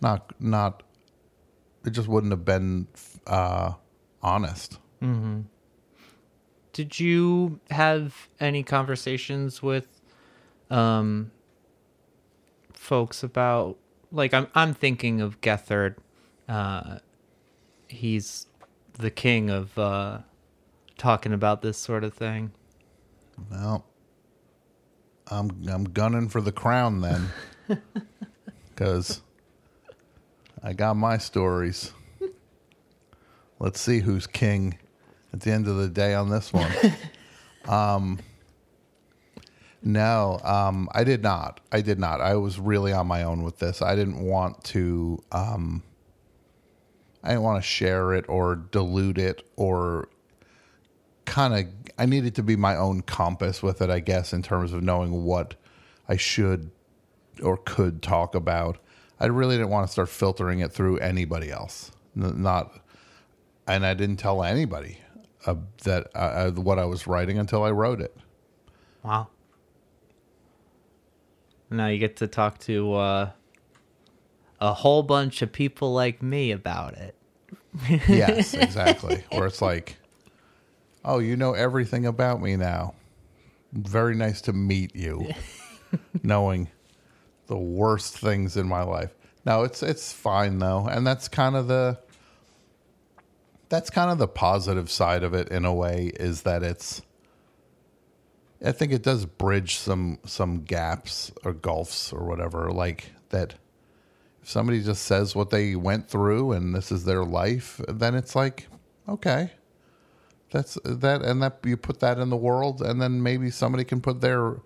not 0.00 0.32
not 0.40 0.82
it 1.84 1.90
just 1.90 2.08
wouldn't 2.08 2.32
have 2.32 2.44
been 2.44 2.86
uh 3.26 3.72
honest. 4.22 4.78
Did 6.72 7.00
you 7.00 7.60
have 7.70 8.28
any 8.38 8.62
conversations 8.62 9.62
with 9.62 9.86
um 10.70 11.32
folks 12.72 13.22
about 13.22 13.76
like 14.12 14.32
i'm 14.32 14.46
i'm 14.54 14.72
thinking 14.72 15.20
of 15.20 15.40
Gethard 15.40 15.96
uh 16.48 16.98
he's 17.88 18.46
the 18.98 19.10
king 19.10 19.50
of 19.50 19.76
uh 19.78 20.18
talking 20.96 21.32
about 21.32 21.62
this 21.62 21.76
sort 21.76 22.04
of 22.04 22.14
thing? 22.14 22.52
Well 23.50 23.84
i'm 25.28 25.50
i'm 25.68 25.84
gunning 25.84 26.28
for 26.28 26.40
the 26.40 26.52
crown 26.52 27.00
then 27.00 27.28
cuz 28.76 29.22
i 30.62 30.72
got 30.72 30.94
my 30.94 31.18
stories. 31.18 31.92
Let's 33.58 33.80
see 33.80 34.00
who's 34.00 34.26
king 34.26 34.78
at 35.32 35.40
the 35.40 35.50
end 35.52 35.68
of 35.68 35.76
the 35.76 35.88
day 35.88 36.14
on 36.14 36.30
this 36.30 36.52
one. 36.52 36.70
Um 37.68 38.18
no 39.82 40.40
um 40.42 40.88
i 40.92 41.04
did 41.04 41.22
not. 41.22 41.60
I 41.70 41.82
did 41.82 41.98
not. 41.98 42.22
I 42.22 42.36
was 42.36 42.58
really 42.58 42.94
on 42.94 43.06
my 43.06 43.22
own 43.22 43.42
with 43.42 43.58
this. 43.58 43.82
I 43.82 43.94
didn't 43.94 44.18
want 44.24 44.64
to 44.64 45.22
um 45.30 45.82
i 47.22 47.28
didn't 47.28 47.42
want 47.42 47.62
to 47.62 47.68
share 47.68 48.14
it 48.14 48.24
or 48.30 48.56
dilute 48.56 49.18
it 49.18 49.42
or 49.56 50.08
kind 51.26 51.54
of 51.54 51.66
I 51.98 52.06
needed 52.06 52.34
to 52.36 52.42
be 52.42 52.56
my 52.56 52.76
own 52.76 53.02
compass 53.02 53.62
with 53.62 53.82
it, 53.82 53.90
I 53.90 54.00
guess, 54.00 54.32
in 54.32 54.42
terms 54.42 54.72
of 54.72 54.82
knowing 54.82 55.24
what 55.24 55.54
I 56.08 56.16
should 56.16 56.70
or 57.42 57.56
could 57.56 58.02
talk 58.02 58.34
about. 58.34 58.78
I 59.20 59.26
really 59.26 59.56
didn't 59.56 59.70
want 59.70 59.86
to 59.86 59.92
start 59.92 60.08
filtering 60.08 60.60
it 60.60 60.72
through 60.72 60.98
anybody 60.98 61.50
else. 61.50 61.92
Not, 62.14 62.72
and 63.66 63.84
I 63.84 63.94
didn't 63.94 64.16
tell 64.16 64.42
anybody 64.42 64.98
uh, 65.46 65.56
that 65.84 66.08
uh, 66.14 66.50
what 66.52 66.78
I 66.78 66.86
was 66.86 67.06
writing 67.06 67.38
until 67.38 67.62
I 67.62 67.70
wrote 67.70 68.00
it. 68.00 68.16
Wow. 69.02 69.28
Now 71.68 71.86
you 71.86 71.98
get 71.98 72.16
to 72.16 72.26
talk 72.26 72.58
to 72.60 72.94
uh, 72.94 73.30
a 74.60 74.74
whole 74.74 75.02
bunch 75.02 75.42
of 75.42 75.52
people 75.52 75.92
like 75.92 76.22
me 76.22 76.50
about 76.50 76.94
it. 76.94 77.14
Yes, 78.08 78.54
exactly. 78.54 79.22
Where 79.30 79.46
it's 79.46 79.62
like, 79.62 79.96
oh, 81.04 81.20
you 81.20 81.36
know 81.36 81.52
everything 81.52 82.04
about 82.04 82.42
me 82.42 82.56
now. 82.56 82.94
Very 83.72 84.16
nice 84.16 84.40
to 84.42 84.52
meet 84.52 84.96
you, 84.96 85.28
knowing 86.24 86.68
the 87.50 87.58
worst 87.58 88.16
things 88.16 88.56
in 88.56 88.68
my 88.68 88.82
life. 88.82 89.14
No, 89.44 89.64
it's 89.64 89.82
it's 89.82 90.12
fine 90.12 90.58
though, 90.58 90.86
and 90.86 91.06
that's 91.06 91.28
kind 91.28 91.56
of 91.56 91.66
the 91.66 91.98
that's 93.68 93.90
kind 93.90 94.10
of 94.10 94.18
the 94.18 94.28
positive 94.28 94.90
side 94.90 95.22
of 95.22 95.34
it 95.34 95.48
in 95.48 95.64
a 95.64 95.74
way 95.74 96.12
is 96.18 96.42
that 96.42 96.62
it's 96.62 97.02
I 98.64 98.72
think 98.72 98.92
it 98.92 99.02
does 99.02 99.26
bridge 99.26 99.76
some 99.76 100.18
some 100.24 100.62
gaps 100.62 101.32
or 101.44 101.52
gulfs 101.52 102.12
or 102.12 102.24
whatever 102.24 102.70
like 102.70 103.12
that 103.30 103.56
if 104.42 104.48
somebody 104.48 104.82
just 104.82 105.02
says 105.02 105.34
what 105.34 105.50
they 105.50 105.74
went 105.74 106.08
through 106.08 106.52
and 106.52 106.74
this 106.74 106.92
is 106.92 107.04
their 107.04 107.24
life 107.24 107.80
then 107.88 108.14
it's 108.14 108.36
like 108.36 108.68
okay. 109.08 109.50
That's 110.52 110.76
that, 110.84 111.22
and 111.22 111.42
that 111.42 111.58
you 111.64 111.76
put 111.76 112.00
that 112.00 112.18
in 112.18 112.28
the 112.28 112.36
world, 112.36 112.82
and 112.82 113.00
then 113.00 113.22
maybe 113.22 113.50
somebody 113.50 113.84
can 113.84 114.00
put 114.00 114.20
their 114.20 114.56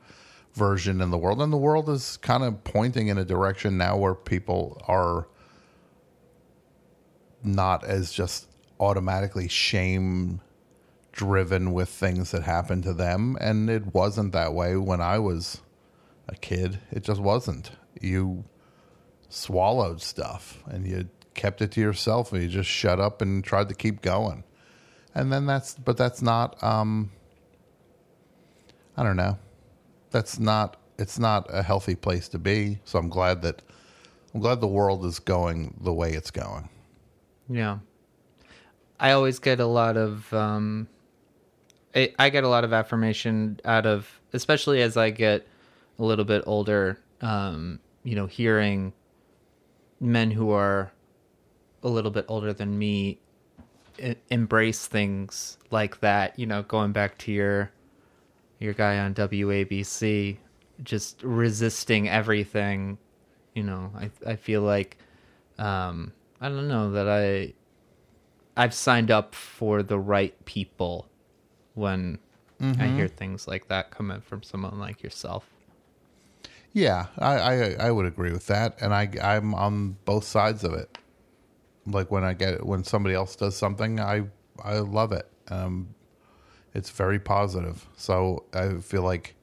version 0.54 1.00
in 1.00 1.10
the 1.10 1.18
world, 1.18 1.42
and 1.42 1.52
the 1.52 1.58
world 1.58 1.88
is 1.88 2.16
kind 2.18 2.42
of 2.42 2.64
pointing 2.64 3.08
in 3.08 3.18
a 3.18 3.24
direction 3.24 3.76
now 3.76 3.96
where 3.96 4.14
people 4.14 4.80
are 4.88 5.28
not 7.42 7.84
as 7.84 8.12
just 8.12 8.48
automatically 8.80 9.48
shame 9.48 10.40
driven 11.12 11.72
with 11.72 11.88
things 11.88 12.30
that 12.32 12.42
happen 12.42 12.82
to 12.82 12.92
them, 12.92 13.36
and 13.40 13.70
it 13.70 13.94
wasn't 13.94 14.32
that 14.32 14.54
way 14.54 14.76
when 14.76 15.00
I 15.00 15.18
was 15.18 15.60
a 16.28 16.34
kid. 16.34 16.78
It 16.90 17.04
just 17.04 17.20
wasn't. 17.20 17.70
You 18.00 18.44
swallowed 19.28 20.00
stuff 20.00 20.62
and 20.66 20.86
you 20.86 21.08
kept 21.34 21.60
it 21.60 21.72
to 21.72 21.80
yourself 21.80 22.32
and 22.32 22.42
you 22.42 22.48
just 22.48 22.70
shut 22.70 23.00
up 23.00 23.20
and 23.20 23.42
tried 23.42 23.68
to 23.68 23.74
keep 23.74 24.00
going. 24.00 24.44
And 25.14 25.32
then 25.32 25.46
that's 25.46 25.74
but 25.74 25.96
that's 25.96 26.22
not 26.22 26.62
um 26.62 27.10
I 28.96 29.02
don't 29.02 29.16
know. 29.16 29.38
That's 30.14 30.38
not 30.38 30.76
it's 30.96 31.18
not 31.18 31.48
a 31.50 31.60
healthy 31.60 31.96
place 31.96 32.28
to 32.28 32.38
be. 32.38 32.78
So 32.84 33.00
I'm 33.00 33.08
glad 33.08 33.42
that 33.42 33.62
I'm 34.32 34.38
glad 34.40 34.60
the 34.60 34.68
world 34.68 35.04
is 35.04 35.18
going 35.18 35.74
the 35.80 35.92
way 35.92 36.12
it's 36.12 36.30
going. 36.30 36.68
Yeah. 37.48 37.78
I 39.00 39.10
always 39.10 39.40
get 39.40 39.58
a 39.58 39.66
lot 39.66 39.96
of 39.96 40.32
um 40.32 40.86
I, 41.96 42.14
I 42.16 42.30
get 42.30 42.44
a 42.44 42.48
lot 42.48 42.62
of 42.62 42.72
affirmation 42.72 43.58
out 43.64 43.86
of 43.86 44.20
especially 44.32 44.82
as 44.82 44.96
I 44.96 45.10
get 45.10 45.48
a 45.98 46.04
little 46.04 46.24
bit 46.24 46.44
older 46.46 47.00
um 47.20 47.80
you 48.04 48.14
know 48.14 48.26
hearing 48.26 48.92
men 49.98 50.30
who 50.30 50.52
are 50.52 50.92
a 51.82 51.88
little 51.88 52.12
bit 52.12 52.24
older 52.28 52.52
than 52.52 52.78
me 52.78 53.18
embrace 54.30 54.86
things 54.86 55.58
like 55.72 55.98
that 56.02 56.38
you 56.38 56.46
know 56.46 56.62
going 56.62 56.92
back 56.92 57.18
to 57.18 57.32
your 57.32 57.72
your 58.64 58.74
guy 58.74 58.98
on 58.98 59.14
WABC 59.14 60.38
just 60.82 61.22
resisting 61.22 62.08
everything 62.08 62.98
you 63.54 63.62
know 63.62 63.92
I 63.96 64.10
I 64.26 64.36
feel 64.36 64.62
like 64.62 64.98
um 65.58 66.12
I 66.40 66.48
don't 66.48 66.68
know 66.68 66.90
that 66.92 67.08
I 67.08 67.52
I've 68.56 68.74
signed 68.74 69.10
up 69.10 69.34
for 69.34 69.82
the 69.82 69.98
right 69.98 70.44
people 70.44 71.08
when 71.74 72.18
I 72.78 72.86
hear 72.88 73.08
things 73.08 73.46
like 73.46 73.68
that 73.68 73.90
coming 73.90 74.20
from 74.20 74.42
someone 74.42 74.78
like 74.78 75.02
yourself. 75.02 75.44
Yeah, 76.72 77.06
I, 77.18 77.38
I 77.38 77.76
I 77.80 77.90
would 77.90 78.06
agree 78.06 78.32
with 78.32 78.46
that, 78.46 78.76
and 78.80 78.94
I 78.94 79.10
I'm 79.22 79.54
on 79.54 79.96
both 80.04 80.24
sides 80.24 80.64
of 80.64 80.72
it. 80.72 80.98
Like 81.86 82.10
when 82.10 82.24
I 82.24 82.32
get 82.32 82.54
it, 82.54 82.66
when 82.66 82.82
somebody 82.84 83.14
else 83.14 83.36
does 83.36 83.56
something, 83.56 84.00
I 84.00 84.24
I 84.62 84.78
love 84.78 85.12
it. 85.12 85.28
Um, 85.48 85.94
it's 86.74 86.90
very 86.90 87.18
positive. 87.18 87.86
So 87.96 88.44
I 88.52 88.74
feel 88.80 89.02
like 89.02 89.36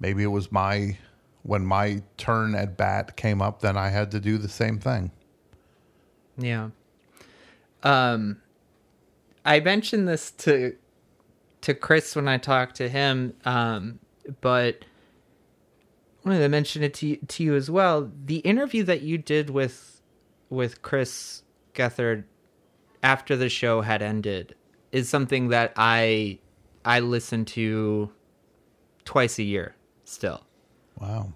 maybe 0.00 0.22
it 0.22 0.28
was 0.28 0.52
my 0.52 0.98
when 1.42 1.64
my 1.64 2.02
turn 2.18 2.54
at 2.54 2.76
bat 2.76 3.16
came 3.16 3.40
up, 3.40 3.60
then 3.60 3.76
I 3.76 3.88
had 3.88 4.10
to 4.10 4.20
do 4.20 4.36
the 4.38 4.48
same 4.48 4.78
thing. 4.78 5.10
Yeah. 6.36 6.70
Um 7.82 8.42
I 9.44 9.60
mentioned 9.60 10.06
this 10.06 10.30
to 10.32 10.76
to 11.62 11.74
Chris 11.74 12.14
when 12.14 12.28
I 12.28 12.38
talked 12.38 12.76
to 12.76 12.88
him, 12.88 13.34
um, 13.44 13.98
but 14.40 14.84
I 16.24 16.28
wanted 16.28 16.40
to 16.40 16.48
mention 16.48 16.82
it 16.82 16.94
to 16.94 17.06
you, 17.06 17.16
to 17.28 17.42
you 17.42 17.54
as 17.54 17.70
well. 17.70 18.10
The 18.24 18.38
interview 18.38 18.84
that 18.84 19.02
you 19.02 19.18
did 19.18 19.50
with 19.50 20.02
with 20.50 20.82
Chris 20.82 21.42
Gethard 21.74 22.24
after 23.02 23.36
the 23.36 23.48
show 23.48 23.82
had 23.82 24.02
ended 24.02 24.54
is 24.92 25.08
something 25.08 25.48
that 25.48 25.72
I 25.76 26.38
I 26.88 27.00
listen 27.00 27.44
to 27.46 28.10
twice 29.04 29.38
a 29.38 29.42
year 29.42 29.74
still. 30.04 30.42
Wow. 31.00 31.32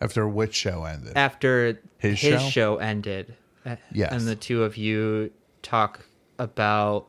After 0.00 0.26
which 0.28 0.54
show 0.54 0.84
ended? 0.84 1.12
after 1.16 1.80
His 1.98 2.20
his, 2.20 2.40
show? 2.40 2.48
show? 2.48 2.76
ended 2.76 3.34
Yes. 3.92 4.12
and 4.12 4.26
the 4.26 4.36
two 4.36 4.64
of 4.64 4.76
you 4.78 5.30
talk 5.62 6.00
about 6.38 7.06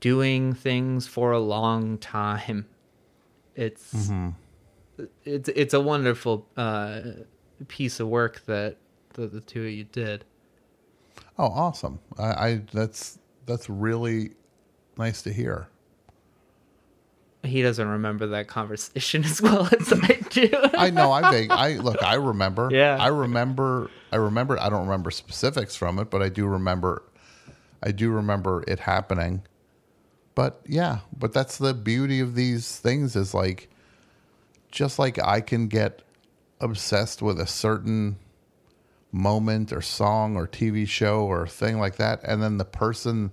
doing 0.00 0.52
things 0.52 1.06
for 1.08 1.32
a 1.32 1.38
long 1.40 1.98
time 1.98 2.66
it's 3.56 3.92
Mm-hmm. 3.94 4.28
it's 5.24 5.48
it's 5.48 5.74
a 5.74 5.80
wonderful 5.80 6.46
uh 6.56 7.00
piece 7.68 7.98
of 8.00 8.08
work 8.08 8.44
that 8.46 8.76
the, 9.14 9.26
the 9.26 9.40
two 9.40 9.64
of 9.64 9.70
you 9.70 9.84
did 9.84 10.24
Oh, 11.38 11.46
awesome! 11.46 11.98
I, 12.18 12.24
I 12.48 12.62
that's 12.72 13.18
that's 13.46 13.68
really 13.68 14.32
nice 14.96 15.22
to 15.22 15.32
hear. 15.32 15.68
he 17.44 17.60
doesn't 17.62 17.88
remember 17.88 18.28
that 18.28 18.46
conversation 18.46 19.24
as 19.30 19.42
well 19.42 19.68
as 19.78 19.92
i 19.92 20.18
do 20.30 20.48
I 20.74 20.90
know. 20.90 21.12
I 21.12 21.30
vague. 21.30 21.50
I 21.50 21.74
look. 21.74 22.02
I 22.02 22.14
remember. 22.14 22.68
Yeah. 22.72 22.96
I 22.98 23.08
remember. 23.08 23.90
I 24.10 24.16
remember. 24.16 24.58
I 24.60 24.68
don't 24.70 24.86
remember 24.86 25.10
specifics 25.10 25.76
from 25.76 25.98
it, 25.98 26.10
but 26.10 26.22
I 26.22 26.28
do 26.28 26.46
remember. 26.46 27.02
I 27.82 27.92
do 27.92 28.10
remember 28.10 28.64
it 28.66 28.80
happening. 28.80 29.42
But 30.34 30.60
yeah, 30.66 31.00
but 31.16 31.32
that's 31.34 31.58
the 31.58 31.74
beauty 31.74 32.20
of 32.20 32.34
these 32.34 32.78
things 32.78 33.14
is 33.16 33.34
like, 33.34 33.68
just 34.70 34.98
like 34.98 35.18
I 35.22 35.40
can 35.42 35.68
get 35.68 36.02
obsessed 36.60 37.20
with 37.20 37.38
a 37.38 37.46
certain 37.46 38.16
moment 39.10 39.72
or 39.72 39.82
song 39.82 40.36
or 40.36 40.48
TV 40.48 40.88
show 40.88 41.20
or 41.26 41.46
thing 41.46 41.78
like 41.78 41.96
that, 41.96 42.20
and 42.24 42.42
then 42.42 42.56
the 42.56 42.64
person, 42.64 43.30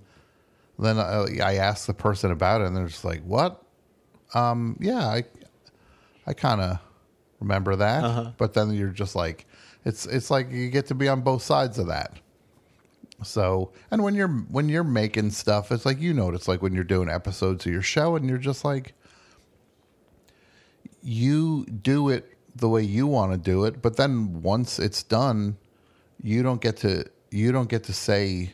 then 0.84 0.98
I, 0.98 1.38
I 1.42 1.54
ask 1.56 1.86
the 1.86 1.94
person 1.94 2.30
about 2.30 2.60
it, 2.60 2.66
and 2.66 2.76
they're 2.76 2.86
just 2.86 3.04
like, 3.04 3.22
"What? 3.22 3.62
Um, 4.34 4.76
yeah, 4.80 5.06
I, 5.06 5.24
I 6.26 6.32
kind 6.34 6.60
of 6.60 6.78
remember 7.40 7.76
that, 7.76 8.02
but 8.36 8.54
then 8.54 8.70
you're 8.72 8.88
just 8.88 9.14
like, 9.16 9.46
it's 9.84 10.06
it's 10.06 10.30
like 10.30 10.50
you 10.50 10.68
get 10.70 10.86
to 10.86 10.94
be 10.94 11.08
on 11.08 11.22
both 11.22 11.42
sides 11.42 11.78
of 11.78 11.88
that. 11.88 12.14
So, 13.22 13.72
and 13.90 14.02
when 14.02 14.14
you're 14.14 14.28
when 14.28 14.68
you're 14.68 14.84
making 14.84 15.30
stuff, 15.30 15.72
it's 15.72 15.84
like 15.84 16.00
you 16.00 16.14
know 16.14 16.26
what 16.26 16.34
it's 16.34 16.48
like 16.48 16.62
when 16.62 16.72
you're 16.74 16.84
doing 16.84 17.08
episodes 17.10 17.66
of 17.66 17.72
your 17.72 17.82
show, 17.82 18.16
and 18.16 18.28
you're 18.28 18.38
just 18.38 18.64
like, 18.64 18.94
you 21.02 21.66
do 21.66 22.08
it 22.08 22.36
the 22.56 22.68
way 22.68 22.82
you 22.82 23.06
want 23.06 23.32
to 23.32 23.38
do 23.38 23.64
it, 23.64 23.82
but 23.82 23.96
then 23.96 24.42
once 24.42 24.78
it's 24.78 25.02
done, 25.02 25.56
you 26.22 26.42
don't 26.42 26.60
get 26.60 26.76
to 26.78 27.04
you 27.30 27.52
don't 27.52 27.68
get 27.68 27.84
to 27.84 27.92
say 27.92 28.52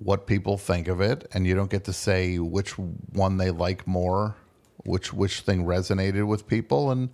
what 0.00 0.26
people 0.26 0.56
think 0.56 0.88
of 0.88 1.00
it, 1.00 1.28
and 1.32 1.46
you 1.46 1.54
don't 1.54 1.70
get 1.70 1.84
to 1.84 1.92
say 1.92 2.38
which 2.38 2.72
one 2.78 3.36
they 3.36 3.50
like 3.50 3.86
more, 3.86 4.34
which 4.78 5.12
which 5.12 5.40
thing 5.40 5.64
resonated 5.64 6.26
with 6.26 6.48
people, 6.48 6.90
and 6.90 7.10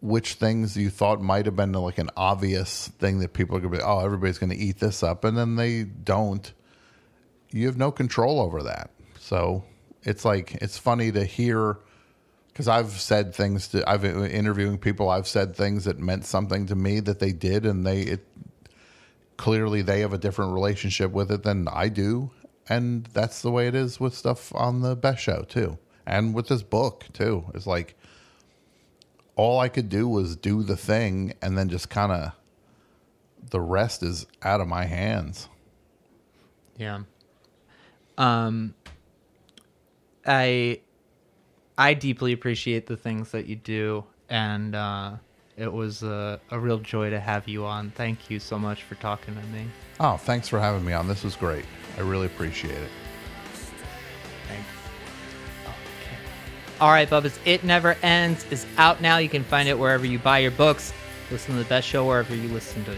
which 0.00 0.34
things 0.34 0.76
you 0.76 0.90
thought 0.90 1.20
might 1.20 1.46
have 1.46 1.54
been 1.54 1.72
like 1.72 1.98
an 1.98 2.10
obvious 2.16 2.88
thing 2.98 3.18
that 3.20 3.34
people 3.34 3.56
are 3.56 3.60
gonna 3.60 3.76
be, 3.76 3.82
oh, 3.82 4.00
everybody's 4.00 4.38
gonna 4.38 4.54
eat 4.54 4.78
this 4.80 5.02
up, 5.02 5.24
and 5.24 5.36
then 5.36 5.56
they 5.56 5.84
don't. 5.84 6.52
You 7.50 7.66
have 7.66 7.76
no 7.76 7.92
control 7.92 8.40
over 8.40 8.62
that. 8.62 8.90
So 9.20 9.64
it's 10.02 10.24
like 10.24 10.54
it's 10.62 10.78
funny 10.78 11.12
to 11.12 11.24
hear 11.24 11.76
because 12.48 12.68
I've 12.68 12.92
said 12.92 13.34
things 13.34 13.68
to 13.68 13.88
I've 13.88 14.04
uh, 14.04 14.24
interviewing 14.24 14.78
people. 14.78 15.10
I've 15.10 15.28
said 15.28 15.54
things 15.54 15.84
that 15.84 15.98
meant 15.98 16.24
something 16.24 16.66
to 16.66 16.74
me 16.74 17.00
that 17.00 17.18
they 17.18 17.32
did, 17.32 17.66
and 17.66 17.86
they 17.86 18.00
it 18.00 18.26
clearly 19.42 19.82
they 19.82 19.98
have 20.02 20.12
a 20.12 20.18
different 20.18 20.52
relationship 20.52 21.10
with 21.10 21.28
it 21.28 21.42
than 21.42 21.66
I 21.66 21.88
do, 21.88 22.30
and 22.68 23.06
that's 23.06 23.42
the 23.42 23.50
way 23.50 23.66
it 23.66 23.74
is 23.74 23.98
with 23.98 24.14
stuff 24.14 24.54
on 24.54 24.82
the 24.82 24.94
best 24.94 25.20
show 25.20 25.42
too, 25.42 25.78
and 26.06 26.32
with 26.32 26.46
this 26.46 26.62
book 26.62 27.06
too. 27.12 27.46
It's 27.52 27.66
like 27.66 27.98
all 29.34 29.58
I 29.58 29.68
could 29.68 29.88
do 29.88 30.06
was 30.06 30.36
do 30.36 30.62
the 30.62 30.76
thing, 30.76 31.34
and 31.42 31.58
then 31.58 31.68
just 31.68 31.90
kind 31.90 32.12
of 32.12 32.32
the 33.50 33.60
rest 33.60 34.04
is 34.04 34.28
out 34.42 34.60
of 34.60 34.68
my 34.68 34.84
hands. 34.84 35.48
Yeah. 36.76 37.00
Um 38.16 38.74
I 40.24 40.82
I 41.76 41.94
deeply 41.94 42.32
appreciate 42.32 42.86
the 42.86 42.96
things 42.96 43.32
that 43.32 43.46
you 43.46 43.56
do 43.56 44.04
and 44.28 44.76
uh 44.76 45.16
it 45.56 45.72
was 45.72 46.02
a, 46.02 46.40
a 46.50 46.58
real 46.58 46.78
joy 46.78 47.10
to 47.10 47.20
have 47.20 47.46
you 47.48 47.64
on. 47.64 47.90
Thank 47.90 48.30
you 48.30 48.38
so 48.38 48.58
much 48.58 48.82
for 48.82 48.94
talking 48.96 49.34
to 49.34 49.42
me. 49.48 49.66
Oh, 50.00 50.16
thanks 50.16 50.48
for 50.48 50.58
having 50.58 50.84
me 50.84 50.92
on. 50.92 51.06
This 51.08 51.22
was 51.22 51.36
great. 51.36 51.64
I 51.96 52.00
really 52.00 52.26
appreciate 52.26 52.72
it. 52.76 52.90
Thanks. 54.48 54.68
Okay. 55.62 56.16
All 56.80 56.90
right, 56.90 57.08
Bubba's 57.08 57.38
It 57.44 57.64
Never 57.64 57.96
Ends 58.02 58.46
is 58.50 58.66
out 58.78 59.00
now. 59.00 59.18
You 59.18 59.28
can 59.28 59.44
find 59.44 59.68
it 59.68 59.78
wherever 59.78 60.06
you 60.06 60.18
buy 60.18 60.38
your 60.38 60.50
books. 60.52 60.92
Listen 61.30 61.54
to 61.54 61.62
the 61.62 61.68
best 61.68 61.86
show 61.86 62.06
wherever 62.06 62.34
you 62.34 62.48
listen 62.48 62.84
to 62.84 62.96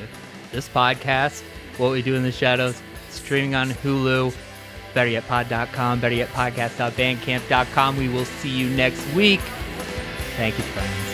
this 0.53 0.69
podcast. 0.69 1.43
What 1.77 1.91
We 1.91 2.03
Do 2.03 2.15
in 2.15 2.23
the 2.23 2.33
Shadows, 2.33 2.81
streaming 3.11 3.55
on 3.55 3.71
Hulu, 3.71 4.35
betteryetpod.com, 4.95 6.01
betteryetpodcast.bandcamp.com. 6.01 7.97
We 7.97 8.09
will 8.09 8.25
see 8.25 8.51
you 8.51 8.71
next 8.71 9.05
week. 9.15 9.41
Thank 10.37 10.57
you, 10.57 10.65
friends. 10.65 11.14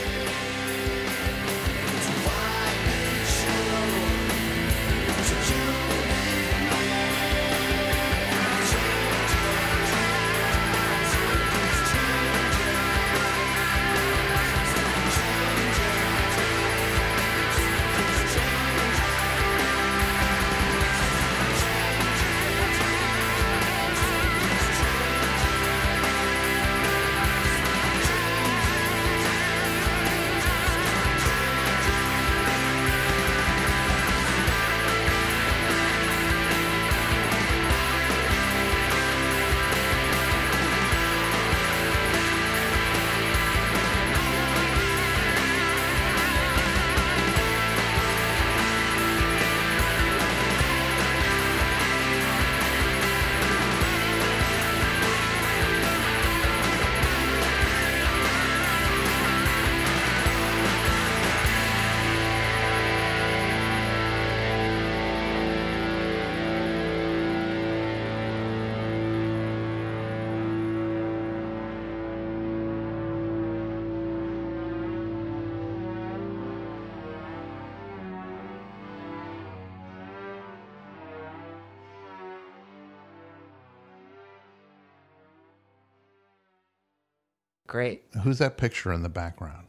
Great. 87.71 88.03
Who's 88.25 88.39
that 88.39 88.57
picture 88.57 88.93
in 88.93 89.03
the 89.05 89.09
background? 89.09 89.69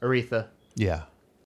Aretha. 0.00 0.46
Yeah. 0.76 1.02